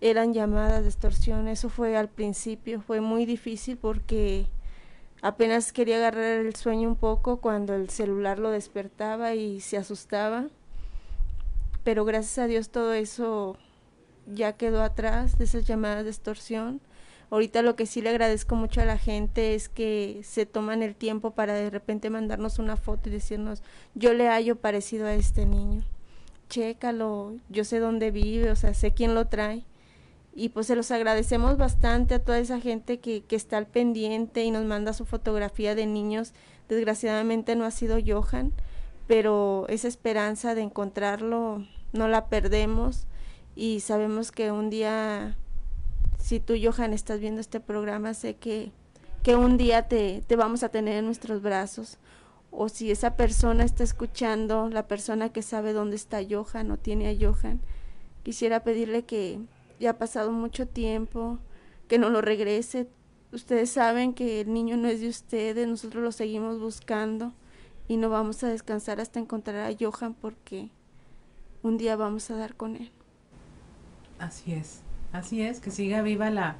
eran 0.00 0.34
llamadas 0.34 0.82
de 0.82 0.88
extorsión. 0.88 1.48
Eso 1.48 1.68
fue 1.68 1.96
al 1.96 2.08
principio, 2.08 2.82
fue 2.82 3.00
muy 3.00 3.24
difícil 3.24 3.76
porque 3.76 4.46
apenas 5.22 5.72
quería 5.72 5.96
agarrar 5.96 6.40
el 6.40 6.54
sueño 6.56 6.88
un 6.88 6.96
poco 6.96 7.38
cuando 7.38 7.74
el 7.74 7.88
celular 7.88 8.38
lo 8.38 8.50
despertaba 8.50 9.34
y 9.34 9.60
se 9.60 9.76
asustaba. 9.76 10.48
Pero 11.84 12.04
gracias 12.04 12.38
a 12.38 12.46
Dios 12.46 12.70
todo 12.70 12.92
eso 12.92 13.56
ya 14.26 14.52
quedó 14.54 14.82
atrás 14.82 15.38
de 15.38 15.44
esas 15.44 15.64
llamadas 15.64 16.04
de 16.04 16.10
extorsión 16.10 16.80
Ahorita 17.32 17.62
lo 17.62 17.76
que 17.76 17.86
sí 17.86 18.02
le 18.02 18.10
agradezco 18.10 18.56
mucho 18.56 18.82
a 18.82 18.84
la 18.84 18.98
gente 18.98 19.54
es 19.54 19.70
que 19.70 20.20
se 20.22 20.44
toman 20.44 20.82
el 20.82 20.94
tiempo 20.94 21.30
para 21.30 21.54
de 21.54 21.70
repente 21.70 22.10
mandarnos 22.10 22.58
una 22.58 22.76
foto 22.76 23.08
y 23.08 23.12
decirnos, 23.12 23.62
yo 23.94 24.12
le 24.12 24.28
hallo 24.28 24.56
parecido 24.56 25.06
a 25.06 25.14
este 25.14 25.46
niño, 25.46 25.82
chécalo, 26.50 27.36
yo 27.48 27.64
sé 27.64 27.78
dónde 27.78 28.10
vive, 28.10 28.50
o 28.50 28.54
sea, 28.54 28.74
sé 28.74 28.92
quién 28.92 29.14
lo 29.14 29.28
trae. 29.28 29.64
Y 30.34 30.50
pues 30.50 30.66
se 30.66 30.76
los 30.76 30.90
agradecemos 30.90 31.56
bastante 31.56 32.16
a 32.16 32.22
toda 32.22 32.38
esa 32.38 32.60
gente 32.60 33.00
que, 33.00 33.22
que 33.22 33.36
está 33.36 33.56
al 33.56 33.66
pendiente 33.66 34.44
y 34.44 34.50
nos 34.50 34.66
manda 34.66 34.92
su 34.92 35.06
fotografía 35.06 35.74
de 35.74 35.86
niños. 35.86 36.34
Desgraciadamente 36.68 37.56
no 37.56 37.64
ha 37.64 37.70
sido 37.70 37.96
Johan, 38.06 38.52
pero 39.06 39.64
esa 39.70 39.88
esperanza 39.88 40.54
de 40.54 40.60
encontrarlo 40.60 41.66
no 41.94 42.08
la 42.08 42.26
perdemos 42.26 43.06
y 43.56 43.80
sabemos 43.80 44.32
que 44.32 44.52
un 44.52 44.68
día 44.68 45.38
si 46.22 46.38
tú, 46.38 46.54
Johan, 46.62 46.92
estás 46.92 47.18
viendo 47.18 47.40
este 47.40 47.58
programa, 47.58 48.14
sé 48.14 48.36
que, 48.36 48.70
que 49.24 49.34
un 49.34 49.56
día 49.56 49.88
te, 49.88 50.22
te 50.24 50.36
vamos 50.36 50.62
a 50.62 50.68
tener 50.68 50.98
en 50.98 51.06
nuestros 51.06 51.42
brazos. 51.42 51.98
O 52.52 52.68
si 52.68 52.92
esa 52.92 53.16
persona 53.16 53.64
está 53.64 53.82
escuchando, 53.82 54.68
la 54.68 54.86
persona 54.86 55.30
que 55.30 55.42
sabe 55.42 55.72
dónde 55.72 55.96
está 55.96 56.20
Johan 56.22 56.70
o 56.70 56.76
tiene 56.76 57.10
a 57.10 57.16
Johan, 57.18 57.60
quisiera 58.22 58.62
pedirle 58.62 59.04
que 59.04 59.40
ya 59.80 59.90
ha 59.90 59.98
pasado 59.98 60.30
mucho 60.30 60.68
tiempo, 60.68 61.40
que 61.88 61.98
no 61.98 62.08
lo 62.08 62.20
regrese. 62.20 62.86
Ustedes 63.32 63.70
saben 63.70 64.14
que 64.14 64.42
el 64.42 64.52
niño 64.52 64.76
no 64.76 64.86
es 64.86 65.00
de 65.00 65.08
ustedes, 65.08 65.66
nosotros 65.66 66.04
lo 66.04 66.12
seguimos 66.12 66.60
buscando 66.60 67.32
y 67.88 67.96
no 67.96 68.10
vamos 68.10 68.44
a 68.44 68.48
descansar 68.48 69.00
hasta 69.00 69.18
encontrar 69.18 69.68
a 69.68 69.74
Johan 69.76 70.14
porque 70.14 70.70
un 71.64 71.78
día 71.78 71.96
vamos 71.96 72.30
a 72.30 72.36
dar 72.36 72.54
con 72.54 72.76
él. 72.76 72.92
Así 74.20 74.52
es. 74.52 74.82
Así 75.12 75.42
es, 75.42 75.60
que 75.60 75.70
siga 75.70 76.02
viva 76.02 76.30
la, 76.30 76.56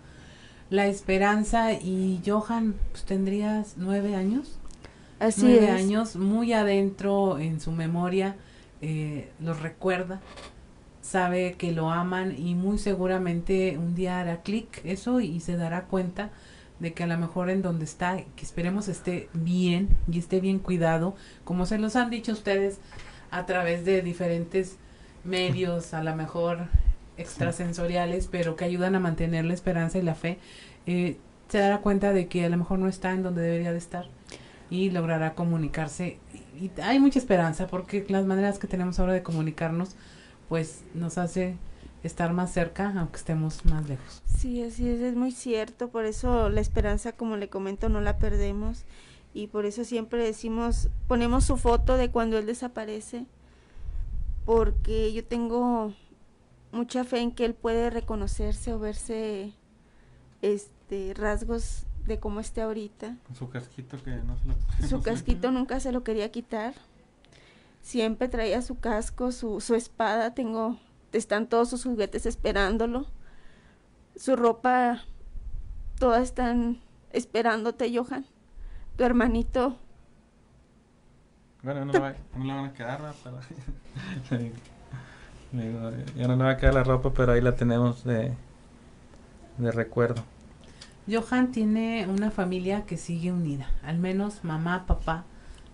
la 0.71 0.87
esperanza 0.87 1.73
y 1.73 2.21
Johan, 2.25 2.75
pues 2.91 3.05
tendrías 3.05 3.75
nueve 3.77 4.15
años. 4.15 4.59
Así 5.19 5.43
nueve 5.45 5.71
años, 5.71 6.17
muy 6.17 6.53
adentro 6.53 7.39
en 7.39 7.61
su 7.61 7.73
memoria, 7.73 8.37
eh, 8.81 9.31
los 9.41 9.61
recuerda, 9.61 10.21
sabe 11.01 11.55
que 11.55 11.73
lo 11.73 11.91
aman 11.91 12.37
y 12.37 12.55
muy 12.55 12.79
seguramente 12.79 13.79
un 13.79 13.95
día 13.95 14.21
hará 14.21 14.43
clic 14.43 14.81
eso 14.85 15.21
y 15.21 15.41
se 15.41 15.57
dará 15.57 15.85
cuenta 15.85 16.31
de 16.81 16.93
que 16.93 17.05
a 17.05 17.07
lo 17.07 17.17
mejor 17.17 17.49
en 17.49 17.63
donde 17.63 17.85
está, 17.85 18.17
que 18.17 18.43
esperemos 18.45 18.89
esté 18.89 19.29
bien 19.33 19.89
y 20.11 20.19
esté 20.19 20.41
bien 20.41 20.59
cuidado, 20.59 21.15
como 21.45 21.65
se 21.65 21.79
los 21.79 21.95
han 21.95 22.11
dicho 22.11 22.33
ustedes 22.33 22.79
a 23.31 23.47
través 23.47 23.85
de 23.85 24.03
diferentes 24.03 24.79
medios, 25.23 25.95
a 25.95 26.03
lo 26.03 26.17
mejor 26.17 26.67
extrasensoriales, 27.17 28.29
pero 28.31 28.57
que 28.57 28.65
ayudan 28.65 28.95
a 28.95 29.01
mantener 29.01 29.45
la 29.45 29.55
esperanza 29.55 29.99
y 29.99 30.03
la 30.03 30.15
fe, 30.15 30.39
eh, 30.87 31.19
se 31.49 31.59
dará 31.59 31.79
cuenta 31.79 32.13
de 32.13 32.29
que 32.29 32.45
a 32.45 32.49
lo 32.49 32.57
mejor 32.57 32.79
no 32.79 32.89
está 32.89 33.13
en 33.13 33.23
donde 33.23 33.43
debería 33.43 33.73
de 33.73 33.79
estar 33.79 34.07
y 34.71 34.91
logrará 34.91 35.35
comunicarse. 35.35 36.19
Y, 36.59 36.71
hay 36.81 36.99
mucha 36.99 37.19
esperanza 37.19 37.67
porque 37.67 38.07
las 38.09 38.25
maneras 38.25 38.59
que 38.59 38.67
tenemos 38.67 38.99
ahora 38.99 39.13
de 39.13 39.23
comunicarnos, 39.23 39.97
pues 40.49 40.83
nos 40.95 41.19
hace 41.19 41.57
estar 42.03 42.33
más 42.33 42.53
cerca, 42.53 42.93
aunque 42.97 43.19
estemos 43.19 43.65
más 43.67 43.89
lejos. 43.89 44.23
Sí, 44.27 44.63
así 44.63 44.89
es, 44.89 45.01
es 45.01 45.15
muy 45.15 45.31
cierto, 45.31 45.89
por 45.89 46.05
eso 46.05 46.49
la 46.49 46.61
esperanza, 46.61 47.13
como 47.13 47.37
le 47.37 47.49
comento, 47.49 47.89
no 47.89 48.01
la 48.01 48.19
perdemos 48.19 48.85
y 49.35 49.47
por 49.47 49.67
eso 49.67 49.85
siempre 49.85 50.23
decimos, 50.23 50.89
ponemos 51.07 51.45
su 51.45 51.57
foto 51.57 51.97
de 51.97 52.11
cuando 52.11 52.39
él 52.39 52.47
desaparece, 52.47 53.25
porque 54.45 55.13
yo 55.13 55.25
tengo 55.25 55.93
mucha 56.73 57.05
fe 57.05 57.21
en 57.21 57.33
que 57.33 57.45
él 57.45 57.55
puede 57.55 57.91
reconocerse 57.91 58.73
o 58.73 58.79
verse 58.79 59.53
este 60.41 61.15
rasgos 61.15 61.85
de 62.07 62.19
cómo 62.19 62.41
esté 62.41 62.63
ahorita. 62.63 63.17
Su 63.35 63.49
casquito 63.49 64.03
que 64.03 64.11
no 64.11 64.37
se 64.37 64.47
lo 64.47 64.89
Su 64.89 65.03
casquito 65.03 65.51
nunca 65.51 65.79
se 65.79 65.93
lo 65.93 66.03
quería 66.03 66.33
quitar. 66.33 66.75
Siempre 67.83 68.29
traía 68.29 68.63
su 68.63 68.79
casco, 68.79 69.33
su, 69.33 69.61
su 69.61 69.75
espada, 69.75 70.35
tengo 70.35 70.79
están 71.13 71.47
todos 71.47 71.69
sus 71.69 71.85
juguetes 71.85 72.27
esperándolo. 72.27 73.07
Su 74.17 74.37
ropa 74.37 75.03
todas 75.99 76.23
están 76.23 76.81
esperándote, 77.13 77.95
Johan. 77.95 78.27
Tu 78.97 79.05
hermanito. 79.05 79.77
Bueno, 81.63 81.85
no, 81.85 81.93
no 81.93 82.45
le 82.45 82.55
van 82.55 82.65
a 82.67 82.73
quedar, 82.73 83.15
pero 83.23 83.39
ya 85.53 86.27
no 86.29 86.37
le 86.37 86.45
va 86.45 86.51
a 86.51 86.57
quedar 86.57 86.75
la 86.75 86.85
ropa, 86.85 87.13
pero 87.15 87.33
ahí 87.33 87.41
la 87.41 87.55
tenemos 87.57 88.05
de, 88.05 88.33
de 89.59 89.73
recuerdo. 89.73 90.23
Johan 91.11 91.51
tiene 91.53 92.07
una 92.09 92.31
familia 92.31 92.85
que 92.87 92.97
sigue 92.97 93.33
unida, 93.33 93.69
al 93.83 93.99
menos 93.99 94.45
mamá, 94.45 94.87
papá, 94.87 95.25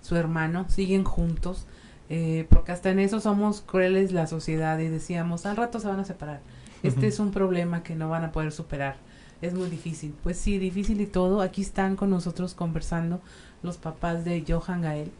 su 0.00 0.16
hermano 0.16 0.66
siguen 0.68 1.04
juntos. 1.04 1.66
eh, 2.08 2.46
porque 2.50 2.72
hasta 2.72 2.90
en 2.90 2.98
eso 3.00 3.20
somos 3.20 3.60
crueles 3.60 4.12
la 4.12 4.26
sociedad 4.26 4.78
y 4.78 4.88
decíamos, 4.88 5.44
al 5.46 5.56
rato 5.56 5.78
se 5.80 5.88
van 5.88 6.00
a 6.00 6.04
separar. 6.04 6.40
Este 6.82 7.06
es 7.08 7.18
un 7.20 7.32
problema 7.32 7.82
que 7.82 7.94
no 7.96 8.08
van 8.08 8.24
a 8.24 8.32
poder 8.32 8.52
superar. 8.52 8.96
Es 9.42 9.54
muy 9.54 9.68
difícil. 9.68 10.14
Pues 10.22 10.38
sí, 10.38 10.58
difícil 10.58 11.00
y 11.00 11.06
todo. 11.06 11.42
Aquí 11.42 11.62
están 11.62 11.96
con 11.96 12.10
nosotros 12.10 12.54
conversando 12.54 13.20
los 13.62 13.76
papás 13.78 14.24
de 14.24 14.44
Johan 14.48 14.82
Gael. 14.82 15.12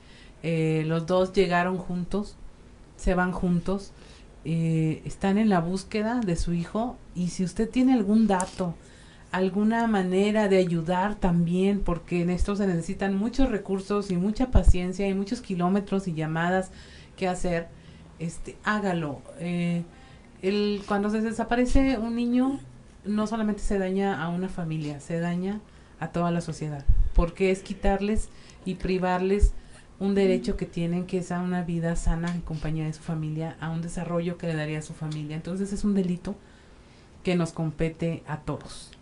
Eh, 0.43 0.85
los 0.87 1.07
dos 1.07 1.33
llegaron 1.33 1.79
juntos, 1.79 2.37
se 2.97 3.15
van 3.15 3.33
juntos, 3.33 3.93
eh, 4.51 5.03
están 5.05 5.37
en 5.37 5.51
la 5.51 5.61
búsqueda 5.61 6.21
de 6.21 6.35
su 6.35 6.55
hijo 6.55 6.97
y 7.15 7.29
si 7.29 7.45
usted 7.45 7.69
tiene 7.69 7.93
algún 7.93 8.27
dato, 8.27 8.75
alguna 9.31 9.87
manera 9.87 10.49
de 10.49 10.57
ayudar 10.57 11.17
también, 11.17 11.81
porque 11.81 12.23
en 12.23 12.31
esto 12.31 12.57
se 12.57 12.67
necesitan 12.67 13.15
muchos 13.15 13.51
recursos 13.51 14.11
y 14.11 14.17
mucha 14.17 14.51
paciencia 14.51 15.07
y 15.07 15.13
muchos 15.13 15.43
kilómetros 15.43 16.09
y 16.09 16.15
llamadas 16.15 16.71
que 17.15 17.29
hacer, 17.29 17.69
este, 18.19 18.57
hágalo. 18.65 19.21
Eh, 19.39 19.83
el, 20.41 20.81
cuando 20.89 21.11
se 21.11 21.21
desaparece 21.21 21.99
un 21.99 22.17
niño, 22.17 22.59
no 23.05 23.27
solamente 23.27 23.61
se 23.61 23.79
daña 23.79 24.23
a 24.23 24.31
una 24.31 24.49
familia, 24.49 24.99
se 25.01 25.21
daña 25.21 25.61
a 26.01 26.09
toda 26.09 26.31
la 26.31 26.41
sociedad, 26.41 26.87
porque 27.13 27.51
es 27.51 27.61
quitarles 27.61 28.31
y 28.65 28.77
privarles 28.77 29.53
un 30.01 30.15
derecho 30.15 30.57
que 30.57 30.67
tienen, 30.67 31.07
que 31.07 31.19
es 31.19 31.33
a 31.33 31.41
una 31.41 31.63
vida 31.63 31.97
sana 31.97 32.33
en 32.33 32.41
compañía 32.41 32.85
de 32.85 32.93
su 32.93 33.03
familia, 33.03 33.57
a 33.61 33.71
un 33.71 33.83
desarrollo 33.83 34.39
que 34.39 34.47
le 34.47 34.55
daría 34.55 34.79
a 34.79 34.83
su 34.83 34.93
familia. 34.93 35.37
Entonces 35.37 35.73
es 35.73 35.85
un 35.85 35.95
delito 35.95 36.37
que 37.25 37.35
nos 37.35 37.53
compete 37.53 38.23
a 38.27 38.39
todos. 38.39 38.93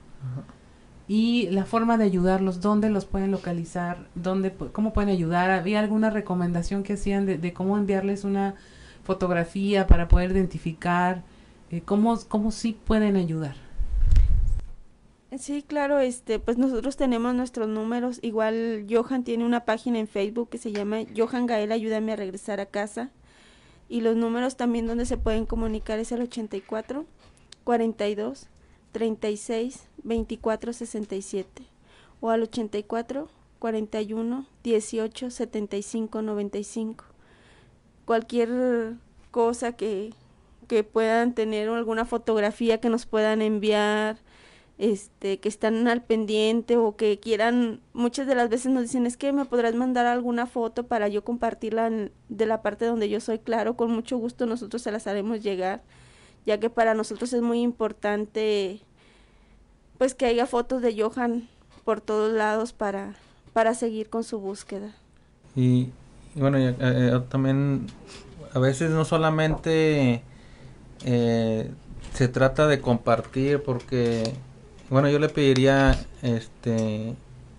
Y 1.09 1.49
la 1.51 1.65
forma 1.65 1.99
de 1.99 2.05
ayudarlos, 2.05 2.61
dónde 2.61 2.91
los 2.91 3.05
pueden 3.05 3.31
localizar, 3.31 4.09
dónde, 4.15 4.53
cómo 4.73 4.93
pueden 4.93 5.11
ayudar. 5.11 5.51
¿Había 5.51 5.81
alguna 5.81 6.11
recomendación 6.11 6.83
que 6.83 6.95
hacían 6.95 7.27
de, 7.27 7.53
cómo 7.53 7.77
enviarles 7.77 8.25
una 8.25 8.55
fotografía 9.05 9.87
para 9.87 10.09
poder 10.09 10.33
identificar? 10.33 11.23
Eh, 11.71 11.83
¿cómo, 11.85 12.19
¿Cómo 12.29 12.51
sí 12.51 12.77
pueden 12.85 13.17
ayudar? 13.17 13.66
Sí, 15.35 15.63
claro, 15.63 15.99
este, 15.99 16.39
pues 16.39 16.57
nosotros 16.57 16.97
tenemos 16.97 17.35
nuestros 17.35 17.69
números. 17.69 18.21
Igual 18.23 18.87
Johan 18.89 19.25
tiene 19.25 19.45
una 19.45 19.65
página 19.65 19.99
en 19.99 20.07
Facebook 20.07 20.49
que 20.49 20.59
se 20.59 20.73
llama 20.73 20.99
Johan 21.17 21.47
Gael, 21.47 21.73
ayúdame 21.73 22.13
a 22.13 22.17
regresar 22.17 22.61
a 22.61 22.67
casa. 22.67 23.11
Y 23.89 24.01
los 24.01 24.17
números 24.17 24.57
también 24.57 24.87
donde 24.87 25.05
se 25.05 25.19
pueden 25.19 25.47
comunicar 25.47 25.99
es 25.99 26.13
el 26.13 26.23
84 26.23 27.05
42 27.65 28.49
36 28.93 29.89
24 30.05 30.73
67 30.73 31.65
o 32.21 32.31
al 32.31 32.43
84 32.45 33.29
41 33.59 34.47
18 34.63 35.31
75 35.31 36.23
95. 36.23 37.05
Cualquier 38.05 38.95
cosa 39.33 39.73
que, 39.73 40.15
que 40.69 40.85
puedan 40.85 41.35
tener 41.35 41.69
o 41.69 41.75
alguna 41.75 42.05
fotografía 42.05 42.81
que 42.81 42.89
nos 42.89 43.07
puedan 43.07 43.43
enviar, 43.43 44.19
este, 44.79 45.39
que 45.39 45.49
están 45.49 45.89
al 45.89 46.03
pendiente 46.03 46.77
o 46.77 46.97
que 46.97 47.19
quieran, 47.19 47.81
muchas 47.93 48.27
de 48.27 48.35
las 48.35 48.49
veces 48.49 48.73
nos 48.73 48.83
dicen 48.83 49.07
es 49.07 49.17
que 49.17 49.33
me 49.33 49.45
podrás 49.45 49.75
mandar 49.75 50.07
alguna 50.07 50.47
foto 50.47 50.87
para 50.87 51.09
yo 51.09 51.25
compartirla 51.25 51.91
de 52.29 52.47
la 52.47 52.63
parte 52.63 52.85
donde 52.85 53.09
yo 53.09 53.21
soy 53.21 53.39
claro, 53.39 53.77
con 53.77 53.91
mucho 53.91 54.19
gusto 54.19 54.47
nosotros 54.47 54.83
se 54.83 54.93
las 54.93 55.07
haremos 55.07 55.43
llegar, 55.43 55.83
ya 56.45 56.61
que 56.61 56.71
para 56.71 56.95
nosotros 56.95 57.33
es 57.33 57.43
muy 57.43 57.63
importante 57.63 58.81
pues 59.99 60.15
que 60.15 60.27
haya 60.27 60.47
fotos 60.47 60.83
de 60.83 61.01
Johan 61.01 61.49
por 61.85 62.01
todos 62.01 62.33
lados 62.33 62.73
para, 62.73 63.15
para 63.53 63.75
seguir 63.75 64.11
con 64.11 64.25
su 64.25 64.39
búsqueda. 64.39 64.95
Y, 65.55 65.89
bueno, 66.35 66.59
eh, 66.59 66.75
eh, 66.79 67.21
también 67.31 67.87
a 68.53 68.59
veces 68.59 68.91
no 68.91 69.05
solamente 69.05 70.23
eh, 71.05 71.71
se 72.13 72.29
trata 72.29 72.67
de 72.67 72.81
compartir 72.81 73.63
porque, 73.63 74.35
bueno, 74.91 75.09
yo 75.09 75.19
le 75.19 75.29
pediría 75.29 75.99
este 76.23 77.15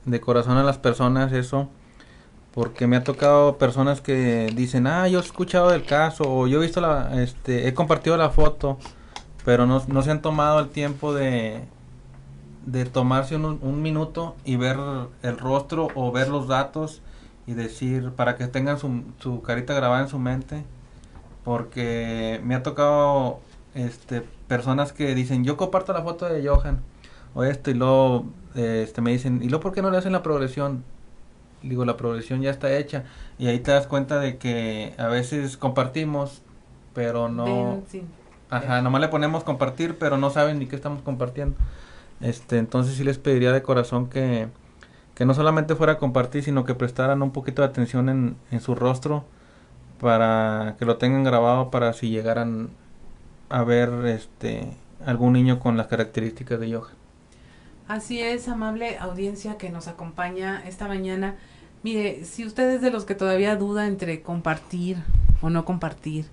de 0.05 0.21
corazón 0.21 0.57
a 0.57 0.63
las 0.63 0.77
personas 0.77 1.33
eso 1.33 1.69
porque 2.53 2.87
me 2.87 2.95
ha 2.95 3.03
tocado 3.03 3.59
personas 3.59 4.01
que 4.01 4.51
dicen, 4.55 4.87
ah, 4.87 5.07
yo 5.07 5.19
he 5.19 5.21
escuchado 5.21 5.69
del 5.69 5.85
caso, 5.85 6.23
o 6.25 6.47
yo 6.47 6.59
he 6.59 6.65
visto 6.65 6.81
la, 6.81 7.21
este, 7.21 7.67
he 7.67 7.73
compartido 7.75 8.17
la 8.17 8.31
foto, 8.31 8.79
pero 9.45 9.67
no, 9.67 9.83
no 9.87 10.01
se 10.01 10.09
han 10.09 10.23
tomado 10.23 10.59
el 10.59 10.69
tiempo 10.69 11.13
de, 11.13 11.61
de 12.65 12.85
tomarse 12.85 13.35
un, 13.35 13.81
minuto 13.81 14.35
y 14.43 14.55
ver 14.55 14.77
el 15.21 15.37
rostro 15.37 15.87
o 15.95 16.11
ver 16.11 16.29
los 16.29 16.47
datos 16.47 17.01
y 17.45 17.53
decir 17.53 18.11
para 18.11 18.35
que 18.35 18.47
tengan 18.47 18.79
su, 18.79 19.03
su 19.19 19.41
carita 19.41 19.73
grabada 19.73 20.01
en 20.01 20.09
su 20.09 20.19
mente 20.19 20.65
porque 21.45 22.41
me 22.43 22.55
ha 22.55 22.63
tocado 22.63 23.39
este 23.73 24.21
personas 24.49 24.91
que 24.91 25.15
dicen 25.15 25.45
yo 25.45 25.55
comparto 25.55 25.93
la 25.93 26.01
foto 26.01 26.27
de 26.27 26.45
Johan 26.45 26.81
o 27.33 27.43
esto 27.43 27.71
y 27.71 27.73
luego 27.73 28.25
este 28.55 29.01
me 29.01 29.11
dicen 29.11 29.41
y 29.43 29.49
luego 29.49 29.61
por 29.61 29.73
qué 29.73 29.81
no 29.81 29.91
le 29.91 29.97
hacen 29.97 30.11
la 30.13 30.23
progresión 30.23 30.83
digo 31.61 31.85
la 31.85 31.97
progresión 31.97 32.41
ya 32.41 32.49
está 32.49 32.75
hecha 32.75 33.03
y 33.37 33.47
ahí 33.47 33.59
te 33.59 33.71
das 33.71 33.87
cuenta 33.87 34.19
de 34.19 34.37
que 34.37 34.93
a 34.97 35.07
veces 35.07 35.57
compartimos 35.57 36.41
pero 36.93 37.29
no 37.29 37.83
ajá 38.49 38.81
nomás 38.81 39.01
le 39.01 39.07
ponemos 39.09 39.43
compartir 39.43 39.97
pero 39.97 40.17
no 40.17 40.29
saben 40.29 40.59
ni 40.59 40.67
qué 40.67 40.75
estamos 40.75 41.01
compartiendo. 41.01 41.55
Este, 42.19 42.57
entonces 42.57 42.95
sí 42.95 43.03
les 43.03 43.17
pediría 43.19 43.51
de 43.51 43.61
corazón 43.61 44.09
que, 44.09 44.47
que 45.15 45.25
no 45.25 45.33
solamente 45.33 45.75
fuera 45.75 45.93
a 45.93 45.97
compartir, 45.97 46.43
sino 46.43 46.65
que 46.65 46.75
prestaran 46.75 47.21
un 47.21 47.31
poquito 47.31 47.61
de 47.61 47.67
atención 47.67 48.09
en, 48.09 48.37
en 48.51 48.59
su 48.59 48.75
rostro 48.75 49.25
para 49.99 50.75
que 50.79 50.85
lo 50.85 50.97
tengan 50.97 51.23
grabado 51.23 51.71
para 51.71 51.93
si 51.93 52.09
llegaran 52.09 52.69
a 53.49 53.63
ver 53.63 53.89
este 54.05 54.73
algún 55.05 55.33
niño 55.33 55.59
con 55.59 55.77
las 55.77 55.87
características 55.87 56.59
de 56.59 56.69
yoga. 56.69 56.89
Así 57.87 58.19
es, 58.21 58.49
amable 58.49 58.97
audiencia 58.97 59.57
que 59.57 59.69
nos 59.69 59.87
acompaña 59.87 60.61
esta 60.67 60.89
mañana. 60.89 61.37
Mire, 61.83 62.25
si 62.25 62.45
usted 62.45 62.69
es 62.69 62.81
de 62.81 62.91
los 62.91 63.05
que 63.05 63.15
todavía 63.15 63.55
duda 63.55 63.87
entre 63.87 64.21
compartir 64.21 64.97
o 65.39 65.49
no 65.49 65.63
compartir 65.63 66.25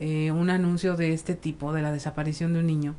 eh, 0.00 0.32
un 0.32 0.50
anuncio 0.50 0.96
de 0.96 1.14
este 1.14 1.34
tipo, 1.34 1.72
de 1.72 1.80
la 1.80 1.92
desaparición 1.92 2.52
de 2.52 2.60
un 2.60 2.66
niño, 2.66 2.94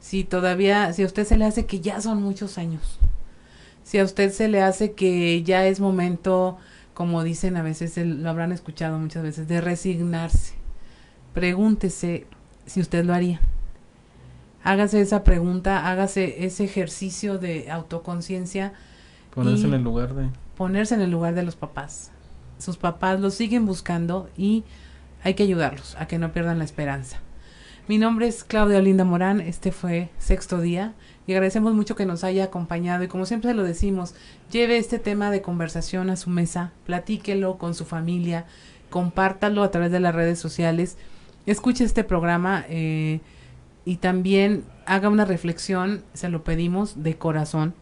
si 0.00 0.24
todavía, 0.24 0.92
si 0.92 1.04
a 1.04 1.06
usted 1.06 1.24
se 1.24 1.36
le 1.36 1.44
hace 1.44 1.64
que 1.64 1.78
ya 1.78 2.00
son 2.00 2.20
muchos 2.20 2.58
años, 2.58 2.98
si 3.84 4.00
a 4.00 4.04
usted 4.04 4.32
se 4.32 4.48
le 4.48 4.60
hace 4.60 4.94
que 4.94 5.44
ya 5.44 5.64
es 5.64 5.78
momento, 5.78 6.58
como 6.94 7.22
dicen 7.22 7.56
a 7.56 7.62
veces, 7.62 7.96
lo 7.96 8.28
habrán 8.28 8.50
escuchado 8.50 8.98
muchas 8.98 9.22
veces, 9.22 9.46
de 9.46 9.60
resignarse, 9.60 10.54
pregúntese 11.32 12.26
si 12.66 12.80
usted 12.80 13.04
lo 13.04 13.14
haría. 13.14 13.40
Hágase 14.64 15.00
esa 15.00 15.24
pregunta, 15.24 15.90
hágase 15.90 16.44
ese 16.44 16.64
ejercicio 16.64 17.38
de 17.38 17.70
autoconciencia. 17.70 18.72
Ponerse 19.34 19.66
en 19.66 19.74
el 19.74 19.82
lugar 19.82 20.14
de... 20.14 20.28
Ponerse 20.56 20.94
en 20.94 21.00
el 21.00 21.10
lugar 21.10 21.34
de 21.34 21.42
los 21.42 21.56
papás. 21.56 22.12
Sus 22.58 22.76
papás 22.76 23.18
los 23.20 23.34
siguen 23.34 23.66
buscando 23.66 24.30
y 24.36 24.64
hay 25.24 25.34
que 25.34 25.42
ayudarlos 25.42 25.96
a 25.98 26.06
que 26.06 26.18
no 26.18 26.32
pierdan 26.32 26.58
la 26.58 26.64
esperanza. 26.64 27.20
Mi 27.88 27.98
nombre 27.98 28.28
es 28.28 28.44
Claudia 28.44 28.78
Olinda 28.78 29.04
Morán, 29.04 29.40
este 29.40 29.72
fue 29.72 30.10
sexto 30.18 30.60
día 30.60 30.94
y 31.26 31.32
agradecemos 31.32 31.74
mucho 31.74 31.96
que 31.96 32.06
nos 32.06 32.22
haya 32.22 32.44
acompañado 32.44 33.02
y 33.02 33.08
como 33.08 33.26
siempre 33.26 33.54
lo 33.54 33.64
decimos, 33.64 34.14
lleve 34.52 34.78
este 34.78 35.00
tema 35.00 35.32
de 35.32 35.42
conversación 35.42 36.08
a 36.08 36.16
su 36.16 36.30
mesa, 36.30 36.70
platíquelo 36.86 37.58
con 37.58 37.74
su 37.74 37.84
familia, 37.84 38.46
compártalo 38.88 39.64
a 39.64 39.72
través 39.72 39.90
de 39.90 39.98
las 39.98 40.14
redes 40.14 40.38
sociales, 40.38 40.96
escuche 41.46 41.82
este 41.82 42.04
programa 42.04 42.64
eh, 42.68 43.20
y 43.84 43.96
también 43.96 44.64
haga 44.86 45.08
una 45.08 45.24
reflexión, 45.24 46.04
se 46.14 46.28
lo 46.28 46.44
pedimos 46.44 47.02
de 47.02 47.16
corazón, 47.16 47.74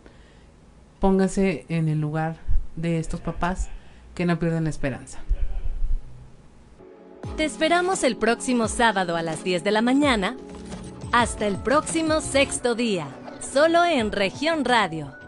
póngase 0.98 1.64
en 1.68 1.88
el 1.88 2.01
lugar 2.01 2.36
de 2.76 2.98
estos 2.98 3.20
papás 3.20 3.68
que 4.14 4.26
no 4.26 4.38
pierden 4.38 4.64
la 4.64 4.70
esperanza. 4.70 5.18
Te 7.36 7.44
esperamos 7.44 8.03
el 8.05 8.16
próximo 8.16 8.68
sábado 8.68 9.16
a 9.16 9.22
las 9.22 9.44
10 9.44 9.62
de 9.64 9.70
la 9.70 9.82
mañana. 9.82 10.36
Hasta 11.12 11.46
el 11.46 11.57
próximo 11.57 12.20
sexto 12.20 12.74
día, 12.74 13.09
solo 13.40 13.84
en 13.84 14.12
región 14.12 14.64
radio 14.64 15.20